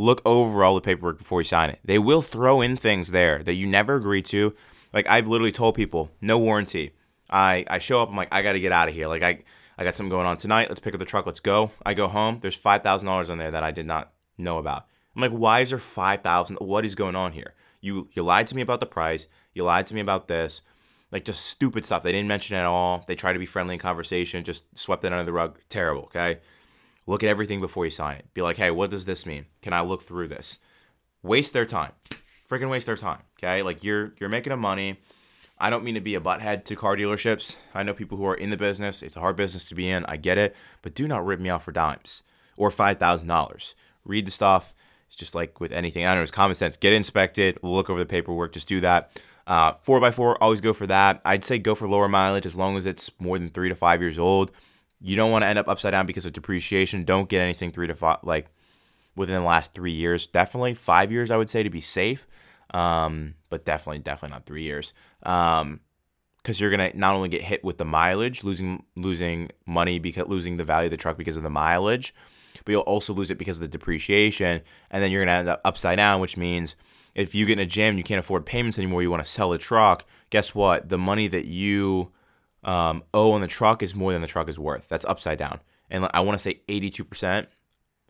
look 0.00 0.22
over 0.24 0.64
all 0.64 0.74
the 0.74 0.80
paperwork 0.80 1.18
before 1.18 1.40
you 1.40 1.44
sign 1.44 1.70
it. 1.70 1.78
They 1.84 1.98
will 1.98 2.22
throw 2.22 2.60
in 2.60 2.76
things 2.76 3.10
there 3.10 3.42
that 3.42 3.54
you 3.54 3.66
never 3.66 3.96
agreed 3.96 4.24
to. 4.26 4.54
Like 4.92 5.06
I've 5.08 5.28
literally 5.28 5.52
told 5.52 5.74
people, 5.74 6.10
no 6.20 6.38
warranty. 6.38 6.92
I, 7.28 7.64
I 7.68 7.78
show 7.78 8.02
up, 8.02 8.08
I'm 8.08 8.16
like, 8.16 8.32
I 8.32 8.42
gotta 8.42 8.60
get 8.60 8.72
out 8.72 8.88
of 8.88 8.94
here. 8.94 9.06
Like 9.06 9.22
I 9.22 9.44
I 9.78 9.84
got 9.84 9.94
something 9.94 10.10
going 10.10 10.26
on 10.26 10.36
tonight. 10.36 10.68
Let's 10.68 10.80
pick 10.80 10.94
up 10.94 11.00
the 11.00 11.06
truck. 11.06 11.24
Let's 11.26 11.40
go. 11.40 11.70
I 11.86 11.94
go 11.94 12.06
home. 12.06 12.38
There's 12.40 12.56
five 12.56 12.82
thousand 12.82 13.06
dollars 13.06 13.30
on 13.30 13.38
there 13.38 13.50
that 13.50 13.62
I 13.62 13.70
did 13.70 13.86
not 13.86 14.12
know 14.36 14.58
about. 14.58 14.86
I'm 15.16 15.22
like, 15.22 15.30
why 15.32 15.60
is 15.60 15.70
there 15.70 15.78
five 15.78 16.22
thousand? 16.22 16.56
What 16.56 16.84
is 16.84 16.94
going 16.94 17.16
on 17.16 17.32
here? 17.32 17.54
You 17.80 18.08
you 18.12 18.22
lied 18.22 18.46
to 18.48 18.56
me 18.56 18.62
about 18.62 18.80
the 18.80 18.86
price. 18.86 19.26
You 19.54 19.64
lied 19.64 19.86
to 19.86 19.94
me 19.94 20.00
about 20.00 20.28
this. 20.28 20.62
Like 21.12 21.24
just 21.24 21.46
stupid 21.46 21.84
stuff. 21.84 22.02
They 22.02 22.12
didn't 22.12 22.28
mention 22.28 22.56
it 22.56 22.60
at 22.60 22.66
all. 22.66 23.04
They 23.06 23.14
tried 23.14 23.32
to 23.34 23.38
be 23.38 23.46
friendly 23.46 23.74
in 23.74 23.80
conversation, 23.80 24.44
just 24.44 24.64
swept 24.78 25.04
it 25.04 25.12
under 25.12 25.24
the 25.24 25.32
rug. 25.32 25.58
Terrible. 25.68 26.02
Okay. 26.04 26.40
Look 27.10 27.24
at 27.24 27.28
everything 27.28 27.60
before 27.60 27.84
you 27.84 27.90
sign 27.90 28.18
it. 28.18 28.32
Be 28.34 28.40
like, 28.40 28.56
hey, 28.56 28.70
what 28.70 28.88
does 28.88 29.04
this 29.04 29.26
mean? 29.26 29.46
Can 29.62 29.72
I 29.72 29.80
look 29.80 30.00
through 30.00 30.28
this? 30.28 30.58
Waste 31.24 31.52
their 31.52 31.66
time. 31.66 31.90
Freaking 32.48 32.70
waste 32.70 32.86
their 32.86 32.96
time. 32.96 33.22
Okay? 33.36 33.62
Like 33.62 33.82
you're 33.82 34.14
you're 34.20 34.28
making 34.28 34.52
them 34.52 34.60
money. 34.60 35.00
I 35.58 35.70
don't 35.70 35.82
mean 35.82 35.96
to 35.96 36.00
be 36.00 36.14
a 36.14 36.20
butthead 36.20 36.62
to 36.66 36.76
car 36.76 36.96
dealerships. 36.96 37.56
I 37.74 37.82
know 37.82 37.94
people 37.94 38.16
who 38.16 38.26
are 38.26 38.36
in 38.36 38.50
the 38.50 38.56
business. 38.56 39.02
It's 39.02 39.16
a 39.16 39.20
hard 39.20 39.34
business 39.34 39.64
to 39.70 39.74
be 39.74 39.90
in. 39.90 40.04
I 40.04 40.18
get 40.18 40.38
it. 40.38 40.54
But 40.82 40.94
do 40.94 41.08
not 41.08 41.26
rip 41.26 41.40
me 41.40 41.50
off 41.50 41.64
for 41.64 41.72
dimes 41.72 42.22
or 42.56 42.68
$5,000. 42.68 43.74
Read 44.04 44.24
the 44.24 44.30
stuff. 44.30 44.72
It's 45.08 45.16
just 45.16 45.34
like 45.34 45.58
with 45.58 45.72
anything. 45.72 46.04
I 46.04 46.10
don't 46.10 46.18
know. 46.18 46.22
It's 46.22 46.30
common 46.30 46.54
sense. 46.54 46.76
Get 46.76 46.92
inspected. 46.92 47.58
Look 47.64 47.90
over 47.90 47.98
the 47.98 48.06
paperwork. 48.06 48.52
Just 48.52 48.68
do 48.68 48.80
that. 48.82 49.20
Uh, 49.48 49.72
4x4, 49.72 50.36
always 50.40 50.60
go 50.60 50.72
for 50.72 50.86
that. 50.86 51.20
I'd 51.24 51.42
say 51.42 51.58
go 51.58 51.74
for 51.74 51.88
lower 51.88 52.08
mileage 52.08 52.46
as 52.46 52.54
long 52.54 52.76
as 52.76 52.86
it's 52.86 53.10
more 53.18 53.36
than 53.36 53.48
three 53.48 53.68
to 53.68 53.74
five 53.74 54.00
years 54.00 54.16
old. 54.16 54.52
You 55.00 55.16
don't 55.16 55.30
want 55.30 55.42
to 55.42 55.46
end 55.46 55.58
up 55.58 55.68
upside 55.68 55.92
down 55.92 56.06
because 56.06 56.26
of 56.26 56.32
depreciation. 56.32 57.04
Don't 57.04 57.28
get 57.28 57.40
anything 57.40 57.70
three 57.70 57.86
to 57.86 57.94
five, 57.94 58.18
like 58.22 58.50
within 59.16 59.34
the 59.34 59.42
last 59.46 59.72
three 59.72 59.92
years. 59.92 60.26
Definitely 60.26 60.74
five 60.74 61.10
years, 61.10 61.30
I 61.30 61.36
would 61.36 61.50
say, 61.50 61.62
to 61.62 61.70
be 61.70 61.80
safe. 61.80 62.26
Um, 62.72 63.34
but 63.48 63.64
definitely, 63.64 64.00
definitely 64.00 64.34
not 64.34 64.46
three 64.46 64.62
years. 64.62 64.92
Um, 65.22 65.80
because 66.38 66.58
you're 66.58 66.70
gonna 66.70 66.90
not 66.94 67.14
only 67.14 67.28
get 67.28 67.42
hit 67.42 67.62
with 67.62 67.76
the 67.78 67.84
mileage, 67.84 68.44
losing 68.44 68.84
losing 68.96 69.50
money 69.66 69.98
because 69.98 70.26
losing 70.26 70.56
the 70.56 70.64
value 70.64 70.86
of 70.86 70.90
the 70.90 70.96
truck 70.96 71.18
because 71.18 71.36
of 71.36 71.42
the 71.42 71.50
mileage, 71.50 72.14
but 72.64 72.72
you'll 72.72 72.80
also 72.82 73.12
lose 73.12 73.30
it 73.30 73.36
because 73.36 73.58
of 73.58 73.62
the 73.62 73.68
depreciation, 73.68 74.62
and 74.90 75.02
then 75.02 75.10
you're 75.10 75.22
gonna 75.22 75.38
end 75.38 75.48
up 75.48 75.60
upside 75.64 75.96
down, 75.96 76.20
which 76.20 76.38
means 76.38 76.76
if 77.14 77.34
you 77.34 77.44
get 77.44 77.54
in 77.54 77.58
a 77.58 77.66
jam, 77.66 77.98
you 77.98 78.04
can't 78.04 78.20
afford 78.20 78.46
payments 78.46 78.78
anymore, 78.78 79.02
you 79.02 79.10
want 79.10 79.22
to 79.22 79.30
sell 79.30 79.50
the 79.50 79.58
truck. 79.58 80.06
Guess 80.30 80.54
what? 80.54 80.88
The 80.88 80.98
money 80.98 81.26
that 81.28 81.46
you 81.46 82.12
um, 82.64 83.02
O 83.14 83.32
on 83.32 83.40
the 83.40 83.46
truck 83.46 83.82
is 83.82 83.94
more 83.94 84.12
than 84.12 84.22
the 84.22 84.28
truck 84.28 84.48
is 84.48 84.58
worth. 84.58 84.88
That's 84.88 85.04
upside 85.04 85.38
down. 85.38 85.60
And 85.90 86.08
I 86.12 86.20
want 86.20 86.38
to 86.38 86.42
say 86.42 86.60
82%. 86.68 87.46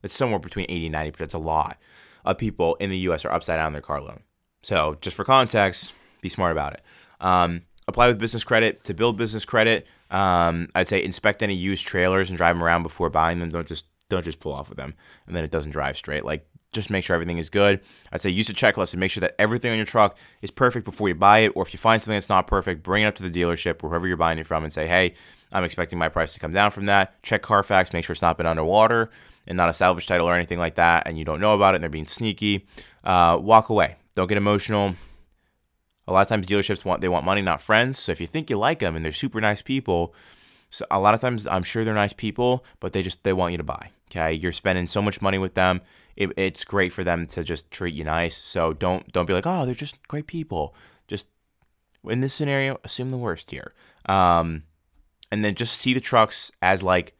It's 0.02 0.14
somewhere 0.14 0.38
between 0.38 0.66
80 0.68 0.86
and 0.86 0.94
90%. 0.94 1.20
It's 1.20 1.34
a 1.34 1.38
lot 1.38 1.78
of 2.24 2.38
people 2.38 2.74
in 2.76 2.90
the 2.90 2.98
US 2.98 3.24
are 3.24 3.32
upside 3.32 3.58
down 3.58 3.68
in 3.68 3.72
their 3.72 3.82
car 3.82 4.00
loan. 4.00 4.20
So, 4.62 4.98
just 5.00 5.16
for 5.16 5.24
context, 5.24 5.94
be 6.20 6.28
smart 6.28 6.52
about 6.52 6.74
it. 6.74 6.82
Um, 7.20 7.62
apply 7.88 8.08
with 8.08 8.18
business 8.18 8.44
credit 8.44 8.84
to 8.84 8.94
build 8.94 9.16
business 9.16 9.44
credit. 9.44 9.86
Um, 10.10 10.68
I'd 10.74 10.88
say 10.88 11.02
inspect 11.02 11.42
any 11.42 11.54
used 11.54 11.86
trailers 11.86 12.30
and 12.30 12.36
drive 12.36 12.56
them 12.56 12.64
around 12.64 12.82
before 12.82 13.10
buying 13.10 13.38
them. 13.38 13.50
Don't 13.50 13.66
just 13.66 13.86
don't 14.08 14.24
just 14.24 14.40
pull 14.40 14.52
off 14.52 14.68
with 14.68 14.76
them 14.76 14.94
and 15.26 15.36
then 15.36 15.44
it 15.44 15.50
doesn't 15.50 15.70
drive 15.70 15.96
straight. 15.96 16.24
Like 16.24 16.46
just 16.72 16.90
make 16.90 17.04
sure 17.04 17.14
everything 17.14 17.38
is 17.38 17.48
good. 17.48 17.80
I'd 18.12 18.20
say 18.20 18.30
use 18.30 18.48
a 18.48 18.54
checklist 18.54 18.92
and 18.92 19.00
make 19.00 19.10
sure 19.10 19.20
that 19.22 19.34
everything 19.38 19.72
on 19.72 19.76
your 19.76 19.86
truck 19.86 20.16
is 20.40 20.50
perfect 20.50 20.84
before 20.84 21.08
you 21.08 21.14
buy 21.14 21.40
it. 21.40 21.52
Or 21.54 21.62
if 21.62 21.72
you 21.72 21.78
find 21.78 22.00
something 22.00 22.16
that's 22.16 22.28
not 22.28 22.46
perfect, 22.46 22.82
bring 22.82 23.02
it 23.02 23.06
up 23.06 23.16
to 23.16 23.28
the 23.28 23.30
dealership 23.30 23.82
or 23.82 23.90
whoever 23.90 24.06
you're 24.06 24.16
buying 24.16 24.38
it 24.38 24.46
from 24.46 24.62
and 24.62 24.72
say, 24.72 24.86
hey, 24.86 25.14
I'm 25.52 25.64
expecting 25.64 25.98
my 25.98 26.08
price 26.08 26.32
to 26.34 26.40
come 26.40 26.52
down 26.52 26.70
from 26.70 26.86
that. 26.86 27.20
Check 27.22 27.42
Carfax, 27.42 27.92
make 27.92 28.04
sure 28.04 28.12
it's 28.12 28.22
not 28.22 28.36
been 28.36 28.46
underwater 28.46 29.10
and 29.46 29.56
not 29.56 29.68
a 29.68 29.72
salvage 29.72 30.06
title 30.06 30.28
or 30.28 30.34
anything 30.34 30.58
like 30.58 30.76
that, 30.76 31.06
and 31.06 31.18
you 31.18 31.24
don't 31.24 31.40
know 31.40 31.54
about 31.54 31.74
it 31.74 31.76
and 31.76 31.82
they're 31.82 31.90
being 31.90 32.04
sneaky. 32.04 32.66
Uh, 33.02 33.38
walk 33.40 33.68
away. 33.68 33.96
Don't 34.14 34.28
get 34.28 34.38
emotional. 34.38 34.94
A 36.06 36.12
lot 36.12 36.22
of 36.22 36.28
times 36.28 36.46
dealerships 36.46 36.84
want 36.84 37.00
they 37.00 37.08
want 37.08 37.24
money, 37.24 37.42
not 37.42 37.60
friends. 37.60 37.98
So 37.98 38.12
if 38.12 38.20
you 38.20 38.26
think 38.26 38.50
you 38.50 38.58
like 38.58 38.78
them 38.78 38.96
and 38.96 39.04
they're 39.04 39.12
super 39.12 39.40
nice 39.40 39.62
people, 39.62 40.14
so 40.70 40.84
a 40.90 41.00
lot 41.00 41.14
of 41.14 41.20
times 41.20 41.46
I'm 41.46 41.62
sure 41.62 41.84
they're 41.84 41.94
nice 41.94 42.12
people, 42.12 42.64
but 42.78 42.92
they 42.92 43.02
just 43.02 43.24
they 43.24 43.32
want 43.32 43.52
you 43.52 43.58
to 43.58 43.64
buy. 43.64 43.90
Okay, 44.10 44.34
you're 44.34 44.52
spending 44.52 44.86
so 44.86 45.00
much 45.00 45.22
money 45.22 45.38
with 45.38 45.54
them 45.54 45.80
it, 46.20 46.32
it's 46.36 46.64
great 46.64 46.92
for 46.92 47.02
them 47.02 47.26
to 47.28 47.42
just 47.42 47.70
treat 47.70 47.94
you 47.94 48.04
nice. 48.04 48.36
So 48.36 48.74
don't 48.74 49.10
don't 49.10 49.24
be 49.24 49.32
like, 49.32 49.46
oh, 49.46 49.64
they're 49.64 49.74
just 49.74 50.06
great 50.06 50.26
people. 50.26 50.74
Just 51.08 51.28
in 52.04 52.20
this 52.20 52.34
scenario, 52.34 52.78
assume 52.84 53.08
the 53.08 53.16
worst 53.16 53.50
here. 53.50 53.72
Um, 54.06 54.64
and 55.32 55.42
then 55.42 55.54
just 55.54 55.78
see 55.78 55.94
the 55.94 56.00
trucks 56.00 56.52
as 56.60 56.82
like 56.82 57.16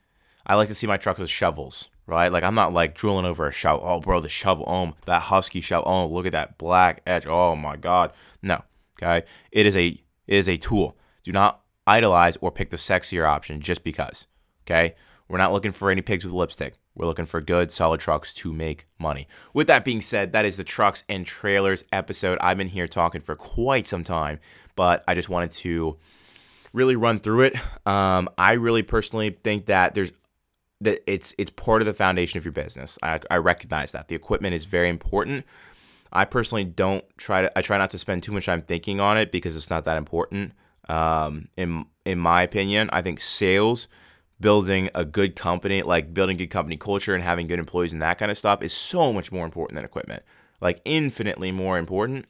I 0.46 0.54
like 0.54 0.68
to 0.68 0.74
see 0.74 0.86
my 0.86 0.98
trucks 0.98 1.18
as 1.18 1.30
shovels, 1.30 1.88
right? 2.06 2.30
Like 2.30 2.44
I'm 2.44 2.54
not 2.54 2.74
like 2.74 2.94
drooling 2.94 3.24
over 3.24 3.48
a 3.48 3.52
shovel. 3.52 3.86
Oh, 3.86 4.00
bro, 4.00 4.20
the 4.20 4.28
shovel. 4.28 4.66
Oh, 4.68 4.92
that 5.06 5.22
husky 5.22 5.62
shovel. 5.62 5.90
Oh, 5.90 6.06
look 6.06 6.26
at 6.26 6.32
that 6.32 6.58
black 6.58 7.00
edge. 7.06 7.26
Oh 7.26 7.56
my 7.56 7.76
god. 7.76 8.12
No. 8.42 8.62
Okay. 9.02 9.26
It 9.50 9.64
is 9.64 9.76
a 9.76 9.86
it 9.86 10.02
is 10.26 10.48
a 10.48 10.58
tool. 10.58 10.98
Do 11.24 11.32
not 11.32 11.62
idolize 11.86 12.36
or 12.42 12.52
pick 12.52 12.68
the 12.68 12.76
sexier 12.76 13.26
option 13.26 13.62
just 13.62 13.82
because. 13.82 14.26
Okay. 14.66 14.94
We're 15.26 15.38
not 15.38 15.52
looking 15.52 15.72
for 15.72 15.90
any 15.90 16.02
pigs 16.02 16.24
with 16.24 16.34
lipstick. 16.34 16.74
We're 17.00 17.06
looking 17.06 17.24
for 17.24 17.40
good, 17.40 17.72
solid 17.72 17.98
trucks 17.98 18.34
to 18.34 18.52
make 18.52 18.86
money. 18.98 19.26
With 19.54 19.68
that 19.68 19.86
being 19.86 20.02
said, 20.02 20.32
that 20.32 20.44
is 20.44 20.58
the 20.58 20.64
trucks 20.64 21.02
and 21.08 21.24
trailers 21.24 21.82
episode. 21.92 22.36
I've 22.42 22.58
been 22.58 22.68
here 22.68 22.86
talking 22.86 23.22
for 23.22 23.34
quite 23.34 23.86
some 23.86 24.04
time, 24.04 24.38
but 24.76 25.02
I 25.08 25.14
just 25.14 25.30
wanted 25.30 25.52
to 25.52 25.96
really 26.74 26.96
run 26.96 27.18
through 27.18 27.44
it. 27.44 27.56
Um, 27.86 28.28
I 28.36 28.52
really 28.52 28.82
personally 28.82 29.30
think 29.42 29.64
that 29.66 29.94
there's 29.94 30.12
that 30.82 31.02
it's 31.06 31.34
it's 31.38 31.48
part 31.48 31.80
of 31.80 31.86
the 31.86 31.94
foundation 31.94 32.36
of 32.36 32.44
your 32.44 32.52
business. 32.52 32.98
I, 33.02 33.18
I 33.30 33.36
recognize 33.36 33.92
that 33.92 34.08
the 34.08 34.14
equipment 34.14 34.54
is 34.54 34.66
very 34.66 34.90
important. 34.90 35.46
I 36.12 36.26
personally 36.26 36.64
don't 36.64 37.04
try 37.16 37.40
to 37.40 37.58
I 37.58 37.62
try 37.62 37.78
not 37.78 37.88
to 37.90 37.98
spend 37.98 38.24
too 38.24 38.32
much 38.32 38.44
time 38.44 38.60
thinking 38.60 39.00
on 39.00 39.16
it 39.16 39.32
because 39.32 39.56
it's 39.56 39.70
not 39.70 39.84
that 39.84 39.96
important. 39.96 40.52
Um, 40.90 41.48
in 41.56 41.86
in 42.04 42.18
my 42.18 42.42
opinion, 42.42 42.90
I 42.92 43.00
think 43.00 43.20
sales, 43.20 43.88
building 44.40 44.88
a 44.94 45.05
good 45.05 45.37
company, 45.37 45.83
like 45.83 46.14
building 46.14 46.37
good 46.37 46.50
company 46.50 46.76
culture 46.76 47.14
and 47.14 47.22
having 47.22 47.46
good 47.46 47.59
employees 47.59 47.92
and 47.92 48.03
that 48.03 48.18
kind 48.18 48.31
of 48.31 48.38
stuff, 48.38 48.62
is 48.62 48.72
so 48.72 49.12
much 49.12 49.31
more 49.31 49.44
important 49.44 49.76
than 49.76 49.85
equipment. 49.85 50.22
Like 50.61 50.81
infinitely 50.85 51.53
more 51.53 51.79
important. 51.79 52.26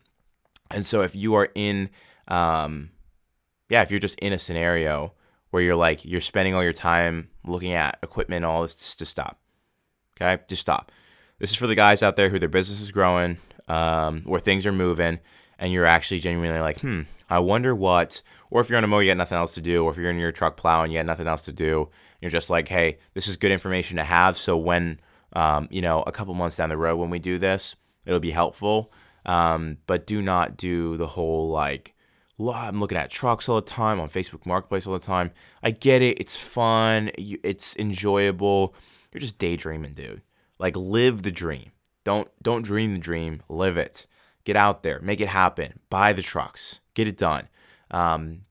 And 0.70 0.84
so 0.84 1.02
if 1.02 1.14
you 1.14 1.34
are 1.34 1.48
in, 1.54 1.90
um, 2.28 2.90
yeah, 3.68 3.82
if 3.82 3.90
you're 3.90 4.00
just 4.00 4.18
in 4.18 4.32
a 4.32 4.38
scenario 4.38 5.14
where 5.50 5.62
you're 5.62 5.76
like 5.76 6.04
you're 6.04 6.20
spending 6.20 6.54
all 6.54 6.62
your 6.62 6.72
time 6.72 7.28
looking 7.44 7.72
at 7.72 7.98
equipment, 8.02 8.44
all 8.44 8.62
this, 8.62 8.74
just 8.74 8.98
to 9.00 9.06
stop. 9.06 9.40
Okay, 10.20 10.42
just 10.48 10.60
stop. 10.60 10.92
This 11.38 11.50
is 11.50 11.56
for 11.56 11.66
the 11.66 11.74
guys 11.74 12.02
out 12.02 12.16
there 12.16 12.28
who 12.28 12.38
their 12.38 12.48
business 12.48 12.80
is 12.80 12.92
growing, 12.92 13.38
um, 13.66 14.22
where 14.22 14.40
things 14.40 14.66
are 14.66 14.72
moving, 14.72 15.18
and 15.60 15.72
you're 15.72 15.86
actually 15.86 16.18
genuinely 16.18 16.58
like, 16.58 16.80
hmm, 16.80 17.02
I 17.28 17.38
wonder 17.38 17.74
what. 17.74 18.22
Or 18.50 18.60
if 18.60 18.68
you're 18.68 18.78
on 18.78 18.82
a 18.82 18.88
mower, 18.88 19.02
you 19.02 19.10
got 19.10 19.16
nothing 19.16 19.38
else 19.38 19.54
to 19.54 19.60
do, 19.60 19.84
or 19.84 19.92
if 19.92 19.96
you're 19.96 20.10
in 20.10 20.18
your 20.18 20.32
truck 20.32 20.56
plowing, 20.56 20.90
you 20.90 20.98
got 20.98 21.06
nothing 21.06 21.28
else 21.28 21.42
to 21.42 21.52
do, 21.52 21.88
you're 22.20 22.30
just 22.32 22.50
like, 22.50 22.66
hey, 22.66 22.98
this 23.14 23.28
is 23.28 23.36
good 23.36 23.52
information 23.52 23.96
to 23.98 24.04
have. 24.04 24.36
So 24.36 24.56
when, 24.56 24.98
um, 25.34 25.68
you 25.70 25.80
know, 25.80 26.02
a 26.02 26.10
couple 26.10 26.34
months 26.34 26.56
down 26.56 26.70
the 26.70 26.76
road 26.76 26.96
when 26.96 27.10
we 27.10 27.20
do 27.20 27.38
this, 27.38 27.76
it'll 28.04 28.18
be 28.18 28.32
helpful. 28.32 28.92
Um, 29.24 29.76
but 29.86 30.06
do 30.06 30.20
not 30.20 30.56
do 30.56 30.96
the 30.96 31.06
whole 31.06 31.50
like, 31.50 31.94
I'm 32.40 32.80
looking 32.80 32.98
at 32.98 33.10
trucks 33.10 33.48
all 33.48 33.56
the 33.56 33.62
time 33.62 34.00
on 34.00 34.08
Facebook 34.08 34.46
Marketplace 34.46 34.86
all 34.86 34.94
the 34.94 34.98
time. 34.98 35.30
I 35.62 35.70
get 35.72 36.00
it. 36.00 36.18
It's 36.18 36.36
fun. 36.36 37.10
It's 37.16 37.76
enjoyable. 37.76 38.74
You're 39.12 39.20
just 39.20 39.38
daydreaming, 39.38 39.92
dude. 39.92 40.22
Like 40.58 40.74
live 40.74 41.22
the 41.22 41.30
dream. 41.30 41.72
Don't 42.02 42.28
don't 42.42 42.62
dream 42.62 42.94
the 42.94 42.98
dream. 42.98 43.42
Live 43.50 43.76
it. 43.76 44.06
Get 44.44 44.56
out 44.56 44.82
there. 44.82 45.00
Make 45.00 45.20
it 45.20 45.28
happen. 45.28 45.80
Buy 45.90 46.12
the 46.12 46.22
trucks. 46.22 46.80
Get 46.94 47.08
it 47.08 47.16
done. 47.16 47.48
Um, 47.90 48.42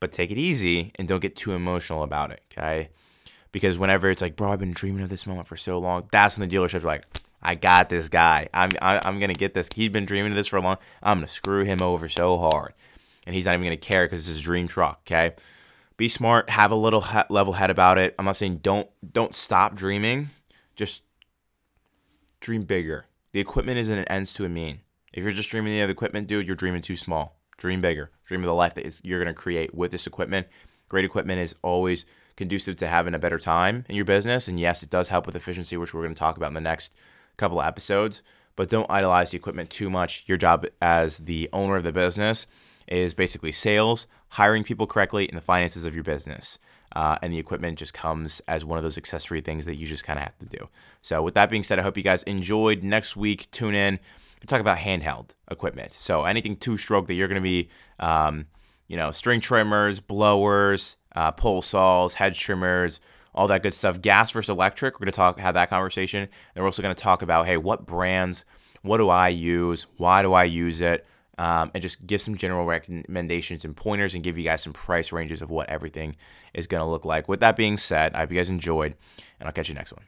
but 0.00 0.12
take 0.12 0.30
it 0.30 0.38
easy 0.38 0.92
and 0.96 1.08
don't 1.08 1.20
get 1.20 1.36
too 1.36 1.52
emotional 1.52 2.02
about 2.02 2.30
it. 2.30 2.42
Okay. 2.52 2.90
Because 3.52 3.78
whenever 3.78 4.10
it's 4.10 4.20
like, 4.20 4.36
bro, 4.36 4.52
I've 4.52 4.58
been 4.58 4.72
dreaming 4.72 5.02
of 5.02 5.08
this 5.08 5.26
moment 5.26 5.46
for 5.46 5.56
so 5.56 5.78
long, 5.78 6.08
that's 6.12 6.36
when 6.36 6.48
the 6.48 6.54
dealership's 6.54 6.84
like, 6.84 7.04
I 7.42 7.54
got 7.54 7.88
this 7.88 8.08
guy. 8.08 8.48
I'm 8.52 8.70
I, 8.82 8.96
am 8.96 9.00
i 9.04 9.08
am 9.08 9.20
gonna 9.20 9.32
get 9.32 9.54
this. 9.54 9.68
He's 9.74 9.88
been 9.88 10.04
dreaming 10.04 10.32
of 10.32 10.36
this 10.36 10.48
for 10.48 10.56
a 10.56 10.60
long. 10.60 10.78
I'm 11.02 11.18
gonna 11.18 11.28
screw 11.28 11.64
him 11.64 11.80
over 11.80 12.08
so 12.08 12.36
hard 12.38 12.74
and 13.26 13.34
he's 13.34 13.44
not 13.44 13.54
even 13.54 13.70
to 13.70 13.76
care 13.76 14.06
because 14.06 14.20
it's 14.20 14.28
his 14.28 14.40
dream 14.40 14.68
truck. 14.68 15.00
Okay, 15.06 15.34
be 15.96 16.08
smart, 16.08 16.48
have 16.50 16.70
a 16.70 16.76
little 16.76 17.02
he- 17.02 17.20
level 17.28 17.54
head 17.54 17.70
about 17.70 17.98
it. 17.98 18.14
I'm 18.18 18.24
not 18.24 18.36
saying 18.36 18.58
don't 18.58 18.88
don't 19.12 19.34
stop 19.34 19.74
dreaming, 19.74 20.30
just 20.76 21.02
dream 22.40 22.62
bigger. 22.62 23.06
The 23.32 23.40
equipment 23.40 23.78
isn't 23.78 23.98
an 23.98 24.06
ends 24.06 24.32
to 24.34 24.44
a 24.44 24.48
mean. 24.48 24.80
If 25.16 25.22
you're 25.22 25.32
just 25.32 25.48
dreaming 25.48 25.72
the 25.72 25.82
other 25.82 25.92
equipment, 25.92 26.28
dude, 26.28 26.46
you're 26.46 26.54
dreaming 26.54 26.82
too 26.82 26.94
small. 26.94 27.40
Dream 27.56 27.80
bigger. 27.80 28.10
Dream 28.26 28.42
of 28.42 28.46
the 28.46 28.54
life 28.54 28.74
that 28.74 29.00
you're 29.02 29.18
going 29.18 29.34
to 29.34 29.40
create 29.40 29.74
with 29.74 29.90
this 29.90 30.06
equipment. 30.06 30.46
Great 30.90 31.06
equipment 31.06 31.40
is 31.40 31.56
always 31.62 32.04
conducive 32.36 32.76
to 32.76 32.86
having 32.86 33.14
a 33.14 33.18
better 33.18 33.38
time 33.38 33.86
in 33.88 33.96
your 33.96 34.04
business. 34.04 34.46
And 34.46 34.60
yes, 34.60 34.82
it 34.82 34.90
does 34.90 35.08
help 35.08 35.24
with 35.24 35.34
efficiency, 35.34 35.78
which 35.78 35.94
we're 35.94 36.02
going 36.02 36.14
to 36.14 36.18
talk 36.18 36.36
about 36.36 36.48
in 36.48 36.54
the 36.54 36.60
next 36.60 36.92
couple 37.38 37.58
of 37.58 37.66
episodes. 37.66 38.20
But 38.56 38.68
don't 38.68 38.90
idolize 38.90 39.30
the 39.30 39.38
equipment 39.38 39.70
too 39.70 39.88
much. 39.88 40.24
Your 40.26 40.36
job 40.36 40.66
as 40.82 41.16
the 41.16 41.48
owner 41.50 41.76
of 41.76 41.82
the 41.82 41.92
business 41.92 42.46
is 42.86 43.14
basically 43.14 43.52
sales, 43.52 44.06
hiring 44.28 44.64
people 44.64 44.86
correctly, 44.86 45.26
and 45.30 45.36
the 45.38 45.42
finances 45.42 45.86
of 45.86 45.94
your 45.94 46.04
business. 46.04 46.58
Uh, 46.94 47.16
and 47.22 47.32
the 47.32 47.38
equipment 47.38 47.78
just 47.78 47.94
comes 47.94 48.42
as 48.48 48.66
one 48.66 48.76
of 48.76 48.82
those 48.82 48.98
accessory 48.98 49.40
things 49.40 49.64
that 49.64 49.76
you 49.76 49.86
just 49.86 50.04
kind 50.04 50.18
of 50.18 50.24
have 50.24 50.36
to 50.38 50.46
do. 50.46 50.68
So, 51.00 51.22
with 51.22 51.34
that 51.34 51.48
being 51.48 51.62
said, 51.62 51.78
I 51.78 51.82
hope 51.82 51.96
you 51.96 52.02
guys 52.02 52.22
enjoyed. 52.24 52.82
Next 52.82 53.16
week, 53.16 53.50
tune 53.50 53.74
in. 53.74 53.98
Talk 54.46 54.60
about 54.60 54.78
handheld 54.78 55.34
equipment. 55.50 55.92
So, 55.92 56.24
anything 56.24 56.56
two 56.56 56.76
stroke 56.76 57.06
that 57.08 57.14
you're 57.14 57.28
going 57.28 57.36
to 57.36 57.40
be, 57.40 57.68
um, 57.98 58.46
you 58.86 58.96
know, 58.96 59.10
string 59.10 59.40
trimmers, 59.40 60.00
blowers, 60.00 60.96
uh, 61.16 61.32
pole 61.32 61.62
saws, 61.62 62.14
hedge 62.14 62.38
trimmers, 62.38 63.00
all 63.34 63.48
that 63.48 63.62
good 63.62 63.74
stuff. 63.74 64.00
Gas 64.00 64.30
versus 64.30 64.50
electric. 64.50 64.94
We're 64.94 65.06
going 65.06 65.12
to 65.12 65.16
talk, 65.16 65.38
have 65.40 65.54
that 65.54 65.68
conversation. 65.68 66.22
And 66.22 66.62
we're 66.62 66.66
also 66.66 66.82
going 66.82 66.94
to 66.94 67.02
talk 67.02 67.22
about, 67.22 67.46
hey, 67.46 67.56
what 67.56 67.86
brands, 67.86 68.44
what 68.82 68.98
do 68.98 69.08
I 69.08 69.28
use? 69.28 69.86
Why 69.96 70.22
do 70.22 70.32
I 70.32 70.44
use 70.44 70.80
it? 70.80 71.06
um, 71.38 71.70
and 71.74 71.82
just 71.82 72.06
give 72.06 72.20
some 72.20 72.36
general 72.36 72.64
recommendations 72.64 73.64
and 73.64 73.76
pointers 73.76 74.14
and 74.14 74.24
give 74.24 74.38
you 74.38 74.44
guys 74.44 74.62
some 74.62 74.72
price 74.72 75.12
ranges 75.12 75.42
of 75.42 75.50
what 75.50 75.68
everything 75.68 76.16
is 76.54 76.66
going 76.66 76.80
to 76.80 76.86
look 76.86 77.04
like. 77.04 77.28
With 77.28 77.40
that 77.40 77.56
being 77.56 77.76
said, 77.76 78.14
I 78.14 78.20
hope 78.20 78.30
you 78.30 78.36
guys 78.36 78.50
enjoyed, 78.50 78.96
and 79.38 79.46
I'll 79.46 79.52
catch 79.52 79.68
you 79.68 79.74
next 79.74 79.92
one. 79.92 80.04